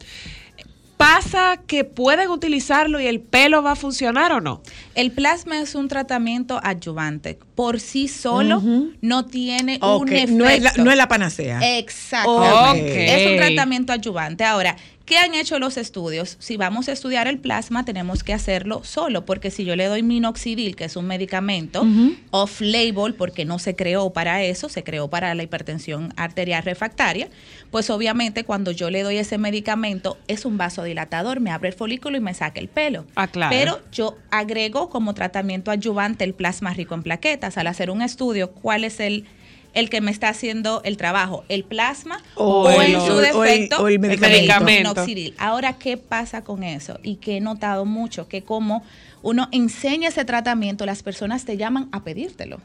pasa 0.97 1.59
que 1.67 1.83
pueden 1.83 2.29
utilizarlo 2.29 2.99
y 2.99 3.07
el 3.07 3.19
pelo 3.19 3.61
va 3.61 3.71
a 3.71 3.75
funcionar 3.75 4.31
o 4.31 4.41
no? 4.41 4.61
El 4.95 5.11
plasma 5.11 5.59
es 5.59 5.75
un 5.75 5.87
tratamiento 5.87 6.59
adyuvante. 6.63 7.37
Por 7.55 7.79
sí 7.79 8.07
solo 8.07 8.61
no 9.01 9.25
tiene 9.25 9.79
un 9.81 10.09
efecto. 10.09 10.35
No 10.35 10.49
es, 10.49 10.61
la, 10.61 10.73
no 10.77 10.91
es 10.91 10.97
la 10.97 11.07
panacea. 11.07 11.77
Exacto. 11.77 12.73
Es 12.75 13.31
un 13.31 13.37
tratamiento 13.37 13.93
adyuvante. 13.93 14.43
Ahora, 14.43 14.75
¿Qué 15.13 15.19
han 15.19 15.35
hecho 15.35 15.59
los 15.59 15.77
estudios? 15.77 16.37
Si 16.39 16.57
vamos 16.57 16.89
a 16.89 16.91
estudiar 16.91 17.27
el 17.27 17.37
plasma, 17.37 17.85
tenemos 17.85 18.23
que 18.23 18.33
hacerlo 18.33 18.83
solo, 18.83 19.27
porque 19.27 19.51
si 19.51 19.63
yo 19.63 19.75
le 19.75 19.85
doy 19.85 20.01
minoxidil, 20.01 20.75
que 20.75 20.85
es 20.85 20.95
un 20.95 21.05
medicamento 21.05 21.85
off-label, 22.31 23.13
porque 23.13 23.45
no 23.45 23.59
se 23.59 23.75
creó 23.75 24.11
para 24.11 24.41
eso, 24.41 24.69
se 24.69 24.83
creó 24.83 25.11
para 25.11 25.35
la 25.35 25.43
hipertensión 25.43 26.11
arterial 26.17 26.63
refractaria, 26.63 27.27
pues 27.69 27.91
obviamente 27.91 28.43
cuando 28.43 28.71
yo 28.71 28.89
le 28.89 29.03
doy 29.03 29.17
ese 29.17 29.37
medicamento 29.37 30.17
es 30.27 30.45
un 30.45 30.57
vasodilatador, 30.57 31.41
me 31.41 31.51
abre 31.51 31.69
el 31.69 31.75
folículo 31.75 32.17
y 32.17 32.19
me 32.19 32.33
saca 32.33 32.59
el 32.59 32.67
pelo. 32.67 33.05
Ah, 33.13 33.27
claro. 33.27 33.55
Pero 33.55 33.81
yo 33.91 34.17
agrego 34.31 34.89
como 34.89 35.13
tratamiento 35.13 35.69
adyuvante 35.69 36.23
el 36.23 36.33
plasma 36.33 36.73
rico 36.73 36.95
en 36.95 37.03
plaquetas. 37.03 37.59
Al 37.59 37.67
hacer 37.67 37.91
un 37.91 38.01
estudio, 38.01 38.49
¿cuál 38.49 38.83
es 38.83 38.99
el 38.99 39.27
el 39.73 39.89
que 39.89 40.01
me 40.01 40.11
está 40.11 40.29
haciendo 40.29 40.81
el 40.83 40.97
trabajo, 40.97 41.43
el 41.49 41.63
plasma 41.63 42.21
o, 42.35 42.69
en 42.71 43.01
su 43.01 43.15
defecto 43.17 43.87
el, 43.87 43.99
medicamento. 43.99 45.05
Ahora, 45.37 45.73
¿qué 45.77 45.97
pasa 45.97 46.43
con 46.43 46.63
eso? 46.63 46.99
Y 47.03 47.15
que 47.15 47.37
he 47.37 47.41
notado 47.41 47.85
mucho 47.85 48.27
que 48.27 48.43
como 48.43 48.83
uno 49.21 49.47
enseña 49.51 50.09
ese 50.09 50.25
tratamiento, 50.25 50.85
las 50.85 51.01
personas 51.03 51.45
te 51.45 51.57
llaman 51.57 51.89
a 51.91 52.03
pedírtelo. 52.03 52.61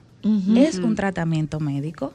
Es 0.56 0.78
un 0.78 0.96
tratamiento 0.96 1.60
médico, 1.60 2.12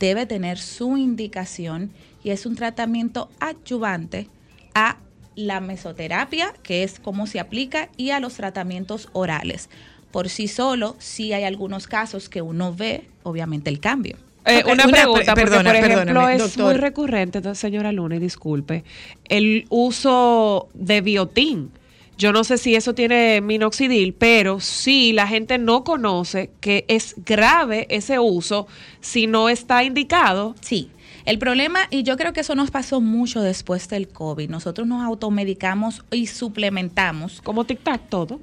debe 0.00 0.26
tener 0.26 0.58
su 0.58 0.96
indicación 0.96 1.90
y 2.22 2.30
es 2.30 2.44
un 2.44 2.56
tratamiento 2.56 3.30
adyuvante 3.38 4.28
a 4.74 4.96
la 5.36 5.60
mesoterapia, 5.60 6.52
que 6.62 6.82
es 6.82 6.98
cómo 6.98 7.26
se 7.26 7.38
aplica, 7.38 7.88
y 7.96 8.10
a 8.10 8.20
los 8.20 8.34
tratamientos 8.34 9.08
orales. 9.12 9.70
Por 10.10 10.28
sí 10.28 10.48
solo, 10.48 10.96
sí 10.98 11.32
hay 11.32 11.44
algunos 11.44 11.86
casos 11.86 12.28
que 12.28 12.42
uno 12.42 12.74
ve, 12.74 13.06
obviamente, 13.22 13.70
el 13.70 13.80
cambio. 13.80 14.16
Eh, 14.46 14.62
una, 14.70 14.86
pregunta, 14.86 15.34
porque 15.34 15.56
por 15.56 15.74
ejemplo 15.74 16.28
es 16.28 16.56
muy 16.56 16.74
recurrente, 16.74 17.54
señora 17.56 17.90
Luna, 17.90 18.16
y 18.16 18.18
disculpe, 18.20 18.84
el 19.28 19.66
uso 19.70 20.68
de 20.74 21.00
biotín. 21.00 21.70
Yo 22.16 22.32
no 22.32 22.44
sé 22.44 22.56
si 22.56 22.74
eso 22.74 22.94
tiene 22.94 23.40
minoxidil, 23.42 24.14
pero 24.14 24.60
sí 24.60 25.12
la 25.12 25.26
gente 25.26 25.58
no 25.58 25.84
conoce 25.84 26.50
que 26.60 26.86
es 26.88 27.14
grave 27.26 27.86
ese 27.90 28.18
uso 28.18 28.68
si 29.00 29.26
no 29.26 29.50
está 29.50 29.84
indicado. 29.84 30.54
Sí. 30.60 30.90
El 31.26 31.38
problema, 31.38 31.80
y 31.90 32.04
yo 32.04 32.16
creo 32.16 32.32
que 32.32 32.40
eso 32.40 32.54
nos 32.54 32.70
pasó 32.70 33.00
mucho 33.00 33.42
después 33.42 33.88
del 33.88 34.08
COVID, 34.08 34.48
nosotros 34.48 34.86
nos 34.86 35.04
automedicamos 35.04 36.04
y 36.12 36.28
suplementamos. 36.28 37.42
Como 37.42 37.66
tic-tac 37.66 38.08
todo. 38.08 38.40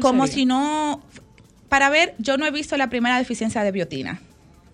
como 0.00 0.26
si 0.26 0.46
no, 0.46 1.02
para 1.68 1.90
ver, 1.90 2.14
yo 2.18 2.38
no 2.38 2.46
he 2.46 2.50
visto 2.50 2.78
la 2.78 2.88
primera 2.88 3.18
deficiencia 3.18 3.62
de 3.62 3.72
biotina. 3.72 4.22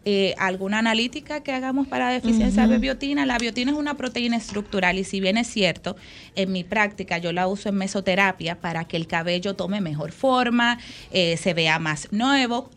Eh, 0.06 0.34
alguna 0.38 0.78
analítica 0.78 1.42
que 1.42 1.52
hagamos 1.52 1.86
para 1.86 2.08
deficiencia 2.08 2.66
de 2.66 2.78
biotina. 2.78 3.26
La 3.26 3.36
biotina 3.36 3.72
es 3.72 3.76
una 3.76 3.98
proteína 3.98 4.38
estructural 4.38 4.98
y 4.98 5.04
si 5.04 5.20
bien 5.20 5.36
es 5.36 5.46
cierto, 5.46 5.94
en 6.36 6.52
mi 6.52 6.64
práctica 6.64 7.18
yo 7.18 7.32
la 7.32 7.46
uso 7.46 7.68
en 7.68 7.74
mesoterapia 7.74 8.58
para 8.58 8.84
que 8.84 8.96
el 8.96 9.06
cabello 9.06 9.56
tome 9.56 9.82
mejor 9.82 10.12
forma, 10.12 10.78
eh, 11.10 11.36
se 11.36 11.52
vea 11.52 11.78
más 11.78 12.08
nuevo, 12.12 12.70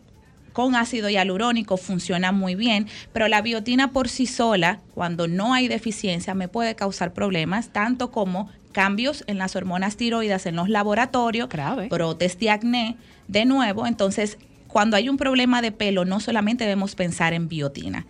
con 0.52 0.74
ácido 0.74 1.08
hialurónico 1.08 1.78
funciona 1.78 2.30
muy 2.30 2.56
bien, 2.56 2.88
pero 3.14 3.26
la 3.28 3.40
biotina 3.40 3.90
por 3.90 4.10
sí 4.10 4.26
sola, 4.26 4.80
cuando 4.94 5.26
no 5.26 5.54
hay 5.54 5.66
deficiencia, 5.66 6.34
me 6.34 6.48
puede 6.48 6.74
causar 6.76 7.14
problemas, 7.14 7.70
tanto 7.70 8.10
como 8.10 8.50
cambios 8.72 9.24
en 9.26 9.38
las 9.38 9.56
hormonas 9.56 9.96
tiroides 9.96 10.44
en 10.44 10.56
los 10.56 10.68
laboratorios, 10.68 11.48
brotes 11.88 12.38
de 12.38 12.50
acné, 12.50 12.96
de 13.28 13.46
nuevo, 13.46 13.86
entonces 13.86 14.36
cuando 14.74 14.96
hay 14.96 15.08
un 15.08 15.16
problema 15.16 15.62
de 15.62 15.70
pelo, 15.70 16.04
no 16.04 16.18
solamente 16.18 16.64
debemos 16.64 16.96
pensar 16.96 17.32
en 17.32 17.46
biotina. 17.48 18.06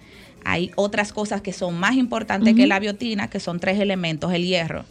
Hay 0.47 0.71
otras 0.77 1.13
cosas 1.13 1.43
que 1.43 1.53
son 1.53 1.79
más 1.79 1.95
importantes 1.95 2.55
que 2.55 2.67
la 2.67 2.81
biotina, 2.81 3.29
que 3.29 3.39
son 3.39 3.61
tres 3.61 3.79
elementos, 3.81 4.33
el 4.33 4.47
hierro, 4.47 4.87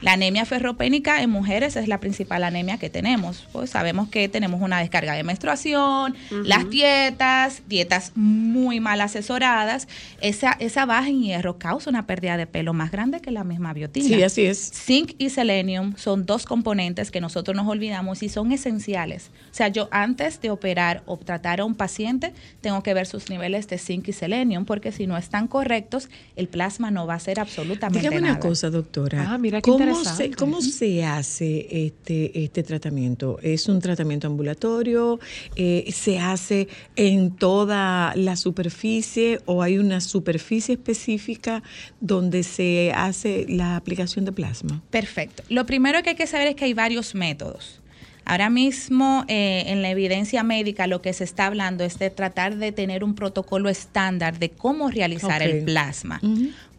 la 0.00 0.12
anemia 0.12 0.44
ferropénica 0.44 1.22
en 1.22 1.30
mujeres 1.30 1.76
es 1.76 1.88
la 1.88 1.98
principal 1.98 2.44
anemia 2.44 2.78
que 2.78 2.90
tenemos. 2.90 3.48
Pues 3.52 3.70
sabemos 3.70 4.08
que 4.08 4.28
tenemos 4.28 4.62
una 4.62 4.78
descarga 4.78 5.14
de 5.14 5.24
menstruación, 5.24 6.14
las 6.30 6.70
dietas, 6.70 7.62
dietas 7.68 8.12
muy 8.14 8.80
mal 8.80 9.00
asesoradas. 9.00 9.88
Esa, 10.20 10.52
esa 10.60 10.86
baja 10.86 11.08
en 11.08 11.22
hierro 11.22 11.58
causa 11.58 11.90
una 11.90 12.06
pérdida 12.06 12.36
de 12.36 12.46
pelo 12.46 12.74
más 12.74 12.90
grande 12.90 13.20
que 13.20 13.30
la 13.30 13.44
misma 13.44 13.72
biotina. 13.72 14.06
Sí, 14.06 14.22
así 14.22 14.44
es. 14.44 14.70
Zinc 14.72 15.14
y 15.18 15.30
selenium 15.30 15.94
son 15.96 16.26
dos 16.26 16.44
componentes 16.44 17.10
que 17.10 17.20
nosotros 17.20 17.56
nos 17.56 17.66
olvidamos 17.66 18.22
y 18.22 18.28
son 18.28 18.52
esenciales. 18.52 19.30
O 19.50 19.54
sea, 19.54 19.68
yo 19.68 19.88
antes 19.90 20.40
de 20.40 20.50
operar 20.50 21.02
o 21.06 21.16
tratar 21.16 21.60
a 21.60 21.64
un 21.64 21.74
paciente, 21.74 22.32
tengo 22.60 22.82
que 22.82 22.94
ver 22.94 23.06
sus 23.06 23.30
niveles 23.30 23.68
de 23.68 23.78
zinc 23.78 24.08
y 24.08 24.12
selenium, 24.12 24.64
porque 24.64 24.92
si 24.92 25.06
no 25.06 25.16
están 25.16 25.48
correctos, 25.48 26.08
el 26.36 26.48
plasma 26.48 26.90
no 26.90 27.06
va 27.06 27.14
a 27.14 27.20
ser 27.20 27.40
absolutamente 27.40 27.98
Dígame 27.98 28.20
nada. 28.20 28.34
una 28.34 28.40
cosa, 28.40 28.70
doctora. 28.70 29.26
Ah, 29.28 29.38
mira 29.38 29.60
qué 29.60 29.70
¿Cómo 29.70 29.87
se, 29.94 31.04
hace 31.04 31.86
este, 31.86 32.44
este 32.44 32.62
tratamiento? 32.62 33.38
¿Es 33.42 33.68
un 33.68 33.80
tratamiento 33.80 34.26
ambulatorio? 34.26 35.20
Eh, 35.56 35.90
¿Se 35.92 36.18
hace 36.18 36.68
en 36.96 37.30
toda 37.36 38.14
la 38.16 38.36
superficie 38.36 39.40
o 39.46 39.62
hay 39.62 39.78
una 39.78 40.00
superficie 40.00 40.74
específica 40.74 41.62
donde 42.00 42.42
se 42.42 42.92
hace 42.94 43.46
la 43.48 43.76
aplicación 43.76 44.24
de 44.24 44.32
plasma? 44.32 44.82
Perfecto. 44.90 45.42
Lo 45.48 45.66
primero 45.66 46.02
que 46.02 46.10
hay 46.10 46.16
que 46.16 46.26
saber 46.26 46.48
es 46.48 46.54
que 46.54 46.64
hay 46.64 46.74
varios 46.74 47.14
métodos. 47.14 47.80
Ahora 48.28 48.50
mismo 48.50 49.24
eh, 49.26 49.64
en 49.68 49.80
la 49.80 49.88
evidencia 49.88 50.42
médica 50.42 50.86
lo 50.86 51.00
que 51.00 51.14
se 51.14 51.24
está 51.24 51.46
hablando 51.46 51.82
es 51.82 51.98
de 51.98 52.10
tratar 52.10 52.56
de 52.56 52.72
tener 52.72 53.02
un 53.02 53.14
protocolo 53.14 53.70
estándar 53.70 54.38
de 54.38 54.50
cómo 54.50 54.90
realizar 54.90 55.42
el 55.42 55.64
plasma. 55.64 56.20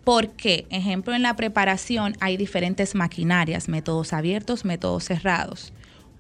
Porque, 0.10 0.66
ejemplo, 0.72 1.14
en 1.14 1.22
la 1.22 1.36
preparación 1.36 2.18
hay 2.20 2.36
diferentes 2.36 2.96
maquinarias, 2.96 3.70
métodos 3.70 4.12
abiertos, 4.12 4.66
métodos 4.66 5.04
cerrados. 5.04 5.72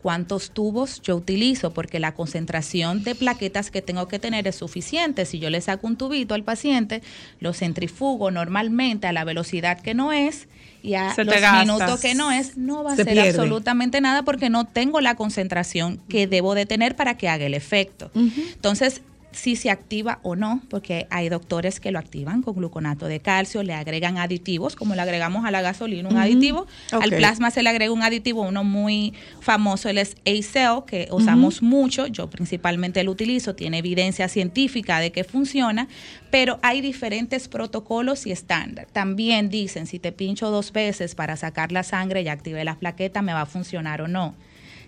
cuántos 0.01 0.51
tubos 0.51 1.01
yo 1.01 1.15
utilizo, 1.15 1.71
porque 1.73 1.99
la 1.99 2.13
concentración 2.13 3.03
de 3.03 3.15
plaquetas 3.15 3.69
que 3.71 3.81
tengo 3.81 4.07
que 4.07 4.19
tener 4.19 4.47
es 4.47 4.55
suficiente. 4.55 5.25
Si 5.25 5.39
yo 5.39 5.49
le 5.49 5.61
saco 5.61 5.87
un 5.87 5.97
tubito 5.97 6.33
al 6.33 6.43
paciente, 6.43 7.01
lo 7.39 7.53
centrifugo 7.53 8.31
normalmente 8.31 9.07
a 9.07 9.13
la 9.13 9.23
velocidad 9.23 9.79
que 9.79 9.93
no 9.93 10.11
es 10.11 10.47
y 10.81 10.93
a 10.93 11.13
los 11.17 11.65
minutos 11.65 11.99
que 11.99 12.15
no 12.15 12.31
es, 12.31 12.57
no 12.57 12.83
va 12.83 12.93
a 12.93 12.95
ser 12.95 13.19
absolutamente 13.19 13.99
nada 13.99 14.23
porque 14.23 14.49
no 14.49 14.65
tengo 14.65 15.01
la 15.01 15.15
concentración 15.15 15.99
que 16.07 16.27
debo 16.27 16.55
de 16.55 16.65
tener 16.65 16.95
para 16.95 17.17
que 17.17 17.27
haga 17.27 17.45
el 17.45 17.53
efecto. 17.53 18.11
Entonces, 18.15 19.01
si 19.31 19.55
se 19.55 19.69
activa 19.69 20.19
o 20.23 20.35
no, 20.35 20.61
porque 20.69 21.07
hay 21.09 21.29
doctores 21.29 21.79
que 21.79 21.91
lo 21.91 21.99
activan 21.99 22.41
con 22.41 22.55
gluconato 22.55 23.05
de 23.05 23.19
calcio, 23.19 23.63
le 23.63 23.73
agregan 23.73 24.17
aditivos, 24.17 24.75
como 24.75 24.95
le 24.95 25.01
agregamos 25.01 25.45
a 25.45 25.51
la 25.51 25.61
gasolina 25.61 26.09
un 26.09 26.17
aditivo, 26.17 26.65
al 26.91 27.09
plasma 27.11 27.51
se 27.51 27.61
le 27.61 27.69
agrega 27.69 27.91
un 27.91 28.01
aditivo, 28.01 28.41
uno 28.41 28.63
muy 28.63 29.13
famoso, 29.39 29.89
él 29.89 29.99
es 29.99 30.15
ACell, 30.25 30.83
que 30.87 31.07
usamos 31.11 31.61
mucho, 31.61 32.07
yo 32.07 32.29
principalmente 32.29 33.03
lo 33.03 33.11
utilizo, 33.11 33.55
tiene 33.55 33.79
evidencia 33.79 34.27
científica 34.27 34.99
de 34.99 35.11
que 35.11 35.23
funciona, 35.23 35.87
pero 36.31 36.59
hay 36.61 36.81
diferentes 36.81 37.47
protocolos 37.47 38.25
y 38.25 38.31
estándar. 38.31 38.87
También 38.91 39.49
dicen, 39.49 39.85
si 39.85 39.99
te 39.99 40.11
pincho 40.11 40.49
dos 40.49 40.71
veces 40.71 41.15
para 41.15 41.35
sacar 41.37 41.71
la 41.71 41.83
sangre 41.83 42.21
y 42.21 42.27
active 42.27 42.63
las 42.63 42.77
plaquetas, 42.77 43.23
me 43.23 43.33
va 43.33 43.41
a 43.41 43.45
funcionar 43.45 44.01
o 44.01 44.07
no. 44.07 44.35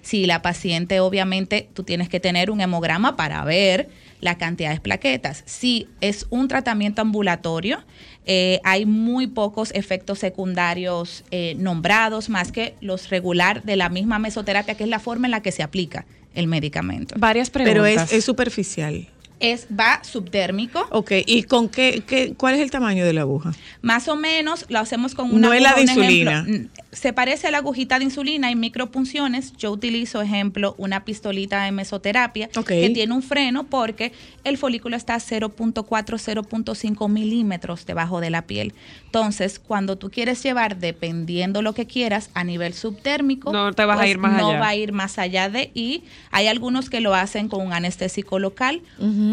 Si 0.02 0.26
la 0.26 0.42
paciente, 0.42 1.00
obviamente, 1.00 1.70
tú 1.74 1.84
tienes 1.84 2.10
que 2.10 2.20
tener 2.20 2.52
un 2.52 2.62
hemograma 2.62 3.16
para 3.16 3.44
ver 3.44 3.90
la 4.20 4.38
cantidad 4.38 4.74
de 4.74 4.80
plaquetas. 4.80 5.44
Si 5.46 5.88
es 6.00 6.28
un 6.30 6.48
tratamiento 6.48 7.02
ambulatorio, 7.02 7.84
eh, 8.26 8.60
hay 8.64 8.86
muy 8.86 9.28
pocos 9.28 9.72
efectos 9.74 10.20
secundarios 10.20 11.24
eh, 11.32 11.56
nombrados, 11.58 12.30
más 12.30 12.52
que 12.52 12.76
los 12.82 13.10
regular 13.10 13.64
de 13.64 13.76
la 13.76 13.90
misma 13.90 14.20
mesoterapia, 14.20 14.76
que 14.76 14.84
es 14.84 14.90
la 14.90 15.00
forma 15.00 15.28
en 15.28 15.32
la 15.32 15.42
que 15.42 15.52
se 15.52 15.64
aplica 15.64 16.06
el 16.34 16.48
medicamento. 16.48 17.16
Varias 17.18 17.50
preguntas. 17.50 17.74
Pero 17.74 17.86
es, 17.86 18.14
es 18.14 18.24
superficial 18.24 19.08
es 19.42 19.68
va 19.68 20.04
subdérmico. 20.04 20.88
Ok, 20.92 21.12
¿y 21.26 21.44
con 21.44 21.68
qué, 21.68 22.04
qué, 22.06 22.34
cuál 22.36 22.56
es 22.56 22.62
el 22.62 22.72
tamaño 22.72 23.04
de 23.06 23.14
la 23.14 23.22
aguja? 23.22 23.52
Más 23.82 24.08
o 24.08 24.16
menos 24.16 24.66
lo 24.70 24.80
hacemos 24.80 25.16
con 25.16 25.34
una 25.34 25.48
No 25.48 25.54
es 25.54 25.62
la 25.62 25.74
de 25.74 25.82
insulina. 25.82 26.46
Se 26.92 27.14
parece 27.14 27.48
a 27.48 27.52
la 27.52 27.60
agujita 27.60 28.00
de 28.00 28.06
insulina, 28.06 28.48
hay 28.48 28.56
micropunciones. 28.56 29.54
Yo 29.54 29.72
utilizo, 29.72 30.22
ejemplo, 30.22 30.76
una 30.78 31.06
pistolita 31.06 31.64
de 31.64 31.72
mesoterapia 31.72 32.50
que 32.50 32.90
tiene 32.90 33.14
un 33.14 33.24
freno 33.24 33.66
porque 33.66 34.12
el 34.44 34.58
folículo 34.58 34.98
está 34.98 35.16
a 35.16 35.20
0.4, 35.20 35.86
0.5 35.86 37.10
milímetros 37.10 37.86
debajo 37.86 38.20
de 38.20 38.30
la 38.30 38.42
piel. 38.44 38.74
Entonces, 39.06 39.60
cuando 39.60 39.98
tú 39.98 40.10
quieres 40.10 40.44
llevar, 40.44 40.78
dependiendo 40.78 41.62
lo 41.62 41.74
que 41.74 41.88
quieras, 41.88 42.30
a 42.34 42.44
nivel 42.44 42.74
subtérmico, 42.74 43.54
no 43.54 43.72
te 43.74 43.86
vas 43.86 43.98
a 43.98 44.02
pues 44.02 44.12
ir 44.12 44.18
más 44.18 44.42
no 44.42 44.50
allá. 44.50 44.60
va 44.60 44.68
a 44.68 44.76
ir 44.76 44.92
más 44.92 45.18
allá 45.18 45.50
de, 45.50 45.72
y 45.74 46.04
hay 46.32 46.48
algunos 46.48 46.90
que 46.90 47.00
lo 47.00 47.16
hacen 47.16 47.48
con 47.48 47.66
un 47.66 47.74
anestésico 47.74 48.40
local, 48.40 48.82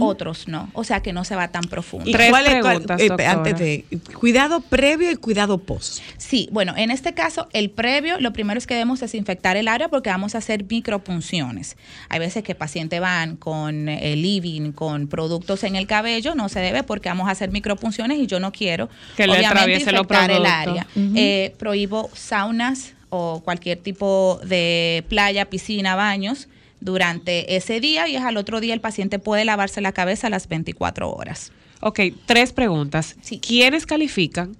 otros 0.00 0.46
no. 0.46 0.70
O 0.74 0.84
sea 0.84 1.00
que 1.02 1.12
no 1.12 1.24
se 1.24 1.34
va 1.34 1.48
tan 1.48 1.64
profundo. 1.64 2.08
¿Y 2.08 2.12
Tres 2.12 2.32
preguntas, 2.44 3.00
eh, 3.00 3.26
antes 3.26 3.58
de 3.58 3.84
cuidado 4.18 4.60
previo 4.60 5.10
y 5.10 5.16
cuidado 5.16 5.58
post. 5.58 6.00
Sí, 6.16 6.48
bueno, 6.52 6.74
en 6.76 6.90
este 6.90 7.14
caso, 7.14 7.47
el 7.52 7.70
previo, 7.70 8.20
lo 8.20 8.32
primero 8.32 8.58
es 8.58 8.66
que 8.66 8.74
debemos 8.74 9.00
desinfectar 9.00 9.56
el 9.56 9.68
área 9.68 9.88
porque 9.88 10.10
vamos 10.10 10.34
a 10.34 10.38
hacer 10.38 10.64
micropunciones. 10.64 11.76
Hay 12.08 12.18
veces 12.18 12.42
que 12.42 12.54
pacientes 12.54 13.00
van 13.00 13.36
con 13.36 13.88
el 13.88 14.22
living, 14.22 14.72
con 14.72 15.08
productos 15.08 15.64
en 15.64 15.76
el 15.76 15.86
cabello, 15.86 16.34
no 16.34 16.48
se 16.48 16.60
debe 16.60 16.82
porque 16.82 17.08
vamos 17.08 17.28
a 17.28 17.32
hacer 17.32 17.50
micropunciones 17.50 18.18
y 18.18 18.26
yo 18.26 18.40
no 18.40 18.52
quiero 18.52 18.88
que 19.16 19.24
obviamente 19.24 19.80
infectar 19.80 20.30
el 20.30 20.46
área. 20.46 20.86
Eh, 20.96 21.54
prohíbo 21.58 22.10
saunas 22.14 22.94
o 23.10 23.40
cualquier 23.44 23.78
tipo 23.78 24.40
de 24.44 25.04
playa, 25.08 25.46
piscina, 25.46 25.94
baños 25.94 26.48
durante 26.80 27.56
ese 27.56 27.80
día 27.80 28.08
y 28.08 28.16
es 28.16 28.22
al 28.22 28.36
otro 28.36 28.60
día 28.60 28.74
el 28.74 28.80
paciente 28.80 29.18
puede 29.18 29.44
lavarse 29.44 29.80
la 29.80 29.92
cabeza 29.92 30.28
a 30.28 30.30
las 30.30 30.48
24 30.48 31.10
horas. 31.10 31.52
Ok, 31.80 32.00
tres 32.26 32.52
preguntas. 32.52 33.16
¿Quiénes 33.40 33.86
califican? 33.86 34.56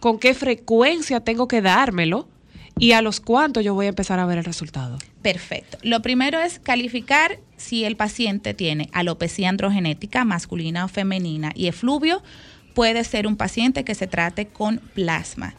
¿Con 0.00 0.18
qué 0.18 0.34
frecuencia 0.34 1.20
tengo 1.20 1.48
que 1.48 1.62
dármelo? 1.62 2.28
¿Y 2.78 2.92
a 2.92 3.00
los 3.00 3.20
cuántos 3.20 3.64
yo 3.64 3.72
voy 3.74 3.86
a 3.86 3.90
empezar 3.90 4.18
a 4.18 4.26
ver 4.26 4.38
el 4.38 4.44
resultado? 4.44 4.98
Perfecto. 5.22 5.78
Lo 5.82 6.02
primero 6.02 6.40
es 6.40 6.58
calificar 6.58 7.38
si 7.56 7.84
el 7.84 7.96
paciente 7.96 8.52
tiene 8.52 8.90
alopecia 8.92 9.48
androgenética 9.48 10.24
masculina 10.24 10.84
o 10.84 10.88
femenina 10.88 11.52
y 11.54 11.68
efluvio. 11.68 12.22
Puede 12.74 13.04
ser 13.04 13.26
un 13.26 13.36
paciente 13.36 13.84
que 13.84 13.94
se 13.94 14.06
trate 14.06 14.48
con 14.48 14.80
plasma. 14.94 15.54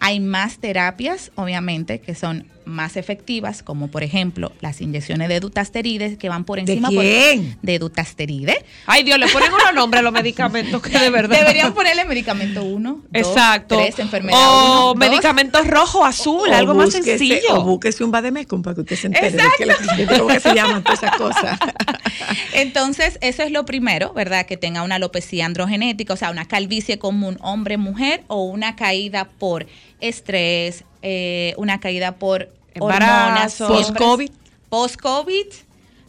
Hay 0.00 0.18
más 0.18 0.58
terapias, 0.58 1.30
obviamente, 1.34 2.00
que 2.00 2.14
son 2.14 2.46
más 2.64 2.96
efectivas, 2.96 3.62
como 3.62 3.88
por 3.88 4.02
ejemplo 4.02 4.52
las 4.60 4.80
inyecciones 4.80 5.28
de 5.28 5.40
dutasteride 5.40 6.16
que 6.18 6.28
van 6.28 6.44
por 6.44 6.58
encima 6.58 6.90
¿De 6.90 6.96
quién? 6.96 7.58
de 7.62 7.78
dutasteride. 7.78 8.64
Ay 8.86 9.02
Dios, 9.02 9.18
le 9.18 9.28
ponen 9.28 9.52
unos 9.52 9.74
nombres 9.74 10.00
a 10.00 10.02
los 10.02 10.12
medicamentos 10.12 10.82
que 10.82 10.98
de 10.98 11.10
verdad. 11.10 11.38
Deberían 11.38 11.74
ponerle 11.74 12.04
medicamento 12.04 12.62
1, 12.62 13.02
Exacto. 13.12 13.76
tres, 13.76 13.98
enfermedad 13.98 14.38
O 14.38 14.94
medicamentos 14.94 15.66
rojo, 15.66 16.04
azul, 16.04 16.52
algo 16.52 16.74
más 16.74 16.92
sencillo. 16.92 17.56
O 17.56 17.64
búsquese 17.64 18.04
un 18.04 18.10
bademecum 18.10 18.62
para 18.62 18.74
que 18.74 18.80
usted 18.82 18.96
se 18.96 19.06
entere 19.08 19.30
de 19.30 20.06
que, 20.06 20.18
cómo 20.18 20.38
se 20.38 20.54
llaman 20.54 20.82
todas 20.82 21.02
esas 21.02 21.16
cosas. 21.16 21.58
Entonces, 22.54 23.18
eso 23.20 23.42
es 23.42 23.50
lo 23.50 23.64
primero, 23.64 24.12
¿verdad? 24.12 24.46
Que 24.46 24.56
tenga 24.56 24.82
una 24.82 24.96
alopecia 24.96 25.46
androgenética, 25.46 26.14
o 26.14 26.16
sea, 26.16 26.30
una 26.30 26.46
calvicie 26.46 26.98
común 26.98 27.38
hombre-mujer 27.40 28.24
o 28.28 28.44
una 28.44 28.76
caída 28.76 29.28
por 29.38 29.66
estrés, 30.02 30.84
eh, 31.00 31.54
una 31.56 31.80
caída 31.80 32.16
por 32.16 32.50
embarazo, 32.74 33.68
post-COVID. 33.68 34.30
Post-COVID, 34.68 35.46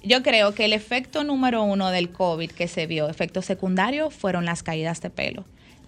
yo 0.03 0.23
creo 0.23 0.53
que 0.53 0.65
el 0.65 0.73
efecto 0.73 1.23
número 1.23 1.63
uno 1.63 1.89
del 1.89 2.11
COVID 2.11 2.51
que 2.51 2.67
se 2.67 2.87
vio, 2.87 3.07
efecto 3.07 3.41
secundario, 3.41 4.09
fueron 4.09 4.45
las 4.45 4.63
caídas 4.63 5.01
de 5.01 5.09
pelo 5.09 5.45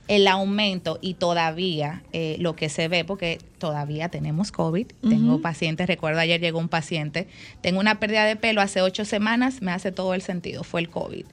el 0.08 0.28
aumento 0.28 0.99
y 1.01 1.16
todavía 1.16 2.03
eh, 2.14 2.38
lo 2.39 2.56
que 2.56 2.70
se 2.70 2.88
ve, 2.88 3.03
porque 3.06 3.39
todavía 3.58 4.10
tenemos 4.10 4.51
COVID, 4.51 4.86
tengo 5.01 5.41
pacientes, 5.41 5.88
recuerdo 5.88 6.20
ayer 6.20 6.39
llegó 6.39 6.60
un 6.60 6.70
paciente, 6.70 7.28
tengo 7.62 7.80
una 7.80 7.99
pérdida 7.99 8.26
de 8.26 8.36
pelo 8.36 8.62
hace 8.62 8.82
ocho 8.82 9.06
semanas, 9.06 9.62
me 9.62 9.72
hace 9.72 9.91
todo 9.91 10.14
el 10.14 10.22
sentido, 10.22 10.64
fue 10.64 10.82
el 10.82 10.89
COVID. 10.89 11.26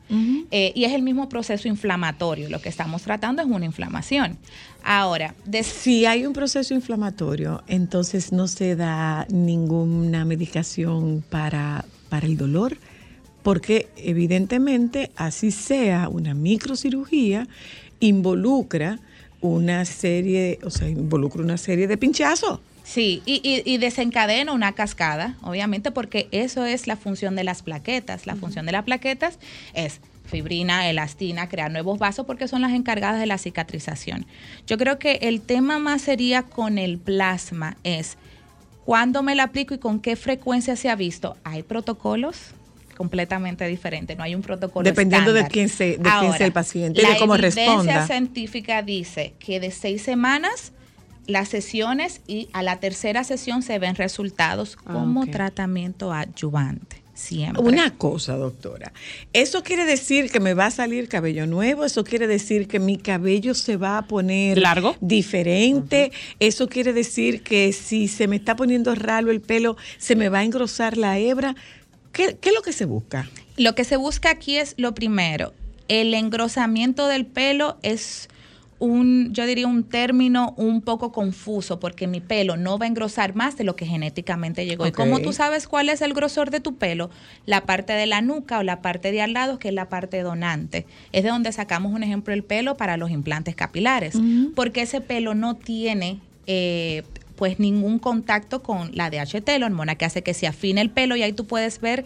Eh, 0.50 0.72
y 0.74 0.84
es 0.84 0.92
el 0.92 1.02
mismo 1.02 1.28
proceso 1.28 1.68
inflamatorio, 1.68 2.48
lo 2.48 2.62
que 2.62 2.70
estamos 2.70 3.02
tratando 3.02 3.42
es 3.42 3.48
una 3.48 3.66
inflamación. 3.66 4.38
Ahora, 4.82 5.34
si 5.62 6.06
hay 6.06 6.24
un 6.24 6.32
proceso 6.32 6.72
inflamatorio, 6.72 7.62
entonces 7.66 8.32
no 8.32 8.48
se 8.48 8.74
da 8.74 9.26
ninguna 9.30 10.24
medicación 10.24 11.22
para, 11.28 11.84
para 12.08 12.26
el 12.26 12.38
dolor 12.38 12.78
porque 13.42 13.88
evidentemente 13.96 15.10
así 15.16 15.50
sea 15.50 16.08
una 16.08 16.34
microcirugía, 16.34 17.48
involucra 18.02 18.98
una 19.40 19.84
serie, 19.84 20.58
o 20.64 20.70
sea, 20.70 20.88
involucra 20.88 21.42
una 21.42 21.56
serie 21.56 21.86
de 21.86 21.96
pinchazos. 21.96 22.60
Sí, 22.84 23.22
y, 23.24 23.78
desencadena 23.78 24.52
una 24.52 24.72
cascada, 24.72 25.36
obviamente, 25.42 25.92
porque 25.92 26.28
eso 26.32 26.66
es 26.66 26.88
la 26.88 26.96
función 26.96 27.36
de 27.36 27.44
las 27.44 27.62
plaquetas. 27.62 28.26
La 28.26 28.34
función 28.34 28.66
de 28.66 28.72
las 28.72 28.84
plaquetas 28.84 29.38
es 29.72 30.00
fibrina, 30.24 30.90
elastina, 30.90 31.48
crear 31.48 31.70
nuevos 31.70 31.98
vasos 31.98 32.26
porque 32.26 32.48
son 32.48 32.60
las 32.60 32.72
encargadas 32.72 33.20
de 33.20 33.26
la 33.26 33.38
cicatrización. 33.38 34.26
Yo 34.66 34.78
creo 34.78 34.98
que 34.98 35.20
el 35.22 35.40
tema 35.40 35.78
más 35.78 36.02
sería 36.02 36.42
con 36.42 36.76
el 36.76 36.98
plasma 36.98 37.76
es 37.84 38.18
cuándo 38.84 39.22
me 39.22 39.36
la 39.36 39.44
aplico 39.44 39.74
y 39.74 39.78
con 39.78 40.00
qué 40.00 40.16
frecuencia 40.16 40.74
se 40.74 40.90
ha 40.90 40.96
visto. 40.96 41.36
¿Hay 41.44 41.62
protocolos? 41.62 42.54
Completamente 42.96 43.66
diferente, 43.66 44.16
no 44.16 44.22
hay 44.22 44.34
un 44.34 44.42
protocolo. 44.42 44.84
Dependiendo 44.84 45.32
de 45.32 45.46
quién, 45.46 45.68
se, 45.68 45.98
de 45.98 46.10
quién 46.20 46.32
sea 46.32 46.46
el 46.46 46.52
paciente 46.52 47.02
y 47.02 47.06
de 47.06 47.16
cómo 47.18 47.36
responda. 47.36 47.72
La 47.72 47.80
evidencia 47.80 48.06
científica 48.06 48.82
dice 48.82 49.34
que 49.38 49.60
de 49.60 49.70
seis 49.70 50.02
semanas 50.02 50.72
las 51.26 51.48
sesiones 51.48 52.20
y 52.26 52.48
a 52.52 52.62
la 52.62 52.80
tercera 52.80 53.24
sesión 53.24 53.62
se 53.62 53.78
ven 53.78 53.94
resultados 53.94 54.76
ah, 54.84 54.92
como 54.92 55.26
tratamiento 55.26 56.12
adyuvante. 56.12 57.02
Siempre. 57.14 57.62
Una 57.62 57.90
cosa, 57.90 58.36
doctora. 58.36 58.92
¿Eso 59.34 59.62
quiere 59.62 59.84
decir 59.84 60.30
que 60.30 60.40
me 60.40 60.54
va 60.54 60.66
a 60.66 60.70
salir 60.70 61.08
cabello 61.08 61.46
nuevo? 61.46 61.84
¿Eso 61.84 62.04
quiere 62.04 62.26
decir 62.26 62.66
que 62.66 62.78
mi 62.78 62.96
cabello 62.96 63.54
se 63.54 63.76
va 63.76 63.98
a 63.98 64.06
poner 64.06 64.56
largo? 64.56 64.96
Diferente. 65.02 66.10
¿Eso 66.40 66.68
quiere 66.68 66.94
decir 66.94 67.42
que 67.42 67.74
si 67.74 68.08
se 68.08 68.28
me 68.28 68.36
está 68.36 68.56
poniendo 68.56 68.94
ralo 68.94 69.30
el 69.30 69.42
pelo, 69.42 69.76
se 69.98 70.16
me 70.16 70.30
va 70.30 70.38
a 70.38 70.44
engrosar 70.44 70.96
la 70.96 71.18
hebra? 71.18 71.54
¿Qué, 72.12 72.36
es 72.40 72.54
lo 72.54 72.62
que 72.62 72.72
se 72.72 72.84
busca? 72.84 73.28
Lo 73.56 73.74
que 73.74 73.84
se 73.84 73.96
busca 73.96 74.30
aquí 74.30 74.56
es 74.56 74.74
lo 74.76 74.94
primero. 74.94 75.52
El 75.88 76.14
engrosamiento 76.14 77.08
del 77.08 77.26
pelo 77.26 77.78
es 77.82 78.28
un, 78.78 79.32
yo 79.32 79.46
diría 79.46 79.66
un 79.66 79.84
término 79.84 80.54
un 80.56 80.82
poco 80.82 81.12
confuso 81.12 81.78
porque 81.78 82.08
mi 82.08 82.20
pelo 82.20 82.56
no 82.56 82.78
va 82.78 82.86
a 82.86 82.88
engrosar 82.88 83.34
más 83.34 83.56
de 83.56 83.64
lo 83.64 83.76
que 83.76 83.86
genéticamente 83.86 84.66
llegó. 84.66 84.86
¿Y 84.86 84.92
cómo 84.92 85.20
tú 85.20 85.32
sabes 85.32 85.68
cuál 85.68 85.88
es 85.88 86.02
el 86.02 86.14
grosor 86.14 86.50
de 86.50 86.60
tu 86.60 86.76
pelo? 86.76 87.08
La 87.46 87.64
parte 87.64 87.92
de 87.92 88.06
la 88.06 88.22
nuca 88.22 88.58
o 88.58 88.62
la 88.62 88.82
parte 88.82 89.12
de 89.12 89.22
al 89.22 89.34
lado, 89.34 89.58
que 89.58 89.68
es 89.68 89.74
la 89.74 89.88
parte 89.88 90.20
donante. 90.22 90.86
Es 91.12 91.22
de 91.22 91.28
donde 91.28 91.52
sacamos 91.52 91.92
un 91.92 92.02
ejemplo 92.02 92.34
el 92.34 92.42
pelo 92.42 92.76
para 92.76 92.96
los 92.96 93.10
implantes 93.10 93.54
capilares, 93.54 94.18
porque 94.54 94.82
ese 94.82 95.00
pelo 95.00 95.34
no 95.34 95.56
tiene... 95.56 96.20
Eh, 96.48 97.04
pues 97.42 97.58
ningún 97.58 97.98
contacto 97.98 98.62
con 98.62 98.92
la 98.94 99.10
DHT, 99.10 99.58
la 99.58 99.66
hormona 99.66 99.96
que 99.96 100.04
hace 100.04 100.22
que 100.22 100.32
se 100.32 100.46
afine 100.46 100.80
el 100.80 100.90
pelo 100.90 101.16
y 101.16 101.24
ahí 101.24 101.32
tú 101.32 101.44
puedes 101.44 101.80
ver 101.80 102.04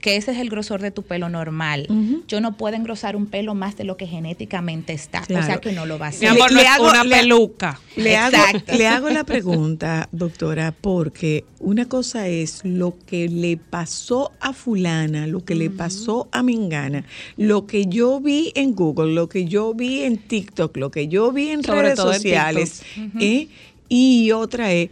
que 0.00 0.16
ese 0.16 0.32
es 0.32 0.38
el 0.38 0.48
grosor 0.48 0.80
de 0.80 0.90
tu 0.90 1.02
pelo 1.02 1.28
normal. 1.28 1.88
Yo 2.26 2.40
no 2.40 2.56
puedo 2.56 2.74
engrosar 2.74 3.14
un 3.14 3.26
pelo 3.26 3.54
más 3.54 3.76
de 3.76 3.84
lo 3.84 3.98
que 3.98 4.06
genéticamente 4.06 4.94
está. 4.94 5.24
O 5.24 5.42
sea 5.42 5.58
que 5.58 5.72
no 5.72 5.84
lo 5.84 5.98
va 5.98 6.06
a 6.06 6.08
hacer. 6.08 6.32
le, 6.32 6.66
hago, 6.66 6.88
una 6.88 7.04
peluca. 7.04 7.78
Le 7.96 8.16
hago, 8.16 8.38
le 8.74 8.86
hago 8.88 9.10
la 9.10 9.24
pregunta, 9.24 10.08
doctora, 10.10 10.72
porque 10.72 11.44
una 11.60 11.84
cosa 11.86 12.26
es 12.28 12.64
lo 12.64 12.96
que 13.04 13.28
le 13.28 13.58
pasó 13.58 14.32
a 14.40 14.54
fulana, 14.54 15.26
lo 15.26 15.44
que 15.44 15.54
le 15.54 15.68
pasó 15.68 16.30
a 16.32 16.42
Mingana, 16.42 17.04
lo 17.36 17.66
que 17.66 17.84
yo 17.84 18.20
vi 18.20 18.52
en 18.54 18.74
Google, 18.74 19.12
lo 19.12 19.28
que 19.28 19.44
yo 19.44 19.74
vi 19.74 20.04
en 20.04 20.16
TikTok, 20.16 20.78
lo 20.78 20.90
que 20.90 21.08
yo 21.08 21.30
vi 21.30 21.50
en 21.50 21.62
redes 21.62 21.98
sociales. 21.98 22.82
¿eh? 23.20 23.48
Y 23.94 24.32
otra 24.32 24.72
es, 24.72 24.88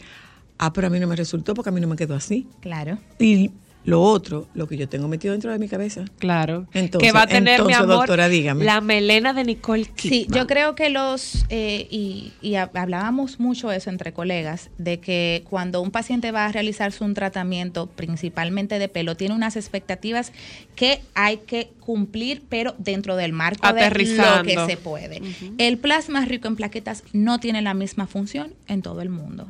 ah, 0.59 0.75
pero 0.75 0.89
a 0.89 0.91
mí 0.91 1.01
no 1.01 1.07
me 1.07 1.17
resultó 1.17 1.55
porque 1.55 1.71
a 1.71 1.73
mí 1.73 1.81
no 1.81 1.89
me 1.89 1.97
quedó 1.97 2.15
así. 2.15 2.47
Claro. 2.61 2.99
Y 3.19 3.51
lo 3.91 4.03
otro, 4.03 4.49
lo 4.55 4.69
que 4.69 4.77
yo 4.77 4.89
tengo 4.89 5.09
metido 5.09 5.33
dentro 5.33 5.51
de 5.51 5.59
mi 5.59 5.69
cabeza. 5.69 6.05
Claro. 6.19 6.67
Entonces, 6.73 7.09
que 7.09 7.13
va 7.13 7.23
a 7.23 7.27
tener, 7.27 7.65
mi 7.65 7.73
amor, 7.73 7.89
doctora, 7.89 8.29
dígame. 8.29 8.65
la 8.65 8.81
melena 8.81 9.33
de 9.33 9.45
Nicole 9.45 9.85
Kidman. 9.85 10.19
Sí, 10.19 10.27
yo 10.31 10.47
creo 10.47 10.75
que 10.75 10.91
los, 10.91 11.45
eh, 11.49 11.87
y, 11.91 12.33
hablábamos 12.55 13.41
mucho 13.41 13.73
eso 13.73 13.91
entre 13.91 14.13
colegas, 14.13 14.71
de 14.79 15.01
que 15.01 15.45
cuando 15.51 15.83
un 15.83 15.91
paciente 15.91 16.31
va 16.31 16.47
a 16.47 16.53
realizarse 16.53 17.03
un 17.03 17.15
tratamiento, 17.15 17.89
principalmente 17.89 18.79
de 18.79 18.89
pelo, 18.89 19.17
tiene 19.17 19.35
unas 19.35 19.57
expectativas 19.57 20.33
que 20.77 21.01
hay 21.15 21.39
que 21.39 21.71
cumplir, 21.81 22.43
pero 22.49 22.75
dentro 22.79 23.17
del 23.17 23.33
marco 23.33 23.73
de 23.73 23.91
lo 23.91 24.43
que 24.45 24.57
se 24.67 24.77
puede. 24.77 25.21
El 25.59 25.79
plasma 25.79 26.25
rico 26.25 26.49
en 26.49 26.57
plaquetas 26.57 27.03
no 27.13 27.41
tiene 27.41 27.61
la 27.61 27.75
misma 27.75 28.07
función 28.07 28.55
en 28.69 28.83
todo 28.83 29.03
el 29.03 29.09
mundo. 29.09 29.49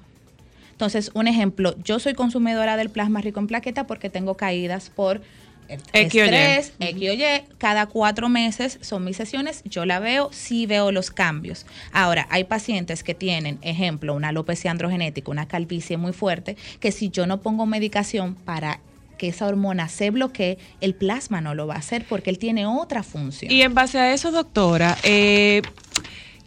Entonces, 0.81 1.11
un 1.12 1.28
ejemplo, 1.28 1.74
yo 1.85 1.98
soy 1.98 2.15
consumidora 2.15 2.78
del 2.78 2.89
plasma 2.89 3.20
rico 3.20 3.39
en 3.39 3.47
plaqueta 3.47 3.86
porque 3.86 4.09
tengo 4.09 4.39
caídas 4.39 4.89
por 4.89 5.20
estrés, 5.69 6.73
X 6.81 7.02
Y. 7.02 7.23
Cada 7.59 7.85
cuatro 7.85 8.31
meses 8.31 8.78
son 8.81 9.05
mis 9.05 9.19
sesiones, 9.19 9.62
yo 9.66 9.85
la 9.85 9.98
veo, 9.98 10.31
sí 10.32 10.65
veo 10.65 10.90
los 10.90 11.11
cambios. 11.11 11.66
Ahora, 11.93 12.27
hay 12.31 12.44
pacientes 12.44 13.05
que 13.05 13.15
tienen, 13.15 13.59
ejemplo, 13.61 14.15
una 14.15 14.28
alopecia 14.28 14.70
androgenética, 14.70 15.31
una 15.31 15.47
calvicie 15.47 15.98
muy 15.98 16.15
fuerte, 16.15 16.57
que 16.81 16.93
si 16.93 17.11
yo 17.11 17.27
no 17.27 17.43
pongo 17.43 17.66
medicación 17.66 18.35
para 18.35 18.81
que 19.19 19.28
esa 19.28 19.48
hormona 19.48 19.86
se 19.90 20.09
bloquee, 20.09 20.57
el 20.81 20.94
plasma 20.94 21.43
no 21.43 21.55
lo 21.55 21.66
va 21.66 21.74
a 21.74 21.78
hacer 21.81 22.07
porque 22.09 22.31
él 22.31 22.39
tiene 22.39 22.65
otra 22.65 23.02
función. 23.02 23.52
Y 23.52 23.61
en 23.61 23.74
base 23.74 23.98
a 23.98 24.15
eso, 24.15 24.32
doctora, 24.32 24.97
eh, 25.02 25.61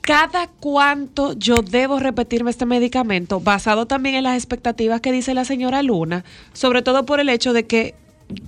cada 0.04 0.48
cuánto 0.48 1.32
yo 1.34 1.56
debo 1.56 1.98
repetirme 1.98 2.52
este 2.52 2.66
medicamento, 2.66 3.40
basado 3.40 3.86
también 3.86 4.16
en 4.16 4.24
las 4.24 4.36
expectativas 4.36 5.00
que 5.00 5.14
dice 5.14 5.34
la 5.34 5.46
señora 5.46 5.82
Luna, 5.82 6.26
sobre 6.52 6.82
todo 6.82 7.06
por 7.06 7.22
el 7.22 7.30
hecho 7.30 7.54
de 7.54 7.66
que 7.66 7.96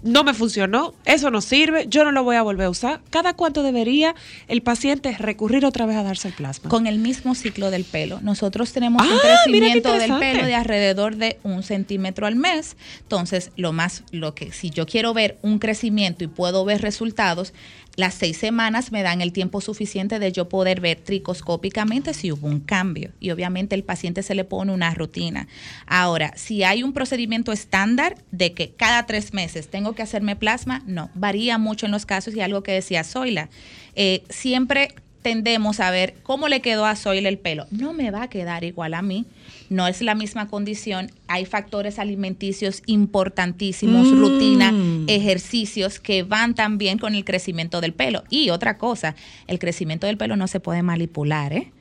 no 0.04 0.24
me 0.24 0.34
funcionó, 0.34 0.94
eso 1.06 1.32
no 1.32 1.42
sirve, 1.42 1.86
yo 1.88 2.04
no 2.04 2.12
lo 2.12 2.24
voy 2.24 2.36
a 2.36 2.42
volver 2.42 2.68
a 2.68 2.70
usar. 2.70 3.02
¿Cada 3.10 3.34
cuánto 3.34 3.64
debería 3.64 4.16
el 4.48 4.62
paciente 4.62 5.16
recurrir 5.18 5.66
otra 5.66 5.86
vez 5.86 5.98
a 5.98 6.04
darse 6.04 6.30
el 6.30 6.34
plasma? 6.34 6.70
Con 6.70 6.88
el 6.88 7.00
mismo 7.00 7.36
ciclo 7.36 7.72
del 7.72 7.84
pelo. 7.84 8.20
Nosotros 8.22 8.74
tenemos 8.74 9.06
un 9.06 9.14
ah, 9.14 9.22
crecimiento 9.22 9.94
del 9.94 10.18
pelo 10.18 10.46
de 10.46 10.56
alrededor 10.56 11.16
de 11.16 11.40
un 11.44 11.64
centímetro 11.64 12.26
al 12.26 12.36
mes. 12.36 12.78
Entonces, 13.02 13.52
lo 13.56 13.74
más, 13.74 14.04
lo 14.12 14.36
que, 14.36 14.52
si 14.52 14.70
yo 14.70 14.86
quiero 14.86 15.14
ver 15.14 15.38
un 15.42 15.60
crecimiento 15.60 16.24
y 16.24 16.28
puedo 16.28 16.66
ver 16.66 16.82
resultados, 16.82 17.54
las 17.96 18.14
seis 18.14 18.38
semanas 18.38 18.92
me 18.92 19.04
dan 19.04 19.22
el 19.22 19.32
tiempo 19.32 19.62
suficiente 19.62 20.20
de 20.20 20.32
yo 20.32 20.50
poder 20.50 20.82
ver 20.82 21.00
tricoscópicamente 21.00 22.14
si 22.14 22.32
hubo 22.32 22.48
un 22.48 22.60
cambio. 22.60 23.12
Y 23.20 23.32
obviamente 23.32 23.76
el 23.76 23.84
paciente 23.84 24.24
se 24.24 24.36
le 24.36 24.44
pone 24.44 24.74
una 24.74 24.94
rutina. 24.94 25.48
Ahora, 25.86 26.34
si 26.36 26.64
hay 26.64 26.84
un 26.84 26.94
procedimiento 26.94 27.52
estándar 27.52 28.18
de 28.32 28.54
que 28.54 28.72
cada 28.72 29.06
tres 29.06 29.34
meses 29.34 29.70
tengo 29.70 29.94
que 29.94 30.02
hacerme 30.02 30.36
plasma, 30.36 30.84
no, 30.86 31.10
varía 31.16 31.58
mucho 31.58 31.86
en 31.86 31.92
los 31.92 32.06
casos 32.06 32.36
y 32.36 32.42
algo 32.42 32.64
que 32.64 32.74
decía 32.74 33.04
Zoila. 33.04 33.50
Eh, 33.96 34.24
siempre 34.30 34.94
tendemos 35.22 35.80
a 35.80 35.90
ver 35.90 36.16
cómo 36.24 36.48
le 36.48 36.62
quedó 36.62 36.86
a 36.86 36.96
Zoila 36.96 37.30
el 37.30 37.40
pelo. 37.40 37.66
No 37.72 37.94
me 37.94 38.12
va 38.12 38.24
a 38.24 38.30
quedar 38.30 38.64
igual 38.64 38.94
a 38.94 39.02
mí 39.02 39.26
no 39.70 39.88
es 39.88 40.02
la 40.02 40.16
misma 40.16 40.48
condición. 40.48 41.12
Hay 41.28 41.46
factores 41.46 42.00
alimenticios 42.00 42.82
importantísimos, 42.86 44.08
mm. 44.08 44.20
rutina, 44.20 44.74
ejercicios 45.08 46.00
que 46.00 46.24
van 46.24 46.56
también 46.56 46.98
con 46.98 47.16
el 47.16 47.26
crecimiento 47.26 47.82
del 47.82 47.94
pelo. 47.94 48.24
Y 48.30 48.50
otra 48.50 48.78
cosa, 48.78 49.16
el 49.48 49.60
crecimiento 49.60 50.08
del 50.08 50.18
pelo 50.18 50.36
no 50.36 50.48
se 50.48 50.60
puede 50.60 50.84
manipular, 50.84 51.54
¿eh? 51.54 51.72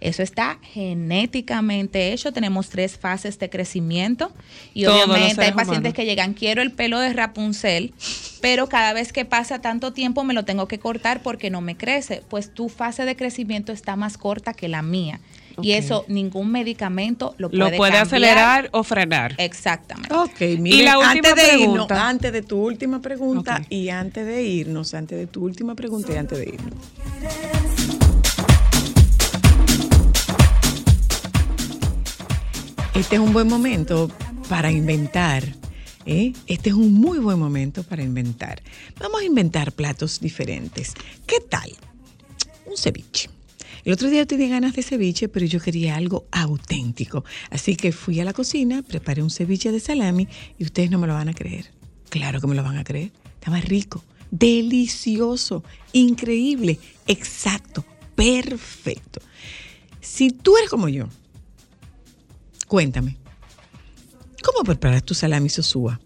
Eso 0.00 0.22
está 0.22 0.58
genéticamente 0.62 2.12
hecho. 2.12 2.32
Tenemos 2.32 2.70
tres 2.70 2.96
fases 2.96 3.38
de 3.38 3.50
crecimiento. 3.50 4.32
Y 4.72 4.86
obviamente 4.86 5.44
hay 5.44 5.52
pacientes 5.52 5.92
que 5.92 6.06
llegan, 6.06 6.32
quiero 6.32 6.62
el 6.62 6.72
pelo 6.72 6.98
de 7.00 7.12
Rapunzel, 7.12 7.92
pero 8.40 8.68
cada 8.68 8.94
vez 8.94 9.12
que 9.12 9.26
pasa 9.26 9.60
tanto 9.60 9.92
tiempo 9.92 10.24
me 10.24 10.32
lo 10.32 10.44
tengo 10.44 10.66
que 10.68 10.78
cortar 10.78 11.22
porque 11.22 11.50
no 11.50 11.60
me 11.60 11.76
crece. 11.76 12.22
Pues 12.28 12.52
tu 12.52 12.70
fase 12.70 13.04
de 13.04 13.14
crecimiento 13.14 13.72
está 13.72 13.94
más 13.94 14.16
corta 14.16 14.54
que 14.54 14.68
la 14.68 14.80
mía. 14.80 15.20
Y 15.62 15.72
eso 15.72 16.04
ningún 16.08 16.50
medicamento 16.50 17.34
lo 17.38 17.50
puede, 17.50 17.70
lo 17.70 17.76
puede 17.76 17.98
acelerar 17.98 18.68
o 18.72 18.82
frenar. 18.82 19.34
Exactamente. 19.38 20.14
Ok, 20.14 20.40
y 20.40 20.82
la 20.82 20.98
última 20.98 21.30
antes 21.30 21.34
de 21.36 21.58
irnos, 21.58 21.90
antes 21.90 22.32
de 22.32 22.42
tu 22.42 22.62
última 22.62 23.00
pregunta 23.00 23.62
y 23.68 23.88
antes 23.88 24.26
de 24.26 24.42
irnos, 24.42 24.94
antes 24.94 25.18
de 25.18 25.26
tu 25.26 25.44
última 25.44 25.74
pregunta 25.74 26.12
y 26.12 26.16
antes 26.16 26.38
de 26.38 26.44
irnos. 26.48 26.74
Este 32.94 33.14
es 33.16 33.20
un 33.20 33.32
buen 33.32 33.48
momento 33.48 34.10
para 34.48 34.70
inventar. 34.70 35.42
¿eh? 36.06 36.32
Este 36.46 36.70
es 36.70 36.74
un 36.74 36.92
muy 36.92 37.18
buen 37.18 37.38
momento 37.38 37.82
para 37.82 38.02
inventar. 38.02 38.62
Vamos 38.98 39.22
a 39.22 39.24
inventar 39.24 39.72
platos 39.72 40.20
diferentes. 40.20 40.94
¿Qué 41.26 41.40
tal? 41.40 41.70
Un 42.66 42.76
ceviche 42.76 43.30
el 43.84 43.92
otro 43.92 44.10
día 44.10 44.26
tenía 44.26 44.48
ganas 44.48 44.74
de 44.74 44.82
ceviche, 44.82 45.28
pero 45.28 45.46
yo 45.46 45.60
quería 45.60 45.96
algo 45.96 46.26
auténtico. 46.30 47.24
Así 47.50 47.76
que 47.76 47.92
fui 47.92 48.20
a 48.20 48.24
la 48.24 48.32
cocina, 48.32 48.82
preparé 48.82 49.22
un 49.22 49.30
ceviche 49.30 49.72
de 49.72 49.80
salami 49.80 50.28
y 50.58 50.64
ustedes 50.64 50.90
no 50.90 50.98
me 50.98 51.06
lo 51.06 51.14
van 51.14 51.28
a 51.28 51.34
creer. 51.34 51.70
Claro 52.08 52.40
que 52.40 52.46
me 52.46 52.54
lo 52.54 52.62
van 52.62 52.76
a 52.76 52.84
creer. 52.84 53.10
Estaba 53.34 53.60
rico, 53.60 54.04
delicioso, 54.30 55.64
increíble, 55.92 56.78
exacto, 57.06 57.84
perfecto. 58.14 59.20
Si 60.00 60.30
tú 60.30 60.56
eres 60.56 60.68
como 60.68 60.88
yo, 60.88 61.06
cuéntame, 62.66 63.16
¿cómo 64.42 64.64
preparas 64.64 65.04
tu 65.04 65.14
salami 65.14 65.48
sosúa? 65.48 66.00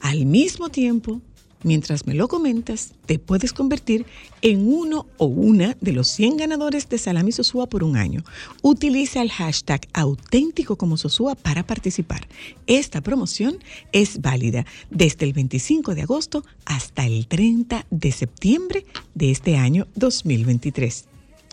Al 0.00 0.26
mismo 0.26 0.68
tiempo 0.68 1.22
Mientras 1.64 2.06
me 2.06 2.14
lo 2.14 2.28
comentas, 2.28 2.92
te 3.06 3.18
puedes 3.18 3.52
convertir 3.52 4.06
en 4.42 4.66
uno 4.66 5.06
o 5.16 5.26
una 5.26 5.76
de 5.80 5.92
los 5.92 6.08
100 6.08 6.38
ganadores 6.38 6.88
de 6.88 6.98
Salami 6.98 7.32
Sosúa 7.32 7.68
por 7.68 7.84
un 7.84 7.96
año. 7.96 8.24
Utiliza 8.62 9.22
el 9.22 9.30
hashtag 9.30 9.86
auténtico 9.92 10.76
como 10.76 10.96
Sosúa 10.96 11.34
para 11.34 11.66
participar. 11.66 12.26
Esta 12.66 13.00
promoción 13.00 13.58
es 13.92 14.20
válida 14.20 14.66
desde 14.90 15.26
el 15.26 15.32
25 15.32 15.94
de 15.94 16.02
agosto 16.02 16.44
hasta 16.64 17.06
el 17.06 17.26
30 17.26 17.86
de 17.90 18.12
septiembre 18.12 18.86
de 19.14 19.30
este 19.30 19.56
año 19.56 19.86
2023. 19.94 21.06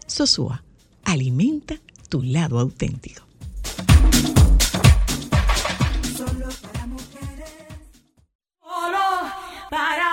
Sosúa, 0.08 0.64
alimenta 1.04 1.80
tu 2.10 2.24
lado 2.24 2.60
auténtico. 2.60 3.30
Para 9.70 10.09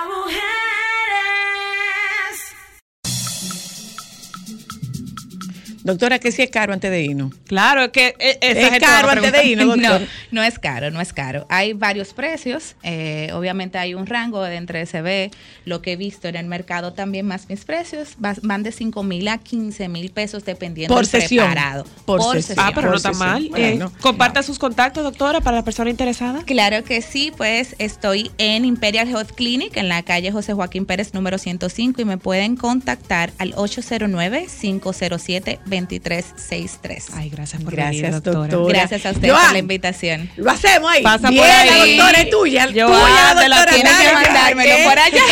Doctora, 5.87 6.19
¿qué 6.19 6.33
si 6.33 6.41
es 6.41 6.51
caro 6.51 6.73
antes 6.73 6.91
de 6.91 7.01
irnos? 7.01 7.33
Claro, 7.45 7.83
es 7.83 7.89
que 7.91 8.13
eh, 8.19 8.37
es 8.41 8.79
caro 8.79 9.09
antes 9.09 9.31
de 9.31 9.45
irnos. 9.45 9.77
No, 9.87 9.99
no 10.31 10.43
es 10.43 10.59
caro, 10.59 10.91
no 10.91 10.99
es 10.99 11.13
caro. 11.13 11.45
Hay 11.49 11.73
varios 11.73 12.13
precios. 12.13 12.75
Eh, 12.83 13.29
obviamente 13.33 13.77
hay 13.77 13.93
un 13.93 14.05
rango 14.05 14.41
de 14.41 14.55
entre 14.55 14.83
ve 15.01 15.31
Lo 15.65 15.81
que 15.81 15.93
he 15.93 15.95
visto 15.95 16.27
en 16.27 16.35
el 16.35 16.47
mercado 16.47 16.93
también 16.93 17.25
más 17.25 17.47
mis 17.47 17.63
precios 17.63 18.15
van 18.17 18.63
de 18.63 18.71
5 18.71 19.03
mil 19.03 19.27
a 19.29 19.37
15 19.37 19.87
mil 19.87 20.09
pesos 20.11 20.43
dependiendo 20.43 20.93
por 20.93 21.07
del 21.07 21.25
preparado. 21.25 21.85
Por, 22.05 22.21
sesión. 22.41 22.57
Ah, 22.59 22.71
pero 22.75 22.89
no 22.89 22.97
está 22.97 23.13
mal. 23.13 23.49
Eh, 23.55 23.79
comparta 24.01 24.43
sus 24.43 24.59
contactos, 24.59 25.03
doctora, 25.03 25.39
para 25.39 25.57
la 25.57 25.63
persona 25.63 25.89
interesada. 25.89 26.43
Claro 26.43 26.83
que 26.83 27.01
sí, 27.01 27.31
pues 27.37 27.75
estoy 27.77 28.31
en 28.37 28.65
Imperial 28.65 29.07
Health 29.07 29.31
Clinic 29.31 29.77
en 29.77 29.87
la 29.87 30.03
calle 30.03 30.33
José 30.33 30.53
Joaquín 30.53 30.85
Pérez 30.85 31.13
número 31.13 31.37
105 31.37 32.01
y 32.01 32.05
me 32.05 32.17
pueden 32.17 32.57
contactar 32.57 33.31
al 33.37 33.53
809 33.55 34.47
507 34.59 35.59
2363. 35.85 37.05
Ay, 37.13 37.29
gracias 37.29 37.61
por 37.61 37.73
gracias, 37.73 38.01
venir, 38.01 38.21
doctora. 38.21 38.57
Gracias 38.67 39.05
a 39.05 39.11
usted 39.11 39.29
por 39.31 39.51
la 39.51 39.59
invitación. 39.59 40.29
Lo 40.35 40.51
hacemos 40.51 40.91
ahí. 40.91 41.03
Pasa 41.03 41.29
por 41.29 41.39
ahí. 41.39 41.69
La 41.69 41.85
doctora 41.85 42.21
es 42.21 42.29
tuya. 42.29 42.65
Yo 42.67 42.87
tuya, 42.87 43.33
la 43.33 43.33
doctora. 43.33 43.73
Tiene 43.73 43.89
que 43.89 44.13
mandármelo 44.13 44.89
por 44.89 44.99
allá. 44.99 45.23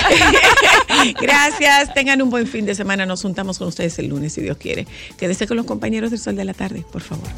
gracias. 1.21 1.93
Tengan 1.93 2.21
un 2.21 2.29
buen 2.29 2.47
fin 2.47 2.65
de 2.65 2.75
semana. 2.75 3.05
Nos 3.05 3.21
juntamos 3.21 3.57
con 3.57 3.67
ustedes 3.67 3.97
el 3.99 4.07
lunes, 4.07 4.33
si 4.33 4.41
Dios 4.41 4.57
quiere. 4.57 4.87
Quédese 5.17 5.47
con 5.47 5.57
los 5.57 5.65
compañeros 5.65 6.11
del 6.11 6.19
Sol 6.19 6.35
de 6.35 6.45
la 6.45 6.53
Tarde, 6.53 6.83
por 6.91 7.01
favor. 7.01 7.29